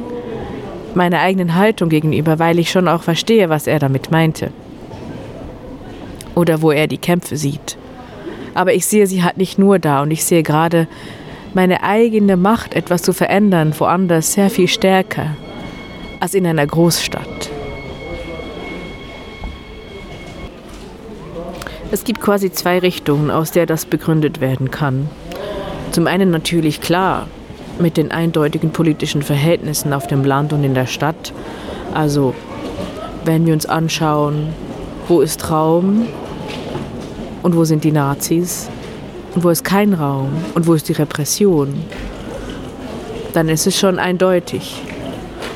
meine 0.96 1.20
eigenen 1.20 1.54
Haltung 1.54 1.88
gegenüber, 1.88 2.40
weil 2.40 2.58
ich 2.58 2.72
schon 2.72 2.88
auch 2.88 3.02
verstehe, 3.04 3.48
was 3.48 3.68
er 3.68 3.78
damit 3.78 4.10
meinte. 4.10 4.50
Oder 6.34 6.62
wo 6.62 6.72
er 6.72 6.88
die 6.88 6.98
Kämpfe 6.98 7.36
sieht. 7.36 7.78
Aber 8.54 8.74
ich 8.74 8.86
sehe 8.86 9.06
sie 9.06 9.22
halt 9.22 9.36
nicht 9.36 9.56
nur 9.56 9.78
da 9.78 10.02
und 10.02 10.10
ich 10.10 10.24
sehe 10.24 10.42
gerade 10.42 10.88
meine 11.54 11.82
eigene 11.82 12.36
Macht, 12.36 12.74
etwas 12.74 13.02
zu 13.02 13.12
verändern, 13.12 13.72
woanders 13.78 14.32
sehr 14.32 14.50
viel 14.50 14.68
stärker 14.68 15.36
als 16.20 16.34
in 16.34 16.46
einer 16.46 16.66
Großstadt. 16.66 17.50
Es 21.90 22.02
gibt 22.04 22.20
quasi 22.20 22.50
zwei 22.50 22.80
Richtungen, 22.80 23.30
aus 23.30 23.52
der 23.52 23.66
das 23.66 23.86
begründet 23.86 24.40
werden 24.40 24.70
kann. 24.70 25.08
Zum 25.92 26.08
einen 26.08 26.30
natürlich 26.30 26.80
klar 26.80 27.28
mit 27.78 27.96
den 27.96 28.10
eindeutigen 28.10 28.70
politischen 28.70 29.22
Verhältnissen 29.22 29.92
auf 29.92 30.06
dem 30.06 30.24
Land 30.24 30.52
und 30.52 30.64
in 30.64 30.74
der 30.74 30.86
Stadt. 30.86 31.32
Also 31.92 32.34
wenn 33.24 33.46
wir 33.46 33.54
uns 33.54 33.66
anschauen, 33.66 34.48
wo 35.06 35.20
ist 35.20 35.50
Raum 35.50 36.06
und 37.42 37.54
wo 37.54 37.64
sind 37.64 37.84
die 37.84 37.92
Nazis 37.92 38.68
und 39.34 39.44
wo 39.44 39.50
ist 39.50 39.64
kein 39.64 39.94
Raum 39.94 40.30
und 40.54 40.66
wo 40.66 40.74
ist 40.74 40.88
die 40.88 40.92
Repression, 40.92 41.74
dann 43.32 43.48
ist 43.48 43.66
es 43.66 43.78
schon 43.78 43.98
eindeutig. 43.98 44.80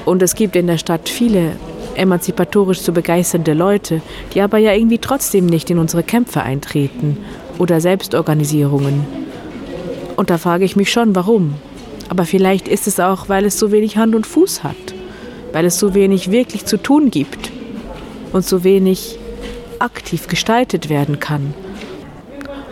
Und 0.04 0.22
es 0.22 0.34
gibt 0.34 0.56
in 0.56 0.66
der 0.66 0.78
Stadt 0.78 1.08
viele 1.08 1.52
emanzipatorisch 1.94 2.80
zu 2.80 2.92
begeisternde 2.92 3.54
Leute, 3.54 4.00
die 4.34 4.40
aber 4.40 4.58
ja 4.58 4.72
irgendwie 4.72 4.98
trotzdem 4.98 5.46
nicht 5.46 5.70
in 5.70 5.78
unsere 5.78 6.02
Kämpfe 6.02 6.42
eintreten 6.42 7.18
oder 7.58 7.80
Selbstorganisierungen. 7.80 9.04
Und 10.16 10.30
da 10.30 10.38
frage 10.38 10.64
ich 10.64 10.76
mich 10.76 10.90
schon, 10.90 11.14
warum. 11.14 11.54
Aber 12.08 12.24
vielleicht 12.24 12.68
ist 12.68 12.86
es 12.86 13.00
auch, 13.00 13.28
weil 13.28 13.44
es 13.44 13.58
so 13.58 13.70
wenig 13.70 13.96
Hand 13.96 14.14
und 14.14 14.26
Fuß 14.26 14.64
hat, 14.64 14.76
weil 15.52 15.66
es 15.66 15.78
so 15.78 15.94
wenig 15.94 16.30
wirklich 16.30 16.64
zu 16.64 16.76
tun 16.78 17.10
gibt 17.10 17.50
und 18.32 18.44
so 18.44 18.64
wenig 18.64 19.18
aktiv 19.78 20.26
gestaltet 20.26 20.88
werden 20.88 21.20
kann. 21.20 21.54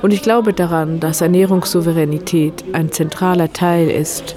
Und 0.02 0.12
ich 0.12 0.22
glaube 0.22 0.52
daran, 0.52 1.00
dass 1.00 1.20
Ernährungssouveränität 1.20 2.64
ein 2.72 2.92
zentraler 2.92 3.52
Teil 3.52 3.90
ist 3.90 4.36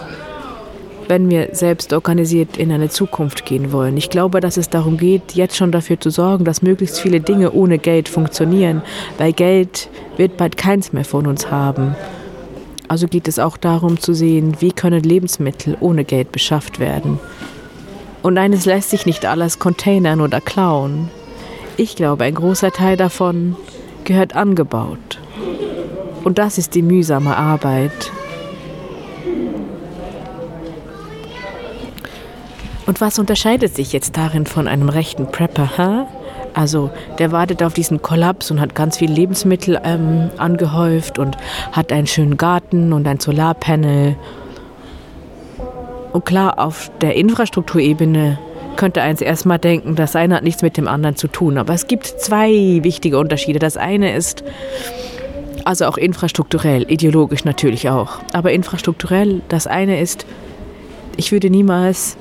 wenn 1.10 1.28
wir 1.28 1.50
selbst 1.54 1.92
organisiert 1.92 2.56
in 2.56 2.72
eine 2.72 2.88
Zukunft 2.88 3.44
gehen 3.44 3.72
wollen. 3.72 3.98
Ich 3.98 4.12
glaube, 4.12 4.40
dass 4.42 4.58
es 4.58 4.70
darum 4.70 4.98
geht, 4.98 5.34
jetzt 5.34 5.58
schon 5.58 5.72
dafür 5.72 6.00
zu 6.00 6.12
sorgen, 6.12 6.46
dass 6.46 6.62
möglichst 6.62 7.00
viele 7.00 7.20
Dinge 7.20 7.52
ohne 7.52 7.80
Geld 7.80 8.08
funktionieren, 8.08 8.84
weil 9.18 9.34
Geld 9.34 9.90
wird 10.18 10.38
bald 10.38 10.56
keins 10.56 10.94
mehr 10.94 11.04
von 11.04 11.26
uns 11.26 11.50
haben. 11.50 11.96
Also 12.88 13.08
geht 13.08 13.28
es 13.28 13.40
auch 13.40 13.58
darum 13.58 14.00
zu 14.00 14.14
sehen, 14.14 14.58
wie 14.60 14.72
können 14.72 15.02
Lebensmittel 15.02 15.76
ohne 15.80 16.04
Geld 16.04 16.32
beschafft 16.32 16.80
werden. 16.80 17.20
Und 18.22 18.38
eines 18.38 18.66
lässt 18.66 18.92
sich 18.92 19.08
nicht 19.08 19.26
alles 19.26 19.58
containern 19.58 20.22
oder 20.22 20.42
klauen. 20.42 21.10
Ich 21.76 21.96
glaube, 21.96 22.26
ein 22.26 22.36
großer 22.36 22.72
Teil 22.72 22.98
davon 22.98 23.56
gehört 24.04 24.36
angebaut. 24.36 25.09
Und 26.24 26.38
das 26.38 26.58
ist 26.58 26.76
die 26.76 26.82
mühsame 26.82 27.36
Arbeit, 27.36 28.12
Und 32.90 33.02
was 33.02 33.20
unterscheidet 33.20 33.76
sich 33.76 33.94
jetzt 33.94 34.18
darin 34.18 34.48
von 34.48 34.68
einem 34.68 34.90
rechten 34.90 35.28
Prepper? 35.28 35.78
Huh? 35.78 36.08
Also 36.56 36.90
der 37.20 37.32
wartet 37.32 37.62
auf 37.62 37.76
diesen 37.76 38.02
Kollaps 38.02 38.50
und 38.50 38.60
hat 38.60 38.74
ganz 38.74 38.98
viel 38.98 39.12
Lebensmittel 39.12 39.80
ähm, 39.84 40.32
angehäuft 40.38 41.20
und 41.20 41.38
hat 41.72 41.92
einen 41.92 42.08
schönen 42.08 42.36
Garten 42.36 42.92
und 42.92 43.08
ein 43.08 43.20
Solarpanel. 43.20 44.16
Und 46.14 46.26
klar, 46.26 46.58
auf 46.58 46.90
der 47.00 47.16
Infrastrukturebene 47.16 48.40
könnte 48.76 49.04
eins 49.04 49.22
erstmal 49.22 49.60
denken, 49.60 49.96
das 49.96 50.16
eine 50.16 50.38
hat 50.38 50.44
nichts 50.44 50.64
mit 50.64 50.76
dem 50.76 50.88
anderen 50.88 51.16
zu 51.16 51.28
tun. 51.28 51.60
Aber 51.60 51.76
es 51.76 51.86
gibt 51.86 52.08
zwei 52.08 52.80
wichtige 52.82 53.20
Unterschiede. 53.20 53.60
Das 53.60 53.78
eine 53.78 54.16
ist, 54.16 54.44
also 55.66 55.86
auch 55.86 55.98
infrastrukturell, 55.98 56.90
ideologisch 56.90 57.46
natürlich 57.46 57.90
auch. 57.90 58.20
Aber 58.34 58.52
infrastrukturell, 58.52 59.42
das 59.50 59.68
eine 59.68 60.00
ist, 60.00 60.26
ich 61.18 61.32
würde 61.32 61.50
niemals 61.50 62.18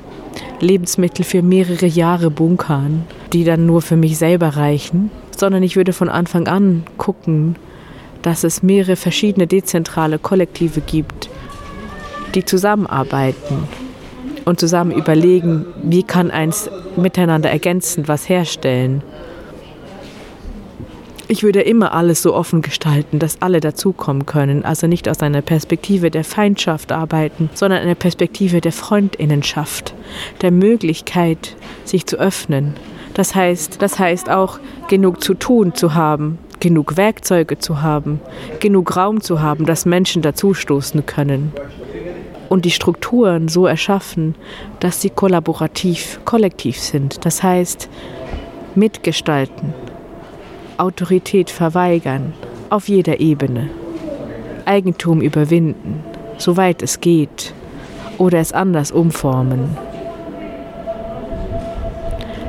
Lebensmittel 0.61 1.25
für 1.25 1.43
mehrere 1.43 1.87
Jahre 1.87 2.31
bunkern, 2.31 3.05
die 3.33 3.45
dann 3.45 3.67
nur 3.67 3.83
für 3.83 3.97
mich 3.97 4.19
selber 4.19 4.49
reichen, 4.51 5.11
sondern 5.37 5.63
ich 5.63 5.77
würde 5.77 5.93
von 5.93 6.09
Anfang 6.09 6.49
an 6.49 6.85
gucken, 6.97 7.57
dass 8.23 8.45
es 8.45 8.63
mehrere 8.63 8.97
verschiedene 8.97 9.47
dezentrale 9.47 10.19
Kollektive 10.19 10.81
gibt, 10.81 11.31
die 12.35 12.45
zusammenarbeiten 12.45 13.69
und 14.45 14.59
zusammen 14.59 14.93
überlegen, 14.93 15.67
wie 15.83 16.03
kann 16.03 16.31
eins 16.31 16.71
miteinander 16.97 17.51
ergänzend 17.51 18.09
was 18.09 18.29
herstellen. 18.29 19.03
Ich 21.31 21.43
würde 21.43 21.61
immer 21.61 21.93
alles 21.93 22.23
so 22.23 22.35
offen 22.35 22.63
gestalten, 22.63 23.19
dass 23.19 23.43
alle 23.43 23.61
dazukommen 23.61 24.25
können, 24.25 24.65
also 24.65 24.87
nicht 24.87 25.11
aus 25.11 25.21
einer 25.21 25.43
Perspektive 25.43 26.11
der 26.11 26.25
Feindschaft 26.25 26.91
arbeiten, 26.91 27.51
sondern 27.53 27.83
einer 27.83 27.95
Perspektive 27.95 28.63
der 28.63 28.73
Freundinnenschaft, 28.73 29.95
der 30.41 30.51
Möglichkeit, 30.51 31.55
sich 31.85 32.07
zu 32.07 32.17
öffnen. 32.19 32.75
Das 33.13 33.35
heißt, 33.35 33.83
das 33.83 33.99
heißt 33.99 34.31
auch, 34.31 34.59
genug 34.89 35.23
zu 35.23 35.35
tun 35.35 35.75
zu 35.75 35.95
haben, 35.95 36.39
genug 36.61 36.97
Werkzeuge 36.97 37.59
zu 37.59 37.83
haben, 37.83 38.21
genug 38.59 38.97
Raum 38.97 39.21
zu 39.21 39.43
haben, 39.43 39.67
dass 39.67 39.85
Menschen 39.85 40.23
dazustoßen 40.23 41.05
können 41.05 41.53
und 42.49 42.65
die 42.65 42.71
Strukturen 42.71 43.49
so 43.49 43.67
erschaffen, 43.67 44.35
dass 44.81 45.03
sie 45.03 45.11
kollaborativ, 45.11 46.21
kollektiv 46.25 46.81
sind. 46.81 47.27
Das 47.27 47.43
heißt, 47.43 47.91
mitgestalten, 48.75 49.75
Autorität 50.79 51.51
verweigern, 51.51 52.33
auf 52.71 52.89
jeder 52.89 53.19
Ebene, 53.19 53.69
Eigentum 54.65 55.21
überwinden, 55.21 56.05
soweit 56.37 56.83
es 56.83 57.01
geht, 57.01 57.53
oder 58.17 58.39
es 58.39 58.53
anders 58.53 58.93
umformen. 58.93 59.77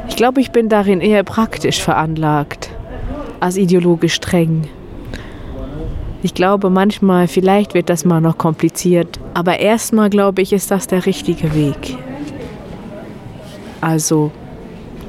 Ich 0.07 0.15
glaube, 0.15 0.41
ich 0.41 0.51
bin 0.51 0.69
darin 0.69 1.01
eher 1.01 1.23
praktisch 1.23 1.81
veranlagt 1.81 2.69
als 3.39 3.57
ideologisch 3.57 4.13
streng. 4.13 4.67
Ich 6.21 6.33
glaube 6.33 6.69
manchmal, 6.69 7.27
vielleicht 7.27 7.73
wird 7.73 7.89
das 7.89 8.05
mal 8.05 8.21
noch 8.21 8.37
kompliziert, 8.37 9.19
aber 9.33 9.59
erstmal 9.59 10.09
glaube 10.09 10.41
ich, 10.41 10.53
ist 10.53 10.69
das 10.69 10.85
der 10.87 11.05
richtige 11.05 11.55
Weg. 11.55 11.97
Also 13.81 14.31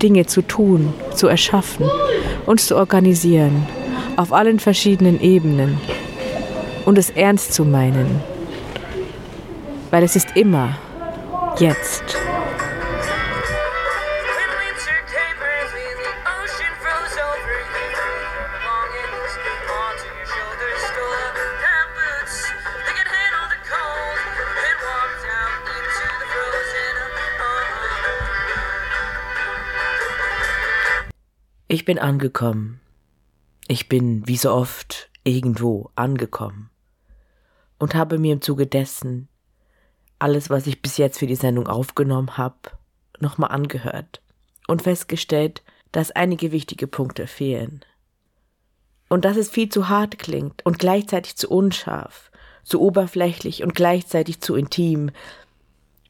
Dinge 0.00 0.26
zu 0.26 0.42
tun, 0.42 0.94
zu 1.14 1.26
erschaffen, 1.26 1.86
uns 2.46 2.66
zu 2.66 2.76
organisieren, 2.76 3.66
auf 4.16 4.32
allen 4.32 4.58
verschiedenen 4.58 5.20
Ebenen 5.20 5.78
und 6.84 6.98
es 6.98 7.10
ernst 7.10 7.52
zu 7.52 7.64
meinen, 7.64 8.20
weil 9.90 10.02
es 10.02 10.16
ist 10.16 10.36
immer 10.36 10.76
jetzt. 11.58 12.16
Ich 31.80 31.86
bin 31.86 31.98
angekommen. 31.98 32.78
Ich 33.66 33.88
bin, 33.88 34.28
wie 34.28 34.36
so 34.36 34.52
oft, 34.52 35.08
irgendwo 35.24 35.88
angekommen. 35.94 36.68
Und 37.78 37.94
habe 37.94 38.18
mir 38.18 38.34
im 38.34 38.42
Zuge 38.42 38.66
dessen 38.66 39.28
alles, 40.18 40.50
was 40.50 40.66
ich 40.66 40.82
bis 40.82 40.98
jetzt 40.98 41.18
für 41.18 41.26
die 41.26 41.36
Sendung 41.36 41.68
aufgenommen 41.68 42.36
habe, 42.36 42.72
nochmal 43.18 43.50
angehört 43.52 44.20
und 44.68 44.82
festgestellt, 44.82 45.62
dass 45.90 46.10
einige 46.10 46.52
wichtige 46.52 46.86
Punkte 46.86 47.26
fehlen. 47.26 47.82
Und 49.08 49.24
dass 49.24 49.38
es 49.38 49.48
viel 49.48 49.70
zu 49.70 49.88
hart 49.88 50.18
klingt 50.18 50.66
und 50.66 50.78
gleichzeitig 50.78 51.36
zu 51.36 51.48
unscharf, 51.48 52.30
zu 52.62 52.82
oberflächlich 52.82 53.62
und 53.62 53.74
gleichzeitig 53.74 54.42
zu 54.42 54.54
intim. 54.54 55.12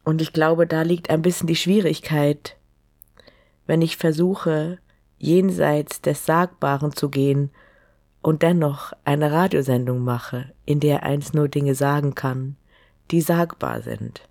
Und 0.02 0.20
ich 0.20 0.32
glaube, 0.32 0.66
da 0.66 0.82
liegt 0.82 1.10
ein 1.10 1.22
bisschen 1.22 1.46
die 1.46 1.54
Schwierigkeit, 1.54 2.56
wenn 3.68 3.82
ich 3.82 3.98
versuche, 3.98 4.80
jenseits 5.20 6.00
des 6.00 6.26
Sagbaren 6.26 6.92
zu 6.92 7.10
gehen 7.10 7.50
und 8.22 8.42
dennoch 8.42 8.92
eine 9.04 9.30
Radiosendung 9.30 10.00
mache, 10.00 10.52
in 10.64 10.80
der 10.80 11.04
eins 11.04 11.32
nur 11.34 11.48
Dinge 11.48 11.74
sagen 11.74 12.14
kann, 12.14 12.56
die 13.10 13.20
sagbar 13.20 13.82
sind. 13.82 14.28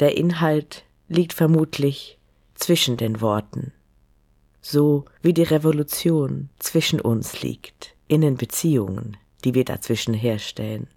Der 0.00 0.16
Inhalt 0.16 0.84
liegt 1.08 1.34
vermutlich 1.34 2.18
zwischen 2.54 2.96
den 2.96 3.20
Worten, 3.20 3.72
so 4.60 5.04
wie 5.22 5.34
die 5.34 5.42
Revolution 5.42 6.48
zwischen 6.58 7.00
uns 7.00 7.42
liegt, 7.42 7.94
in 8.08 8.22
den 8.22 8.36
Beziehungen, 8.36 9.16
die 9.44 9.54
wir 9.54 9.64
dazwischen 9.64 10.14
herstellen. 10.14 10.88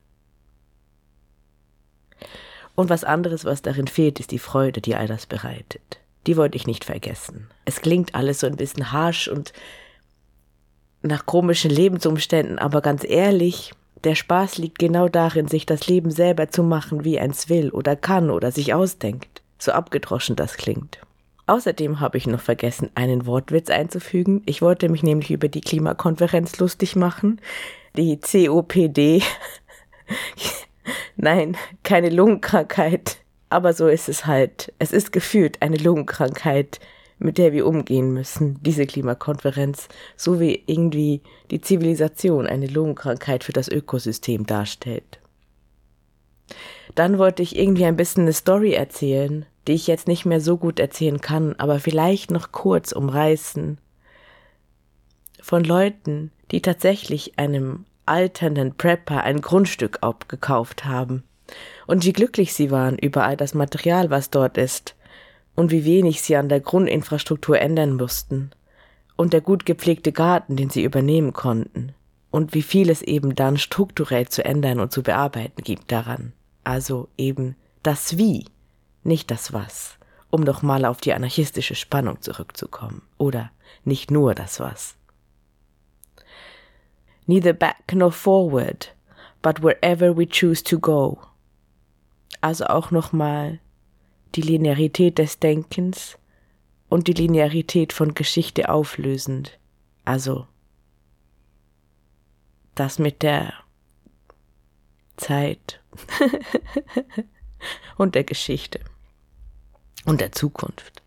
Und 2.76 2.90
was 2.90 3.04
anderes, 3.04 3.44
was 3.44 3.62
darin 3.62 3.88
fehlt, 3.88 4.20
ist 4.20 4.32
die 4.32 4.40
Freude, 4.40 4.82
die 4.82 4.96
all 4.96 5.08
das 5.08 5.26
bereitet 5.26 6.00
die 6.28 6.38
wollte 6.38 6.58
ich 6.58 6.68
nicht 6.68 6.86
vergessen. 6.86 7.50
Es 7.66 7.82
klingt 7.82 8.14
alles 8.14 8.42
so 8.42 8.48
ein 8.48 8.58
bisschen 8.58 8.92
harsch 8.92 9.28
und 9.28 9.54
nach 11.02 11.26
komischen 11.26 11.72
Lebensumständen, 11.72 12.60
aber 12.60 12.82
ganz 12.82 13.04
ehrlich, 13.04 13.74
der 14.04 14.16
Spaß 14.16 14.58
liegt 14.58 14.78
genau 14.78 15.08
darin, 15.08 15.48
sich 15.48 15.66
das 15.66 15.88
Leben 15.88 16.12
selber 16.12 16.50
zu 16.50 16.64
machen, 16.64 17.04
wie 17.04 17.20
eins 17.20 17.50
will 17.50 17.72
oder 17.72 17.96
kann 17.96 18.30
oder 18.30 18.52
sich 18.52 18.74
ausdenkt. 18.74 19.42
So 19.58 19.72
abgedroschen 19.72 20.36
das 20.36 20.58
klingt. 20.58 21.00
Außerdem 21.48 22.02
habe 22.02 22.18
ich 22.18 22.28
noch 22.28 22.42
vergessen, 22.42 22.92
einen 22.94 23.26
Wortwitz 23.26 23.70
einzufügen. 23.70 24.44
Ich 24.46 24.62
wollte 24.62 24.90
mich 24.90 25.02
nämlich 25.02 25.32
über 25.32 25.48
die 25.48 25.62
Klimakonferenz 25.62 26.60
lustig 26.60 26.96
machen. 26.96 27.40
Die 27.96 28.20
COPD. 28.20 29.24
Nein, 31.16 31.56
keine 31.84 32.10
Lungenkrankheit. 32.10 33.18
Aber 33.50 33.74
so 33.74 33.88
ist 33.88 34.10
es 34.10 34.26
halt. 34.26 34.74
Es 34.80 34.92
ist 34.92 35.12
gefühlt 35.12 35.62
eine 35.62 35.78
Lungenkrankheit, 35.78 36.80
mit 37.20 37.38
der 37.38 37.54
wir 37.54 37.66
umgehen 37.66 38.14
müssen, 38.14 38.62
diese 38.62 38.86
Klimakonferenz, 38.86 39.88
so 40.16 40.40
wie 40.40 40.64
irgendwie 40.68 41.22
die 41.50 41.62
Zivilisation 41.62 42.46
eine 42.46 42.68
Lungenkrankheit 42.68 43.44
für 43.44 43.54
das 43.54 43.70
Ökosystem 43.70 44.46
darstellt. 44.46 45.20
Dann 46.96 47.18
wollte 47.18 47.42
ich 47.42 47.58
irgendwie 47.58 47.86
ein 47.86 47.98
bisschen 47.98 48.24
eine 48.24 48.34
Story 48.34 48.74
erzählen, 48.74 49.46
die 49.68 49.74
ich 49.74 49.88
jetzt 49.88 50.08
nicht 50.08 50.26
mehr 50.26 50.42
so 50.42 50.58
gut 50.58 50.80
erzählen 50.80 51.20
kann, 51.20 51.56
aber 51.58 51.80
vielleicht 51.80 52.32
noch 52.32 52.52
kurz 52.52 52.92
umreißen. 52.92 53.78
Von 55.42 55.64
Leuten, 55.64 56.32
die 56.52 56.62
tatsächlich 56.62 57.38
einem 57.40 57.86
alternden 58.06 58.76
Prepper 58.76 59.24
ein 59.24 59.42
Grundstück 59.42 60.00
abgekauft 60.02 60.86
haben 60.86 61.24
und 61.86 62.06
wie 62.06 62.14
glücklich 62.14 62.54
sie 62.54 62.72
waren 62.72 62.98
über 62.98 63.24
all 63.24 63.38
das 63.38 63.54
Material, 63.54 64.10
was 64.10 64.30
dort 64.30 64.58
ist, 64.58 64.96
und 65.56 65.72
wie 65.72 65.86
wenig 65.86 66.22
sie 66.22 66.36
an 66.36 66.50
der 66.50 66.60
Grundinfrastruktur 66.60 67.60
ändern 67.60 67.96
mussten, 67.96 68.52
und 69.16 69.34
der 69.34 69.42
gut 69.42 69.66
gepflegte 69.66 70.12
Garten, 70.12 70.56
den 70.56 70.70
sie 70.70 70.84
übernehmen 70.84 71.34
konnten, 71.34 71.94
und 72.32 72.54
wie 72.54 72.62
viel 72.62 72.90
es 72.90 73.02
eben 73.02 73.36
dann 73.36 73.58
strukturell 73.58 74.28
zu 74.28 74.46
ändern 74.46 74.80
und 74.80 74.92
zu 74.92 75.02
bearbeiten 75.02 75.64
gibt 75.64 75.92
daran. 75.92 76.34
Also 76.64 77.08
eben 77.18 77.56
das 77.84 78.18
Wie, 78.18 78.46
nicht 79.04 79.32
das 79.32 79.54
Was, 79.54 79.98
um 80.30 80.42
noch 80.42 80.62
mal 80.62 80.86
auf 80.86 81.00
die 81.00 81.14
anarchistische 81.14 81.76
Spannung 81.76 82.22
zurückzukommen. 82.22 83.02
Oder 83.18 83.52
nicht 83.86 84.12
nur 84.12 84.36
das 84.36 84.60
Was. 84.60 84.96
Neither 87.26 87.54
back 87.54 87.94
nor 87.94 88.12
forward, 88.12 88.94
but 89.42 89.64
wherever 89.64 90.16
we 90.16 90.28
choose 90.28 90.64
to 90.64 90.80
go, 90.80 91.20
also 92.42 92.66
auch 92.66 92.92
nochmal 92.92 93.60
die 94.36 94.42
Linearität 94.42 95.18
des 95.18 95.40
Denkens 95.40 96.18
und 96.90 97.08
die 97.08 97.14
Linearität 97.14 97.94
von 97.94 98.14
Geschichte 98.14 98.70
auflösend. 98.70 99.58
Also 100.06 100.48
das 102.76 103.00
mit 103.00 103.24
der 103.24 103.54
Zeit 105.18 105.82
und 107.98 108.16
der 108.16 108.24
Geschichte. 108.24 108.80
und 110.08 110.22
der 110.22 110.32
Zukunft. 110.32 111.04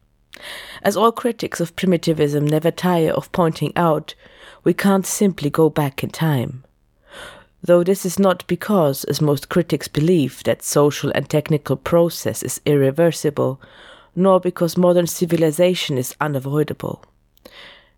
As 0.82 0.96
all 0.96 1.12
critics 1.12 1.60
of 1.60 1.74
primitivism 1.74 2.44
never 2.44 2.74
tire 2.74 3.14
of 3.14 3.32
pointing 3.32 3.76
out, 3.76 4.14
we 4.62 4.72
can't 4.72 5.06
simply 5.06 5.50
go 5.50 5.68
back 5.68 6.02
in 6.02 6.12
time. 6.12 6.62
Though 7.62 7.84
this 7.84 8.06
is 8.06 8.18
not 8.18 8.46
because, 8.46 9.04
as 9.04 9.20
most 9.20 9.48
critics 9.48 9.88
believe, 9.88 10.42
that 10.44 10.62
social 10.62 11.10
and 11.14 11.28
technical 11.28 11.76
process 11.76 12.42
is 12.42 12.60
irreversible, 12.64 13.60
nor 14.16 14.40
because 14.40 14.76
modern 14.76 15.06
civilization 15.06 15.98
is 15.98 16.16
unavoidable. 16.20 17.04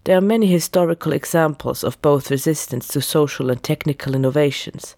There 0.04 0.18
are 0.18 0.20
many 0.20 0.48
historical 0.48 1.12
examples 1.12 1.84
of 1.84 2.02
both 2.02 2.28
resistance 2.28 2.88
to 2.88 3.00
social 3.00 3.50
and 3.50 3.62
technical 3.62 4.16
innovations 4.16 4.96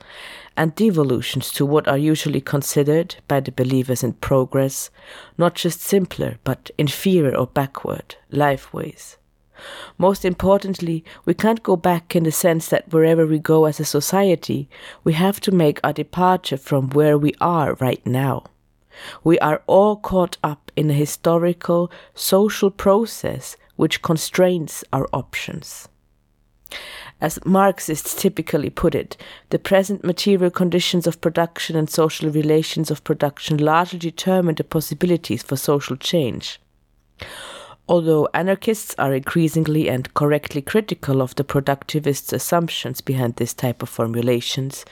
and 0.57 0.75
devolutions 0.75 1.53
to 1.53 1.67
what 1.67 1.87
are 1.87 1.99
usually 1.99 2.41
considered 2.41 3.17
by 3.29 3.41
the 3.41 3.53
believers 3.53 4.03
in 4.03 4.15
progress 4.15 4.89
not 5.37 5.57
just 5.57 5.83
simpler 5.83 6.39
but 6.43 6.71
inferior 6.79 7.37
or 7.37 7.47
backward 7.47 8.17
life 8.31 8.73
ways. 8.73 9.19
Most 9.99 10.25
importantly, 10.25 11.05
we 11.25 11.35
can't 11.35 11.63
go 11.63 11.77
back 11.77 12.17
in 12.17 12.25
the 12.25 12.33
sense 12.33 12.69
that 12.69 12.93
wherever 12.93 13.27
we 13.27 13.39
go 13.39 13.65
as 13.65 13.81
a 13.81 13.85
society, 13.85 14.69
we 15.05 15.13
have 15.13 15.41
to 15.41 15.53
make 15.53 15.81
our 15.83 15.93
departure 15.93 16.57
from 16.57 16.91
where 16.91 17.17
we 17.17 17.35
are 17.41 17.75
right 17.75 18.05
now. 18.07 18.45
We 19.23 19.39
are 19.41 19.63
all 19.67 19.97
caught 19.97 20.37
up 20.43 20.71
in 20.77 20.91
a 20.91 20.95
historical, 20.95 21.91
social 22.15 22.71
process 22.71 23.57
which 23.77 24.03
constrains 24.03 24.85
our 24.93 25.09
options. 25.13 25.89
As 27.21 27.39
Marxists 27.45 28.21
typically 28.21 28.71
put 28.71 28.95
it, 28.95 29.17
the 29.51 29.59
present 29.59 30.05
material 30.05 30.51
conditions 30.51 31.07
of 31.07 31.21
production 31.21 31.77
and 31.77 31.89
social 31.89 32.31
relations 32.31 32.91
of 32.91 33.05
production 33.05 33.59
largely 33.59 33.99
determine 33.99 34.57
the 34.57 34.65
possibilities 34.65 35.43
for 35.43 35.57
social 35.57 35.97
change. 35.97 36.61
Although 37.87 38.29
anarchists 38.33 38.95
are 38.97 39.13
increasingly 39.13 39.91
and 39.91 40.13
correctly 40.15 40.63
critical 40.63 41.21
of 41.21 41.35
the 41.35 41.45
productivist 41.45 42.33
assumptions 42.33 43.03
behind 43.03 43.37
this 43.37 43.53
type 43.53 43.83
of 43.83 43.91
formulations, 43.91 44.87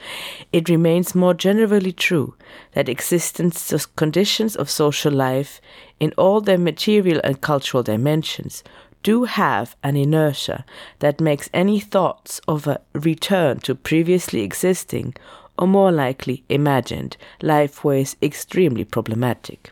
it 0.51 0.69
remains 0.69 1.15
more 1.15 1.33
generally 1.33 1.91
true 1.91 2.35
that 2.73 2.89
existence 2.89 3.73
conditions 3.95 4.55
of 4.55 4.69
social 4.69 5.11
life 5.11 5.59
in 5.99 6.13
all 6.19 6.39
their 6.39 6.59
material 6.59 7.19
and 7.23 7.41
cultural 7.41 7.81
dimensions 7.81 8.63
do 9.01 9.23
have 9.23 9.75
an 9.83 9.95
inertia 9.95 10.63
that 10.99 11.19
makes 11.19 11.49
any 11.51 11.79
thoughts 11.79 12.39
of 12.47 12.67
a 12.67 12.79
return 12.93 13.59
to 13.61 13.73
previously 13.73 14.41
existing 14.41 15.15
or 15.57 15.67
more 15.67 15.91
likely 15.91 16.43
imagined 16.47 17.17
lifeways 17.41 18.15
extremely 18.21 18.83
problematic. 18.83 19.71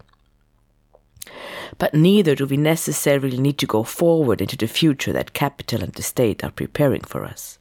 But 1.77 1.93
neither 1.93 2.35
do 2.35 2.45
we 2.45 2.57
necessarily 2.57 3.37
need 3.37 3.57
to 3.59 3.65
go 3.65 3.83
forward 3.83 4.41
into 4.41 4.57
the 4.57 4.67
future 4.67 5.13
that 5.13 5.33
capital 5.33 5.81
and 5.81 5.93
the 5.93 6.03
state 6.03 6.43
are 6.43 6.51
preparing 6.51 7.01
for 7.01 7.23
us. 7.23 7.57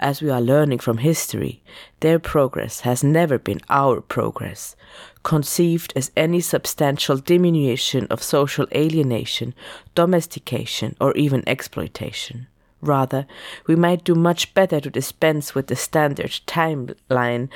As 0.00 0.20
we 0.20 0.30
are 0.30 0.40
learning 0.40 0.80
from 0.80 0.98
history, 0.98 1.62
their 2.00 2.18
progress 2.18 2.80
has 2.80 3.04
never 3.04 3.38
been 3.38 3.60
our 3.68 4.00
progress, 4.00 4.74
conceived 5.22 5.92
as 5.94 6.10
any 6.16 6.40
substantial 6.40 7.16
diminution 7.18 8.06
of 8.08 8.22
social 8.22 8.66
alienation, 8.74 9.54
domestication, 9.94 10.96
or 11.00 11.14
even 11.14 11.44
exploitation. 11.46 12.48
Rather, 12.80 13.26
we 13.68 13.76
might 13.76 14.02
do 14.02 14.16
much 14.16 14.52
better 14.54 14.80
to 14.80 14.90
dispense 14.90 15.54
with 15.54 15.68
the 15.68 15.76
standard 15.76 16.40
timeline 16.46 17.48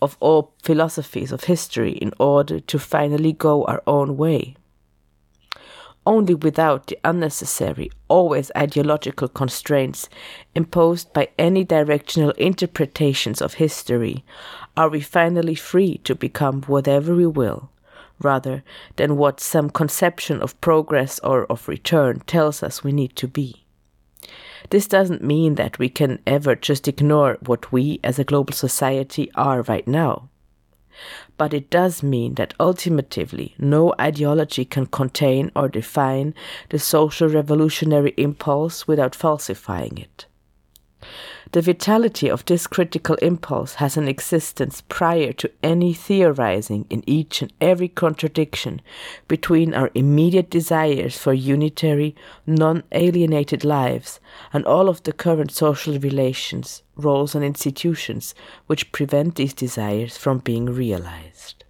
of 0.00 0.16
all 0.18 0.52
philosophies 0.60 1.30
of 1.30 1.44
history 1.44 1.92
in 1.92 2.12
order 2.18 2.58
to 2.58 2.78
finally 2.80 3.32
go 3.32 3.64
our 3.66 3.80
own 3.86 4.16
way 4.16 4.56
only 6.06 6.34
without 6.34 6.86
the 6.86 6.98
unnecessary, 7.04 7.90
always 8.08 8.50
ideological 8.56 9.28
constraints 9.28 10.08
imposed 10.54 11.12
by 11.12 11.28
any 11.38 11.64
directional 11.64 12.30
interpretations 12.32 13.40
of 13.40 13.54
history 13.54 14.24
are 14.76 14.88
we 14.88 15.00
finally 15.00 15.54
free 15.54 15.98
to 15.98 16.14
become 16.14 16.62
whatever 16.62 17.14
we 17.14 17.26
will, 17.26 17.70
rather 18.18 18.64
than 18.96 19.16
what 19.16 19.40
some 19.40 19.70
conception 19.70 20.40
of 20.42 20.60
progress 20.60 21.18
or 21.20 21.44
of 21.46 21.68
return 21.68 22.20
tells 22.26 22.62
us 22.62 22.82
we 22.82 22.92
need 22.92 23.14
to 23.16 23.28
be. 23.28 23.64
This 24.70 24.86
doesn't 24.86 25.22
mean 25.22 25.56
that 25.56 25.78
we 25.78 25.88
can 25.88 26.20
ever 26.26 26.54
just 26.54 26.88
ignore 26.88 27.36
what 27.44 27.72
we 27.72 28.00
as 28.02 28.18
a 28.18 28.24
global 28.24 28.52
society 28.52 29.30
are 29.34 29.62
right 29.62 29.86
now 29.86 30.30
but 31.36 31.54
it 31.54 31.70
does 31.70 32.02
mean 32.02 32.34
that 32.34 32.54
ultimately 32.60 33.54
no 33.58 33.94
ideology 34.00 34.64
can 34.64 34.86
contain 34.86 35.50
or 35.56 35.68
define 35.68 36.34
the 36.70 36.78
social 36.78 37.28
revolutionary 37.28 38.14
impulse 38.16 38.86
without 38.86 39.14
falsifying 39.14 39.98
it. 39.98 40.26
The 41.52 41.60
vitality 41.60 42.30
of 42.30 42.44
this 42.44 42.66
critical 42.66 43.16
impulse 43.16 43.74
has 43.74 43.96
an 43.96 44.08
existence 44.08 44.82
prior 44.88 45.32
to 45.34 45.50
any 45.62 45.92
theorizing 45.92 46.86
in 46.88 47.02
each 47.06 47.42
and 47.42 47.52
every 47.60 47.88
contradiction 47.88 48.80
between 49.28 49.74
our 49.74 49.90
immediate 49.94 50.48
desires 50.48 51.18
for 51.18 51.34
unitary, 51.34 52.14
non 52.46 52.84
alienated 52.92 53.64
lives 53.64 54.20
and 54.52 54.64
all 54.64 54.88
of 54.88 55.02
the 55.02 55.12
current 55.12 55.52
social 55.52 55.98
relations, 55.98 56.82
roles, 56.96 57.34
and 57.34 57.44
institutions 57.44 58.34
which 58.66 58.92
prevent 58.92 59.34
these 59.34 59.54
desires 59.54 60.16
from 60.16 60.38
being 60.38 60.66
realized. 60.66 61.61